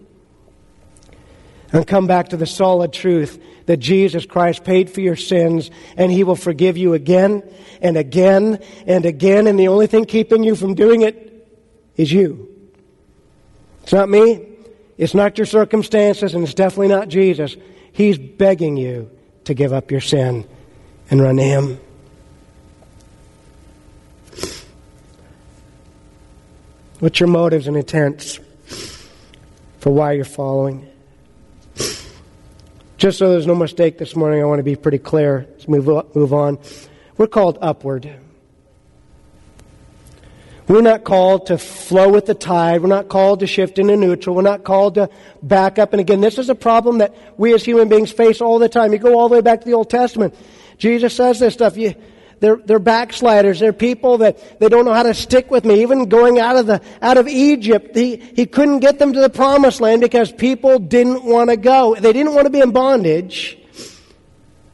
And 1.73 1.87
come 1.87 2.07
back 2.07 2.31
to 2.31 2.37
the 2.37 2.47
solid 2.47 2.93
truth 2.93 3.41
that 3.67 3.77
Jesus 3.77 4.27
Christ 4.27 4.65
paid 4.65 4.91
for 4.91 5.01
your 5.01 5.15
sins 5.15 5.71
and 5.97 6.11
He 6.11 6.25
will 6.25 6.37
forgive 6.37 6.77
you 6.77 6.95
again 6.95 7.43
and 7.81 7.97
again 7.97 8.59
and 8.87 9.07
again. 9.07 9.47
And 9.47 9.59
the 9.59 9.69
only 9.69 9.87
thing 9.87 10.05
keeping 10.05 10.43
you 10.43 10.57
from 10.57 10.75
doing 10.75 11.03
it 11.03 11.49
is 11.97 12.11
you. 12.11 12.49
It's 13.85 13.93
not 13.93 14.09
me. 14.09 14.47
It's 14.99 15.15
not 15.15 15.39
your 15.39 15.47
circumstances, 15.47 16.35
and 16.35 16.45
it's 16.45 16.53
definitely 16.53 16.89
not 16.89 17.09
Jesus. 17.09 17.57
He's 17.93 18.19
begging 18.19 18.77
you 18.77 19.11
to 19.45 19.55
give 19.55 19.73
up 19.73 19.91
your 19.91 20.03
sin 20.03 20.47
and 21.11 21.23
run 21.23 21.37
to 21.37 21.43
Him. 21.43 21.81
What's 26.99 27.19
your 27.19 27.29
motives 27.31 27.67
and 27.67 27.79
intents 27.79 28.39
for 29.79 29.91
why 29.91 30.13
you're 30.13 30.27
following? 30.27 30.90
Just 33.01 33.17
so 33.17 33.31
there's 33.31 33.47
no 33.47 33.55
mistake 33.55 33.97
this 33.97 34.15
morning, 34.15 34.43
I 34.43 34.45
want 34.45 34.59
to 34.59 34.63
be 34.63 34.77
pretty 34.77 34.99
clear. 34.99 35.47
Let's 35.53 35.67
move, 35.67 35.87
move 36.15 36.35
on. 36.35 36.59
We're 37.17 37.29
called 37.29 37.57
upward. 37.63 38.15
We're 40.69 40.83
not 40.83 41.03
called 41.03 41.47
to 41.47 41.57
flow 41.57 42.11
with 42.11 42.27
the 42.27 42.35
tide. 42.35 42.83
We're 42.83 42.89
not 42.89 43.09
called 43.09 43.41
to 43.41 43.47
shift 43.47 43.79
into 43.79 43.97
neutral. 43.97 44.37
We're 44.37 44.43
not 44.43 44.65
called 44.65 44.97
to 44.97 45.09
back 45.43 45.79
up. 45.79 45.95
And 45.95 46.01
again, 46.01 46.21
this 46.21 46.37
is 46.37 46.51
a 46.51 46.55
problem 46.55 46.99
that 46.99 47.15
we 47.39 47.55
as 47.55 47.65
human 47.65 47.89
beings 47.89 48.13
face 48.13 48.43
all 48.43 48.59
the 48.59 48.69
time. 48.69 48.93
You 48.93 48.99
go 48.99 49.19
all 49.19 49.31
the 49.31 49.37
way 49.37 49.41
back 49.41 49.61
to 49.61 49.67
the 49.67 49.73
Old 49.73 49.89
Testament. 49.89 50.35
Jesus 50.77 51.17
says 51.17 51.41
this 51.41 51.55
stuff. 51.55 51.79
You, 51.79 51.95
they're, 52.41 52.57
they're 52.57 52.79
backsliders. 52.79 53.61
They're 53.61 53.73
people 53.73 54.19
that 54.19 54.59
they 54.59 54.69
don't 54.69 54.87
know 54.87 54.95
how 54.95 55.03
to 55.03 55.15
stick 55.15 55.51
with 55.51 55.65
me. 55.65 55.83
Even 55.83 56.09
going 56.09 56.39
out 56.39 56.57
of 56.57 56.67
the, 56.67 56.81
out 57.03 57.19
of 57.19 57.29
Egypt, 57.29 57.95
he, 57.95 58.17
he 58.17 58.47
couldn't 58.47 58.81
get 58.81 58.99
them 58.99 59.13
to 59.13 59.21
the 59.21 59.31
promised 59.31 59.81
land 59.81 60.01
because 60.01 60.33
people 60.33 60.79
didn't 60.79 61.25
want 61.25 61.51
to 61.51 61.57
go. 61.57 61.95
They 61.95 62.13
didn't 62.13 62.35
want 62.35 62.47
to 62.47 62.51
be 62.51 62.61
in 62.61 62.73
bondage. 62.73 63.59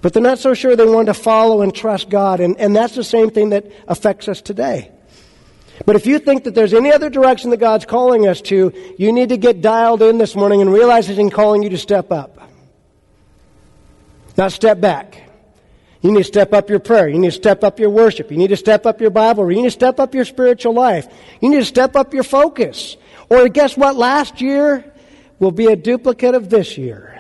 But 0.01 0.13
they're 0.13 0.23
not 0.23 0.39
so 0.39 0.55
sure 0.55 0.77
they 0.77 0.87
want 0.87 1.07
to 1.07 1.15
follow 1.15 1.63
and 1.63 1.75
trust 1.75 2.09
God. 2.09 2.39
And, 2.39 2.57
and 2.59 2.75
that's 2.77 2.95
the 2.95 3.03
same 3.03 3.31
thing 3.31 3.51
that 3.51 3.67
affects 3.89 4.29
us 4.29 4.41
today. 4.41 4.93
But 5.85 5.97
if 5.97 6.07
you 6.07 6.21
think 6.21 6.45
that 6.45 6.55
there's 6.55 6.73
any 6.73 6.93
other 6.93 7.11
direction 7.11 7.51
that 7.51 7.59
God's 7.59 7.85
calling 7.85 8.29
us 8.29 8.41
to, 8.43 8.73
you 8.97 9.13
need 9.13 9.31
to 9.31 9.37
get 9.37 9.61
dialed 9.61 10.03
in 10.03 10.19
this 10.19 10.37
morning 10.37 10.63
and 10.63 10.73
realize 10.73 11.09
He's 11.09 11.33
calling 11.33 11.65
you 11.65 11.71
to 11.71 11.79
step 11.79 12.13
up. 12.13 12.49
Not 14.37 14.53
step 14.53 14.81
back. 14.81 15.26
You 16.03 16.13
need 16.13 16.19
to 16.19 16.25
step 16.25 16.53
up 16.53 16.69
your 16.69 16.79
prayer. 16.79 17.09
You 17.09 17.19
need 17.19 17.29
to 17.29 17.37
step 17.37 17.65
up 17.65 17.81
your 17.81 17.91
worship. 17.91 18.31
You 18.31 18.37
need 18.37 18.49
to 18.49 18.57
step 18.57 18.87
up 18.87 19.01
your 19.01 19.11
Bible. 19.11 19.51
You 19.51 19.57
need 19.57 19.69
to 19.69 19.71
step 19.71 19.99
up 19.99 20.15
your 20.15 20.25
spiritual 20.25 20.75
life. 20.75 21.09
You 21.41 21.51
need 21.51 21.61
to 21.61 21.65
step 21.65 21.97
up 21.97 22.13
your 22.13 22.23
focus. 22.23 22.97
Or 23.29 23.49
guess 23.49 23.77
what? 23.77 23.97
Last 23.97 24.41
year 24.41 24.93
will 25.39 25.53
be 25.53 25.67
a 25.67 25.77
duplicate 25.77 26.35
of 26.35 26.51
this 26.51 26.77
year. 26.77 27.13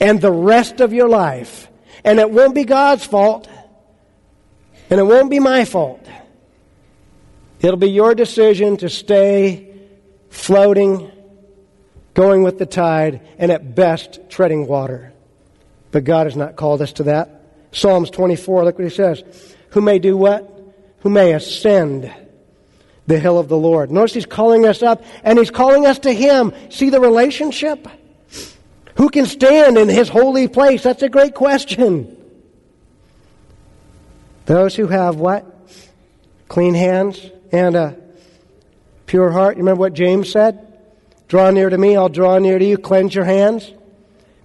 And 0.00 0.20
the 0.20 0.30
rest 0.30 0.80
of 0.80 0.92
your 0.92 1.08
life. 1.08 1.68
And 2.04 2.18
it 2.18 2.30
won't 2.30 2.54
be 2.54 2.64
God's 2.64 3.04
fault. 3.04 3.48
And 4.90 5.00
it 5.00 5.04
won't 5.04 5.30
be 5.30 5.40
my 5.40 5.64
fault. 5.64 6.06
It'll 7.60 7.78
be 7.78 7.90
your 7.90 8.14
decision 8.14 8.76
to 8.78 8.90
stay 8.90 9.72
floating, 10.28 11.10
going 12.12 12.42
with 12.42 12.58
the 12.58 12.66
tide, 12.66 13.22
and 13.38 13.50
at 13.50 13.74
best 13.74 14.20
treading 14.28 14.66
water. 14.66 15.13
But 15.94 16.02
God 16.02 16.26
has 16.26 16.34
not 16.34 16.56
called 16.56 16.82
us 16.82 16.92
to 16.94 17.04
that. 17.04 17.40
Psalms 17.70 18.10
24, 18.10 18.64
look 18.64 18.76
what 18.80 18.82
he 18.82 18.90
says. 18.90 19.22
Who 19.70 19.80
may 19.80 20.00
do 20.00 20.16
what? 20.16 20.50
Who 21.02 21.08
may 21.08 21.34
ascend 21.34 22.12
the 23.06 23.20
hill 23.20 23.38
of 23.38 23.46
the 23.46 23.56
Lord. 23.56 23.92
Notice 23.92 24.14
he's 24.14 24.26
calling 24.26 24.66
us 24.66 24.82
up, 24.82 25.04
and 25.22 25.38
he's 25.38 25.52
calling 25.52 25.86
us 25.86 26.00
to 26.00 26.12
him. 26.12 26.52
See 26.68 26.90
the 26.90 26.98
relationship? 26.98 27.86
Who 28.96 29.08
can 29.08 29.26
stand 29.26 29.78
in 29.78 29.88
his 29.88 30.08
holy 30.08 30.48
place? 30.48 30.82
That's 30.82 31.02
a 31.02 31.08
great 31.08 31.36
question. 31.36 32.16
Those 34.46 34.74
who 34.74 34.88
have 34.88 35.14
what? 35.14 35.46
Clean 36.48 36.74
hands 36.74 37.24
and 37.52 37.76
a 37.76 37.96
pure 39.06 39.30
heart. 39.30 39.58
You 39.58 39.60
remember 39.60 39.78
what 39.78 39.94
James 39.94 40.32
said? 40.32 40.76
Draw 41.28 41.50
near 41.50 41.70
to 41.70 41.78
me, 41.78 41.96
I'll 41.96 42.08
draw 42.08 42.38
near 42.38 42.58
to 42.58 42.64
you. 42.64 42.78
Cleanse 42.78 43.14
your 43.14 43.26
hands, 43.26 43.72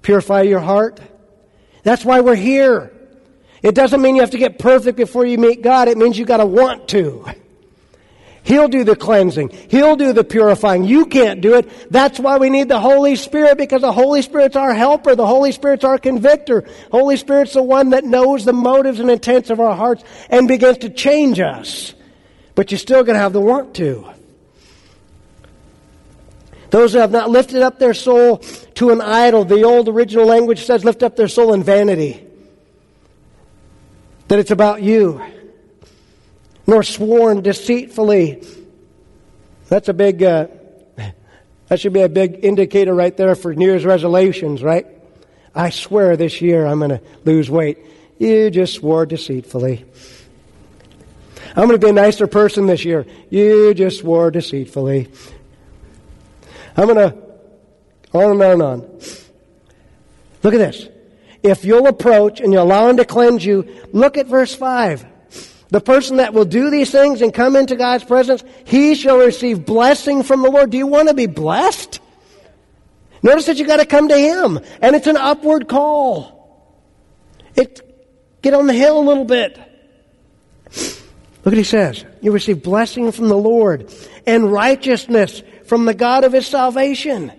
purify 0.04 0.44
your 0.44 0.60
heart. 0.60 1.00
That's 1.84 2.06
why 2.06 2.22
we're 2.22 2.36
here. 2.36 2.92
It 3.62 3.76
doesn't 3.76 4.02
mean 4.02 4.16
you 4.16 4.22
have 4.22 4.32
to 4.32 4.38
get 4.38 4.60
perfect 4.60 4.98
before 4.98 5.26
you 5.26 5.38
meet 5.38 5.62
God. 5.62 5.88
It 5.88 5.98
means 5.98 6.18
you 6.18 6.26
got 6.26 6.38
to 6.38 6.46
want 6.46 6.88
to. 6.90 7.26
He'll 8.44 8.70
do 8.70 8.84
the 8.84 8.96
cleansing. 8.96 9.50
He'll 9.70 9.98
do 9.98 10.14
the 10.14 10.24
purifying. 10.24 10.86
You 10.86 11.06
can't 11.06 11.42
do 11.42 11.56
it. 11.56 11.92
That's 11.92 12.20
why 12.20 12.38
we 12.38 12.50
need 12.50 12.70
the 12.70 12.80
Holy 12.80 13.16
Spirit 13.16 13.58
because 13.58 13.82
the 13.82 13.92
Holy 13.92 14.22
Spirit's 14.22 14.56
our 14.56 14.74
helper. 14.74 15.14
The 15.14 15.28
Holy 15.28 15.52
Spirit's 15.52 15.84
our 15.84 15.98
convictor. 15.98 16.68
Holy 16.92 17.18
Spirit's 17.18 17.54
the 17.54 17.64
one 17.64 17.90
that 17.92 18.06
knows 18.06 18.46
the 18.46 18.54
motives 18.54 19.00
and 19.00 19.12
intents 19.12 19.50
of 19.50 19.60
our 19.60 19.76
hearts 19.76 20.04
and 20.30 20.48
begins 20.48 20.80
to 20.80 20.90
change 20.90 21.40
us 21.40 21.94
but 22.60 22.72
you're 22.72 22.78
still 22.78 23.06
going 23.06 23.16
to 23.16 23.22
have 23.22 23.32
the 23.32 23.40
want 23.40 23.74
to. 23.74 24.06
Those 26.70 26.94
who 26.94 27.00
have 27.00 27.12
not 27.12 27.30
lifted 27.30 27.62
up 27.62 27.80
their 27.80 27.94
soul 27.94 28.38
to 28.76 28.92
an 28.92 29.02
idol, 29.02 29.44
the 29.44 29.64
old 29.64 29.90
original 29.90 30.26
language 30.26 30.66
says 30.66 30.86
lift 30.86 31.04
up 31.04 31.16
their 31.16 31.28
soul 31.28 31.54
in 31.54 31.64
vanity. 31.64 32.26
That 34.28 34.40
it's 34.40 34.52
about 34.52 34.84
you. 34.84 35.22
Nor 36.68 36.84
sworn 36.84 37.42
deceitfully. 37.42 38.44
That's 39.70 39.90
a 39.90 39.94
big, 39.94 40.22
uh, 40.22 40.48
that 41.68 41.80
should 41.80 41.94
be 41.94 42.02
a 42.02 42.10
big 42.10 42.44
indicator 42.44 42.94
right 42.94 43.16
there 43.16 43.34
for 43.36 43.56
New 43.56 43.66
Year's 43.66 43.86
resolutions, 43.86 44.62
right? 44.62 44.86
I 45.56 45.72
swear 45.72 46.16
this 46.16 46.42
year 46.42 46.66
I'm 46.66 46.80
going 46.80 46.92
to 46.92 47.02
lose 47.26 47.50
weight. 47.50 47.80
You 48.20 48.52
just 48.52 48.76
swore 48.76 49.06
deceitfully. 49.06 49.86
I'm 51.56 51.68
going 51.68 51.80
to 51.80 51.86
be 51.86 51.90
a 51.90 51.94
nicer 51.94 52.28
person 52.28 52.68
this 52.68 52.86
year. 52.86 53.08
You 53.32 53.74
just 53.74 54.00
swore 54.00 54.30
deceitfully. 54.30 55.10
I'm 56.80 56.88
going 56.88 57.12
to, 57.12 57.18
on 58.14 58.32
and 58.32 58.42
on 58.42 58.52
and 58.52 58.62
on. 58.62 59.00
Look 60.44 60.54
at 60.54 60.60
this. 60.60 60.88
If 61.44 61.66
you'll 61.66 61.88
approach 61.88 62.40
and 62.40 62.54
you 62.54 62.60
allow 62.60 62.88
Him 62.88 62.96
to 62.98 63.06
cleanse 63.06 63.44
you, 63.44 63.68
look 63.92 64.18
at 64.18 64.28
verse 64.28 64.56
5. 64.56 65.06
The 65.72 65.82
person 65.82 66.18
that 66.18 66.34
will 66.34 66.46
do 66.46 66.70
these 66.70 66.90
things 66.90 67.22
and 67.22 67.34
come 67.34 67.58
into 67.58 67.76
God's 67.76 68.06
presence, 68.06 68.46
he 68.64 68.96
shall 68.96 69.18
receive 69.18 69.66
blessing 69.66 70.24
from 70.24 70.42
the 70.42 70.50
Lord. 70.50 70.70
Do 70.70 70.78
you 70.78 70.88
want 70.88 71.10
to 71.10 71.14
be 71.14 71.28
blessed? 71.28 72.00
Notice 73.22 73.48
that 73.48 73.58
you 73.58 73.68
got 73.68 73.82
to 73.82 73.86
come 73.86 74.08
to 74.08 74.18
Him, 74.18 74.62
and 74.82 74.96
it's 74.96 75.08
an 75.08 75.18
upward 75.18 75.68
call. 75.68 76.64
It, 77.56 78.42
get 78.42 78.54
on 78.54 78.68
the 78.68 78.74
hill 78.74 79.00
a 79.00 79.04
little 79.04 79.26
bit. 79.26 79.58
Look 80.72 81.46
what 81.46 81.58
he 81.58 81.64
says. 81.64 82.06
You 82.22 82.32
receive 82.32 82.64
blessing 82.64 83.12
from 83.12 83.28
the 83.28 83.38
Lord 83.38 83.94
and 84.26 84.52
righteousness 84.52 85.44
from 85.70 85.86
the 85.86 85.94
God 85.94 86.24
of 86.24 86.34
his 86.34 86.48
salvation. 86.48 87.32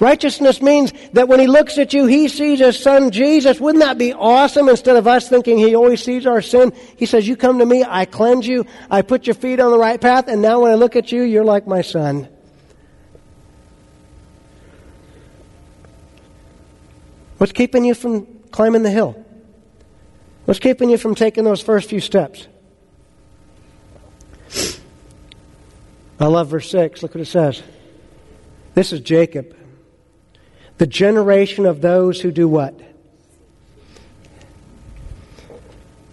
Righteousness 0.00 0.62
means 0.62 0.92
that 1.12 1.28
when 1.28 1.40
he 1.40 1.46
looks 1.46 1.76
at 1.76 1.92
you, 1.92 2.06
he 2.06 2.26
sees 2.28 2.58
his 2.58 2.78
son 2.78 3.10
Jesus. 3.10 3.60
Wouldn't 3.60 3.84
that 3.84 3.98
be 3.98 4.14
awesome? 4.14 4.70
Instead 4.70 4.96
of 4.96 5.06
us 5.06 5.28
thinking 5.28 5.58
he 5.58 5.74
always 5.74 6.02
sees 6.02 6.26
our 6.26 6.40
sin, 6.40 6.72
he 6.96 7.04
says, 7.04 7.28
You 7.28 7.36
come 7.36 7.58
to 7.58 7.66
me, 7.66 7.84
I 7.86 8.06
cleanse 8.06 8.46
you, 8.46 8.64
I 8.90 9.02
put 9.02 9.26
your 9.26 9.34
feet 9.34 9.60
on 9.60 9.70
the 9.70 9.78
right 9.78 10.00
path, 10.00 10.26
and 10.26 10.40
now 10.40 10.62
when 10.62 10.72
I 10.72 10.74
look 10.74 10.96
at 10.96 11.12
you, 11.12 11.22
you're 11.22 11.44
like 11.44 11.66
my 11.66 11.82
son. 11.82 12.28
What's 17.36 17.52
keeping 17.52 17.84
you 17.84 17.94
from 17.94 18.26
climbing 18.52 18.84
the 18.84 18.90
hill? 18.90 19.22
What's 20.46 20.60
keeping 20.60 20.88
you 20.88 20.96
from 20.96 21.14
taking 21.14 21.44
those 21.44 21.60
first 21.60 21.90
few 21.90 22.00
steps? 22.00 22.48
I 26.22 26.26
love 26.26 26.48
verse 26.48 26.70
6. 26.70 27.02
Look 27.02 27.14
what 27.14 27.20
it 27.20 27.26
says. 27.26 27.62
This 28.74 28.92
is 28.92 29.00
Jacob. 29.00 29.56
The 30.78 30.86
generation 30.86 31.66
of 31.66 31.80
those 31.80 32.20
who 32.20 32.30
do 32.30 32.48
what? 32.48 32.80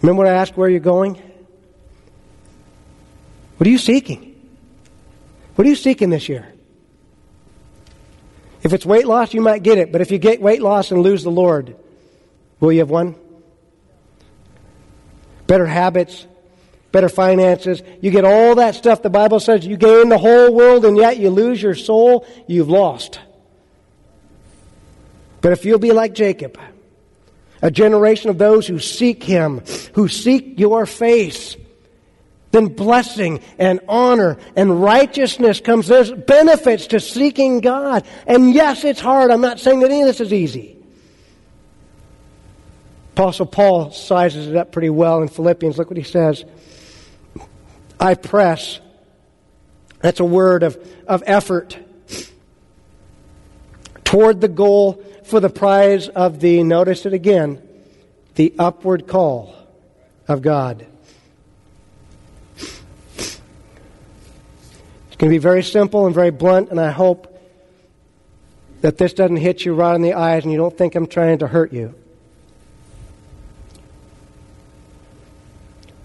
Remember 0.02 0.24
what 0.24 0.26
I 0.26 0.34
asked 0.34 0.56
where 0.56 0.68
you're 0.68 0.80
going? 0.80 1.14
What 3.56 3.66
are 3.66 3.70
you 3.70 3.78
seeking? 3.78 4.34
What 5.54 5.66
are 5.66 5.70
you 5.70 5.76
seeking 5.76 6.10
this 6.10 6.28
year? 6.28 6.52
If 8.62 8.72
it's 8.72 8.84
weight 8.84 9.06
loss, 9.06 9.32
you 9.32 9.40
might 9.40 9.62
get 9.62 9.78
it. 9.78 9.92
But 9.92 10.00
if 10.00 10.10
you 10.10 10.18
get 10.18 10.40
weight 10.40 10.60
loss 10.60 10.90
and 10.90 11.02
lose 11.02 11.22
the 11.22 11.30
Lord, 11.30 11.76
will 12.58 12.72
you 12.72 12.80
have 12.80 12.90
won? 12.90 13.14
better 15.50 15.66
habits, 15.66 16.28
better 16.92 17.08
finances. 17.08 17.82
You 18.00 18.10
get 18.10 18.24
all 18.24 18.56
that 18.56 18.74
stuff. 18.74 19.02
The 19.02 19.10
Bible 19.10 19.40
says 19.40 19.66
you 19.66 19.76
gain 19.76 20.08
the 20.08 20.18
whole 20.18 20.52
world 20.52 20.84
and 20.84 20.96
yet 20.96 21.18
you 21.18 21.30
lose 21.30 21.62
your 21.62 21.74
soul, 21.74 22.26
you've 22.46 22.68
lost. 22.68 23.20
But 25.40 25.52
if 25.52 25.64
you'll 25.64 25.78
be 25.78 25.92
like 25.92 26.14
Jacob, 26.14 26.58
a 27.62 27.70
generation 27.70 28.30
of 28.30 28.38
those 28.38 28.66
who 28.66 28.78
seek 28.78 29.22
Him, 29.22 29.62
who 29.94 30.08
seek 30.08 30.58
your 30.58 30.86
face, 30.86 31.56
then 32.52 32.66
blessing 32.66 33.40
and 33.58 33.80
honor 33.88 34.36
and 34.56 34.82
righteousness 34.82 35.60
comes. 35.60 35.86
There's 35.86 36.10
benefits 36.10 36.88
to 36.88 37.00
seeking 37.00 37.60
God. 37.60 38.04
And 38.26 38.52
yes, 38.52 38.84
it's 38.84 39.00
hard. 39.00 39.30
I'm 39.30 39.40
not 39.40 39.60
saying 39.60 39.80
that 39.80 39.90
any 39.90 40.00
of 40.00 40.06
this 40.08 40.20
is 40.20 40.32
easy. 40.32 40.76
Apostle 43.12 43.46
Paul 43.46 43.92
sizes 43.92 44.48
it 44.48 44.56
up 44.56 44.72
pretty 44.72 44.90
well 44.90 45.22
in 45.22 45.28
Philippians. 45.28 45.78
Look 45.78 45.90
what 45.90 45.96
he 45.96 46.02
says. 46.02 46.44
I 48.00 48.14
press. 48.14 48.80
That's 50.00 50.20
a 50.20 50.24
word 50.24 50.62
of, 50.62 50.78
of 51.06 51.22
effort 51.26 51.78
toward 54.04 54.40
the 54.40 54.48
goal 54.48 55.04
for 55.24 55.38
the 55.38 55.50
prize 55.50 56.08
of 56.08 56.40
the, 56.40 56.62
notice 56.62 57.04
it 57.04 57.12
again, 57.12 57.62
the 58.34 58.54
upward 58.58 59.06
call 59.06 59.54
of 60.26 60.40
God. 60.40 60.86
It's 62.56 63.38
going 65.18 65.30
to 65.30 65.34
be 65.34 65.38
very 65.38 65.62
simple 65.62 66.06
and 66.06 66.14
very 66.14 66.30
blunt, 66.30 66.70
and 66.70 66.80
I 66.80 66.90
hope 66.90 67.38
that 68.80 68.96
this 68.96 69.12
doesn't 69.12 69.36
hit 69.36 69.64
you 69.64 69.74
right 69.74 69.94
in 69.94 70.00
the 70.00 70.14
eyes 70.14 70.42
and 70.42 70.50
you 70.50 70.58
don't 70.58 70.76
think 70.76 70.94
I'm 70.94 71.06
trying 71.06 71.38
to 71.40 71.46
hurt 71.46 71.72
you. 71.72 71.94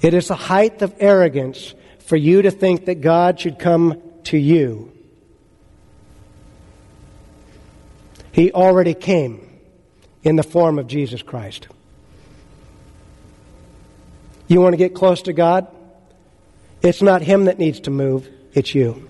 It 0.01 0.13
is 0.13 0.27
the 0.27 0.35
height 0.35 0.81
of 0.81 0.93
arrogance 0.99 1.73
for 2.05 2.15
you 2.15 2.43
to 2.43 2.51
think 2.51 2.85
that 2.85 3.01
God 3.01 3.39
should 3.39 3.57
come 3.57 4.01
to 4.25 4.37
you. 4.37 4.91
He 8.31 8.51
already 8.51 8.93
came 8.93 9.41
in 10.23 10.35
the 10.35 10.43
form 10.43 10.77
of 10.77 10.87
Jesus 10.87 11.21
Christ. 11.21 11.67
You 14.47 14.61
want 14.61 14.73
to 14.73 14.77
get 14.77 14.93
close 14.93 15.23
to 15.23 15.33
God? 15.33 15.67
It's 16.81 17.01
not 17.01 17.21
Him 17.21 17.45
that 17.45 17.57
needs 17.57 17.79
to 17.81 17.91
move, 17.91 18.29
it's 18.53 18.75
you. 18.75 19.09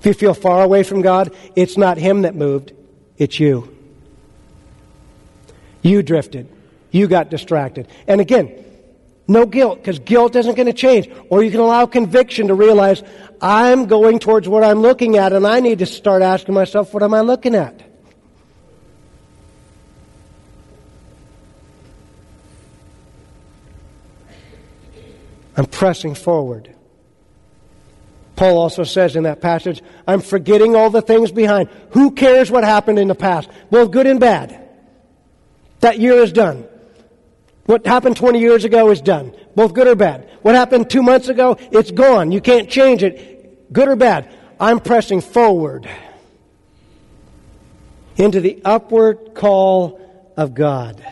If 0.00 0.06
you 0.06 0.12
feel 0.12 0.34
far 0.34 0.62
away 0.62 0.82
from 0.82 1.00
God, 1.00 1.34
it's 1.56 1.78
not 1.78 1.96
Him 1.96 2.22
that 2.22 2.34
moved, 2.34 2.72
it's 3.16 3.40
you. 3.40 3.74
You 5.80 6.02
drifted. 6.02 6.48
You 6.90 7.06
got 7.06 7.30
distracted. 7.30 7.88
And 8.06 8.20
again, 8.20 8.64
no 9.28 9.44
guilt, 9.44 9.78
because 9.78 9.98
guilt 9.98 10.34
isn't 10.34 10.54
going 10.54 10.66
to 10.66 10.72
change. 10.72 11.08
Or 11.28 11.42
you 11.42 11.50
can 11.50 11.60
allow 11.60 11.84
conviction 11.84 12.48
to 12.48 12.54
realize, 12.54 13.02
I'm 13.40 13.86
going 13.86 14.18
towards 14.18 14.48
what 14.48 14.64
I'm 14.64 14.80
looking 14.80 15.18
at, 15.18 15.34
and 15.34 15.46
I 15.46 15.60
need 15.60 15.80
to 15.80 15.86
start 15.86 16.22
asking 16.22 16.54
myself, 16.54 16.94
what 16.94 17.02
am 17.02 17.12
I 17.12 17.20
looking 17.20 17.54
at? 17.54 17.82
I'm 25.56 25.66
pressing 25.66 26.14
forward. 26.14 26.74
Paul 28.36 28.58
also 28.58 28.84
says 28.84 29.16
in 29.16 29.24
that 29.24 29.40
passage, 29.40 29.82
I'm 30.06 30.20
forgetting 30.20 30.76
all 30.76 30.88
the 30.88 31.02
things 31.02 31.32
behind. 31.32 31.68
Who 31.90 32.12
cares 32.12 32.50
what 32.50 32.62
happened 32.62 33.00
in 33.00 33.08
the 33.08 33.16
past? 33.16 33.50
Both 33.68 33.90
good 33.90 34.06
and 34.06 34.20
bad. 34.20 34.68
That 35.80 35.98
year 35.98 36.14
is 36.14 36.32
done. 36.32 36.66
What 37.68 37.86
happened 37.86 38.16
20 38.16 38.40
years 38.40 38.64
ago 38.64 38.90
is 38.90 39.02
done, 39.02 39.34
both 39.54 39.74
good 39.74 39.86
or 39.86 39.94
bad. 39.94 40.26
What 40.40 40.54
happened 40.54 40.88
two 40.88 41.02
months 41.02 41.28
ago, 41.28 41.58
it's 41.70 41.90
gone. 41.90 42.32
You 42.32 42.40
can't 42.40 42.70
change 42.70 43.02
it, 43.02 43.70
good 43.70 43.88
or 43.88 43.94
bad. 43.94 44.34
I'm 44.58 44.80
pressing 44.80 45.20
forward 45.20 45.86
into 48.16 48.40
the 48.40 48.62
upward 48.64 49.34
call 49.34 50.00
of 50.34 50.54
God. 50.54 51.04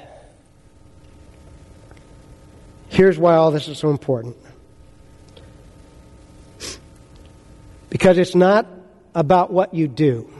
Here's 2.88 3.18
why 3.18 3.34
all 3.34 3.50
this 3.50 3.68
is 3.68 3.78
so 3.78 3.90
important. 3.90 4.38
Because 7.90 8.16
it's 8.16 8.34
not 8.34 8.66
about 9.14 9.52
what 9.52 9.74
you 9.74 9.88
do. 9.88 10.32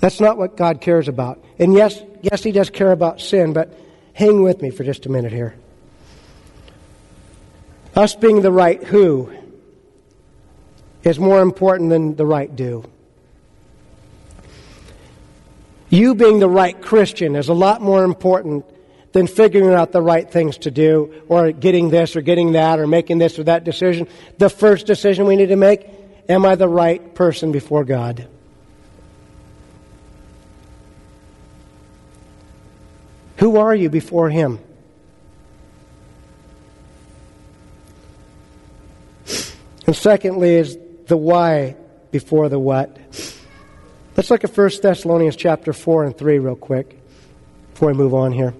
That's 0.00 0.20
not 0.20 0.36
what 0.36 0.58
God 0.58 0.82
cares 0.82 1.08
about. 1.08 1.42
And 1.58 1.72
yes, 1.72 1.98
yes, 2.20 2.42
He 2.42 2.52
does 2.52 2.68
care 2.68 2.92
about 2.92 3.22
sin, 3.22 3.54
but 3.54 3.80
Hang 4.20 4.42
with 4.42 4.60
me 4.60 4.68
for 4.68 4.84
just 4.84 5.06
a 5.06 5.08
minute 5.08 5.32
here. 5.32 5.54
Us 7.96 8.14
being 8.14 8.42
the 8.42 8.52
right 8.52 8.84
who 8.84 9.32
is 11.02 11.18
more 11.18 11.40
important 11.40 11.88
than 11.88 12.16
the 12.16 12.26
right 12.26 12.54
do. 12.54 12.84
You 15.88 16.14
being 16.14 16.38
the 16.38 16.50
right 16.50 16.78
Christian 16.82 17.34
is 17.34 17.48
a 17.48 17.54
lot 17.54 17.80
more 17.80 18.04
important 18.04 18.66
than 19.12 19.26
figuring 19.26 19.72
out 19.72 19.90
the 19.90 20.02
right 20.02 20.30
things 20.30 20.58
to 20.58 20.70
do 20.70 21.24
or 21.26 21.50
getting 21.50 21.88
this 21.88 22.14
or 22.14 22.20
getting 22.20 22.52
that 22.52 22.78
or 22.78 22.86
making 22.86 23.16
this 23.16 23.38
or 23.38 23.44
that 23.44 23.64
decision. 23.64 24.06
The 24.36 24.50
first 24.50 24.86
decision 24.86 25.24
we 25.24 25.36
need 25.36 25.48
to 25.48 25.56
make 25.56 25.88
am 26.28 26.44
I 26.44 26.56
the 26.56 26.68
right 26.68 27.14
person 27.14 27.52
before 27.52 27.84
God? 27.86 28.28
Who 33.40 33.56
are 33.56 33.74
you 33.74 33.88
before 33.88 34.28
Him? 34.28 34.60
And 39.86 39.96
secondly, 39.96 40.54
is 40.54 40.78
the 41.06 41.16
why 41.16 41.74
before 42.12 42.48
the 42.48 42.58
what. 42.58 42.96
Let's 44.16 44.30
look 44.30 44.44
at 44.44 44.56
1 44.56 44.70
Thessalonians 44.82 45.36
chapter 45.36 45.72
4 45.72 46.04
and 46.04 46.16
3 46.16 46.38
real 46.38 46.54
quick 46.54 47.00
before 47.72 47.88
we 47.88 47.94
move 47.94 48.14
on 48.14 48.32
here. 48.32 48.54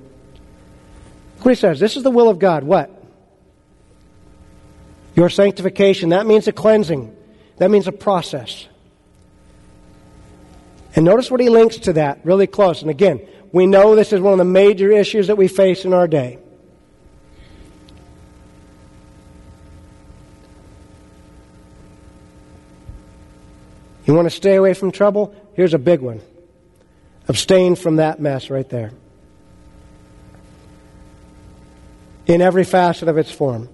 What 1.43 1.51
he 1.51 1.55
says. 1.55 1.79
This 1.79 1.97
is 1.97 2.03
the 2.03 2.11
will 2.11 2.29
of 2.29 2.39
God. 2.39 2.65
What? 2.65 2.91
Your 5.15 5.29
sanctification. 5.29 6.09
That 6.11 6.27
means 6.27 6.49
a 6.49 6.53
cleansing. 6.53 7.15
That 7.59 7.71
means 7.71 7.87
a 7.87 7.93
process. 7.93 8.67
And 10.97 11.05
notice 11.05 11.31
what 11.31 11.41
he 11.41 11.49
links 11.49 11.77
to 11.79 11.93
that 11.95 12.21
really 12.25 12.47
close. 12.47 12.83
And 12.83 12.91
again, 12.91 13.21
we 13.53 13.67
know 13.67 13.95
this 13.95 14.13
is 14.13 14.21
one 14.21 14.33
of 14.33 14.39
the 14.39 14.45
major 14.45 14.91
issues 14.93 15.27
that 15.27 15.37
we 15.37 15.49
face 15.49 15.85
in 15.85 15.93
our 15.93 16.07
day. 16.07 16.39
You 24.07 24.15
want 24.15 24.27
to 24.27 24.35
stay 24.35 24.57
away 24.57 24.75
from 24.75 24.91
trouble? 24.91 25.35
Here's 25.55 25.75
a 25.75 25.79
big 25.79 26.01
one. 26.01 26.21
Abstain 27.29 27.77
from 27.77 27.97
that 27.97 28.21
mess 28.21 28.51
right 28.51 28.69
there. 28.69 28.93
In 32.27 32.41
every 32.41 32.65
facet 32.65 33.09
of 33.09 33.19
its 33.19 33.31
form. 33.31 33.69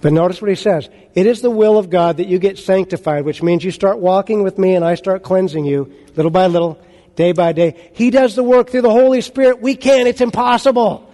But 0.00 0.12
notice 0.12 0.40
what 0.40 0.48
he 0.48 0.56
says. 0.56 0.88
It 1.14 1.26
is 1.26 1.40
the 1.40 1.50
will 1.50 1.78
of 1.78 1.90
God 1.90 2.18
that 2.18 2.26
you 2.26 2.38
get 2.38 2.58
sanctified, 2.58 3.24
which 3.24 3.42
means 3.42 3.64
you 3.64 3.70
start 3.70 3.98
walking 3.98 4.42
with 4.42 4.58
me 4.58 4.74
and 4.74 4.84
I 4.84 4.94
start 4.94 5.22
cleansing 5.22 5.64
you 5.64 5.92
little 6.14 6.30
by 6.30 6.46
little 6.46 6.80
day 7.16 7.32
by 7.32 7.52
day. 7.52 7.90
He 7.94 8.10
does 8.10 8.34
the 8.34 8.44
work 8.44 8.70
through 8.70 8.82
the 8.82 8.90
Holy 8.90 9.20
Spirit. 9.20 9.60
We 9.60 9.74
can't. 9.74 10.06
It's 10.06 10.20
impossible. 10.20 11.12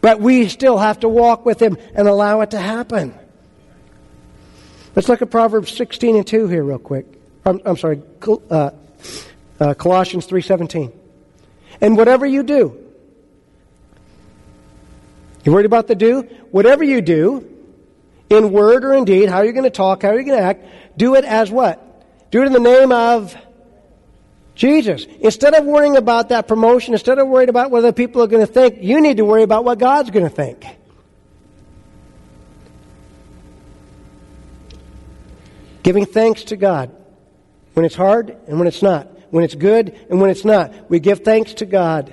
But 0.00 0.20
we 0.20 0.48
still 0.48 0.78
have 0.78 1.00
to 1.00 1.08
walk 1.08 1.44
with 1.44 1.60
Him 1.60 1.76
and 1.94 2.08
allow 2.08 2.40
it 2.40 2.52
to 2.52 2.58
happen. 2.58 3.14
Let's 4.96 5.08
look 5.08 5.22
at 5.22 5.30
Proverbs 5.30 5.72
16 5.76 6.16
and 6.16 6.26
2 6.26 6.48
here 6.48 6.64
real 6.64 6.78
quick. 6.78 7.06
I'm, 7.44 7.60
I'm 7.64 7.76
sorry, 7.76 8.02
uh, 8.50 8.70
uh, 9.60 9.74
Colossians 9.74 10.26
3.17. 10.26 10.92
And 11.80 11.96
whatever 11.96 12.26
you 12.26 12.42
do, 12.42 12.76
you 15.44 15.52
worried 15.52 15.66
about 15.66 15.86
the 15.86 15.94
do? 15.94 16.22
Whatever 16.50 16.84
you 16.84 17.00
do, 17.00 17.46
in 18.28 18.52
word 18.52 18.84
or 18.84 18.94
in 18.94 19.04
deed, 19.04 19.28
how 19.28 19.38
are 19.38 19.44
you're 19.44 19.52
going 19.52 19.64
to 19.64 19.70
talk, 19.70 20.02
how 20.02 20.10
are 20.10 20.14
you're 20.14 20.24
going 20.24 20.38
to 20.38 20.44
act, 20.44 20.64
do 20.96 21.14
it 21.14 21.24
as 21.24 21.50
what? 21.50 21.86
Do 22.30 22.42
it 22.42 22.46
in 22.46 22.52
the 22.52 22.60
name 22.60 22.92
of 22.92 23.36
Jesus. 24.54 25.06
Instead 25.20 25.54
of 25.54 25.64
worrying 25.64 25.96
about 25.96 26.28
that 26.30 26.46
promotion, 26.48 26.92
instead 26.92 27.18
of 27.18 27.28
worrying 27.28 27.48
about 27.48 27.70
whether 27.70 27.92
people 27.92 28.22
are 28.22 28.26
going 28.26 28.46
to 28.46 28.52
think, 28.52 28.76
you 28.80 29.00
need 29.00 29.16
to 29.16 29.24
worry 29.24 29.42
about 29.42 29.64
what 29.64 29.78
God's 29.78 30.10
going 30.10 30.28
to 30.28 30.34
think. 30.34 30.64
Giving 35.82 36.04
thanks 36.04 36.44
to 36.44 36.56
God 36.56 36.94
when 37.74 37.86
it's 37.86 37.94
hard 37.94 38.36
and 38.46 38.58
when 38.58 38.68
it's 38.68 38.82
not. 38.82 39.08
When 39.30 39.44
it's 39.44 39.54
good 39.54 39.98
and 40.10 40.20
when 40.20 40.30
it's 40.30 40.44
not. 40.44 40.90
We 40.90 41.00
give 41.00 41.20
thanks 41.20 41.54
to 41.54 41.66
God 41.66 42.12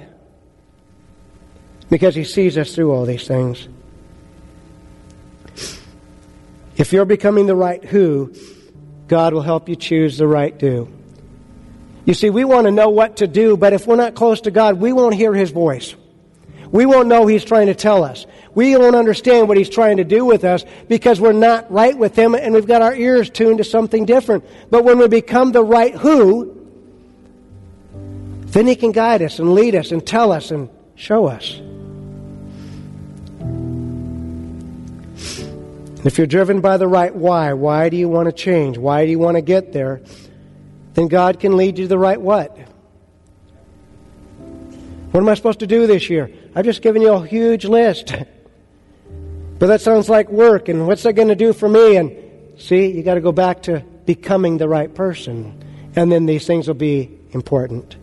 because 1.90 2.16
He 2.16 2.24
sees 2.24 2.58
us 2.58 2.74
through 2.74 2.92
all 2.92 3.06
these 3.06 3.28
things. 3.28 3.68
If 6.78 6.94
you're 6.94 7.06
becoming 7.06 7.48
the 7.48 7.56
right 7.56 7.84
who, 7.84 8.34
God 9.08 9.34
will 9.34 9.42
help 9.42 9.68
you 9.68 9.76
choose 9.76 10.18
the 10.18 10.28
right 10.28 10.58
do. 10.58 10.97
You 12.08 12.14
see, 12.14 12.30
we 12.30 12.46
want 12.46 12.68
to 12.68 12.72
know 12.72 12.88
what 12.88 13.18
to 13.18 13.28
do, 13.28 13.58
but 13.58 13.74
if 13.74 13.86
we're 13.86 13.98
not 13.98 14.16
close 14.16 14.40
to 14.42 14.52
God, 14.52 14.80
we 14.80 14.94
won't 14.94 15.14
hear 15.14 15.34
His 15.34 15.52
voice. 15.52 15.94
We 16.72 16.86
won't 16.86 17.10
know 17.10 17.28
He's 17.28 17.44
trying 17.44 17.68
to 17.68 17.76
tell 17.76 18.06
us. 18.06 18.26
We 18.56 18.78
won't 18.78 18.96
understand 18.96 19.50
what 19.50 19.58
He's 19.58 19.68
trying 19.68 19.98
to 19.98 20.06
do 20.06 20.24
with 20.24 20.46
us 20.46 20.64
because 20.88 21.20
we're 21.20 21.34
not 21.34 21.70
right 21.70 21.98
with 21.98 22.16
Him 22.16 22.34
and 22.34 22.54
we've 22.54 22.66
got 22.66 22.82
our 22.82 22.96
ears 22.96 23.30
tuned 23.30 23.58
to 23.58 23.66
something 23.66 24.06
different. 24.06 24.46
But 24.72 24.86
when 24.86 25.00
we 25.00 25.10
become 25.10 25.52
the 25.52 25.66
right 25.66 25.94
who, 25.94 26.56
then 27.92 28.68
He 28.68 28.78
can 28.78 28.94
guide 28.94 29.22
us 29.22 29.40
and 29.40 29.54
lead 29.54 29.76
us 29.76 29.92
and 29.92 30.08
tell 30.08 30.32
us 30.32 30.50
and 30.50 30.70
show 30.96 31.26
us. 31.26 31.60
If 36.06 36.18
you're 36.18 36.26
driven 36.26 36.62
by 36.62 36.78
the 36.78 36.88
right 36.88 37.14
why, 37.14 37.52
why 37.52 37.90
do 37.90 37.98
you 37.98 38.08
want 38.08 38.28
to 38.28 38.32
change? 38.32 38.78
Why 38.78 39.04
do 39.04 39.12
you 39.12 39.20
want 39.20 39.36
to 39.36 39.42
get 39.42 39.74
there? 39.74 40.00
Then 40.98 41.08
God 41.10 41.40
can 41.40 41.56
lead 41.58 41.78
you 41.78 41.84
to 41.84 41.90
the 41.90 41.98
right 42.00 42.20
what? 42.20 42.58
What 45.12 45.22
am 45.22 45.30
I 45.30 45.36
supposed 45.36 45.60
to 45.60 45.68
do 45.68 45.86
this 45.86 46.10
year? 46.10 46.32
I've 46.56 46.66
just 46.66 46.82
given 46.82 47.04
you 47.04 47.14
a 47.14 47.26
huge 47.26 47.66
list. 47.66 48.14
But 49.60 49.68
that 49.68 49.82
sounds 49.82 50.08
like 50.08 50.30
work, 50.30 50.70
and 50.70 50.86
what's 50.86 51.02
that 51.02 51.14
going 51.14 51.30
to 51.30 51.36
do 51.36 51.52
for 51.52 51.68
me? 51.68 51.96
And 51.96 52.16
see, 52.60 52.92
you 52.92 53.02
got 53.02 53.16
to 53.16 53.22
go 53.22 53.32
back 53.32 53.64
to 53.64 53.80
becoming 54.06 54.60
the 54.60 54.70
right 54.70 54.94
person, 54.94 55.60
and 55.96 56.12
then 56.12 56.28
these 56.28 56.46
things 56.46 56.68
will 56.68 56.76
be 56.76 57.10
important. 57.32 57.96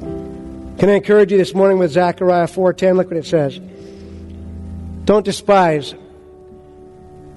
Can 0.00 0.88
I 0.88 0.94
encourage 0.94 1.30
you 1.30 1.36
this 1.36 1.54
morning 1.54 1.76
with 1.76 1.90
Zechariah 1.90 2.46
4:10? 2.46 2.96
Look 2.96 3.08
what 3.08 3.18
it 3.18 3.26
says. 3.26 3.60
Don't 5.04 5.26
despise 5.26 5.94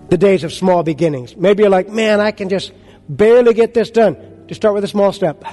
the 0.08 0.18
days 0.18 0.46
of 0.46 0.54
small 0.54 0.84
beginnings. 0.84 1.36
Maybe 1.36 1.64
you're 1.64 1.70
like, 1.70 1.90
man, 1.90 2.22
I 2.22 2.32
can 2.32 2.48
just 2.48 2.72
barely 3.12 3.54
get 3.54 3.74
this 3.74 3.92
done. 3.92 4.18
Just 4.48 4.62
start 4.62 4.74
with 4.74 4.84
a 4.84 4.88
small 4.88 5.12
step. 5.12 5.44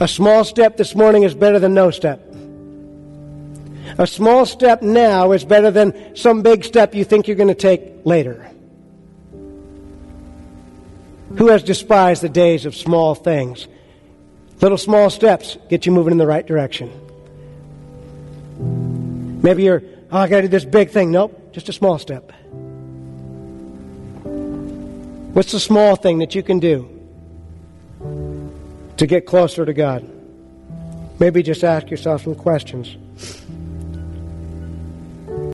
A 0.00 0.08
small 0.08 0.44
step 0.44 0.76
this 0.76 0.94
morning 0.94 1.24
is 1.24 1.34
better 1.34 1.58
than 1.58 1.74
no 1.74 1.90
step. 1.90 2.20
A 3.98 4.06
small 4.06 4.46
step 4.46 4.82
now 4.82 5.32
is 5.32 5.44
better 5.44 5.70
than 5.70 6.16
some 6.16 6.42
big 6.42 6.64
step 6.64 6.94
you 6.94 7.04
think 7.04 7.28
you're 7.28 7.36
going 7.36 7.48
to 7.48 7.54
take 7.54 8.04
later. 8.04 8.50
Who 11.36 11.48
has 11.48 11.62
despised 11.62 12.22
the 12.22 12.28
days 12.28 12.64
of 12.64 12.74
small 12.74 13.14
things? 13.14 13.68
Little 14.60 14.78
small 14.78 15.10
steps 15.10 15.58
get 15.68 15.86
you 15.86 15.92
moving 15.92 16.12
in 16.12 16.18
the 16.18 16.26
right 16.26 16.46
direction. 16.46 16.90
Maybe 19.42 19.64
you're, 19.64 19.82
oh, 20.10 20.18
I 20.18 20.28
got 20.28 20.36
to 20.36 20.42
do 20.42 20.48
this 20.48 20.64
big 20.64 20.90
thing. 20.90 21.10
Nope, 21.10 21.52
just 21.52 21.68
a 21.68 21.72
small 21.72 21.98
step. 21.98 22.32
What's 25.34 25.50
the 25.50 25.58
small 25.58 25.96
thing 25.96 26.20
that 26.20 26.36
you 26.36 26.44
can 26.44 26.60
do 26.60 26.88
to 28.96 29.04
get 29.04 29.26
closer 29.26 29.66
to 29.66 29.72
God? 29.72 30.08
Maybe 31.18 31.42
just 31.42 31.64
ask 31.64 31.90
yourself 31.90 32.22
some 32.22 32.36
questions. 32.36 32.96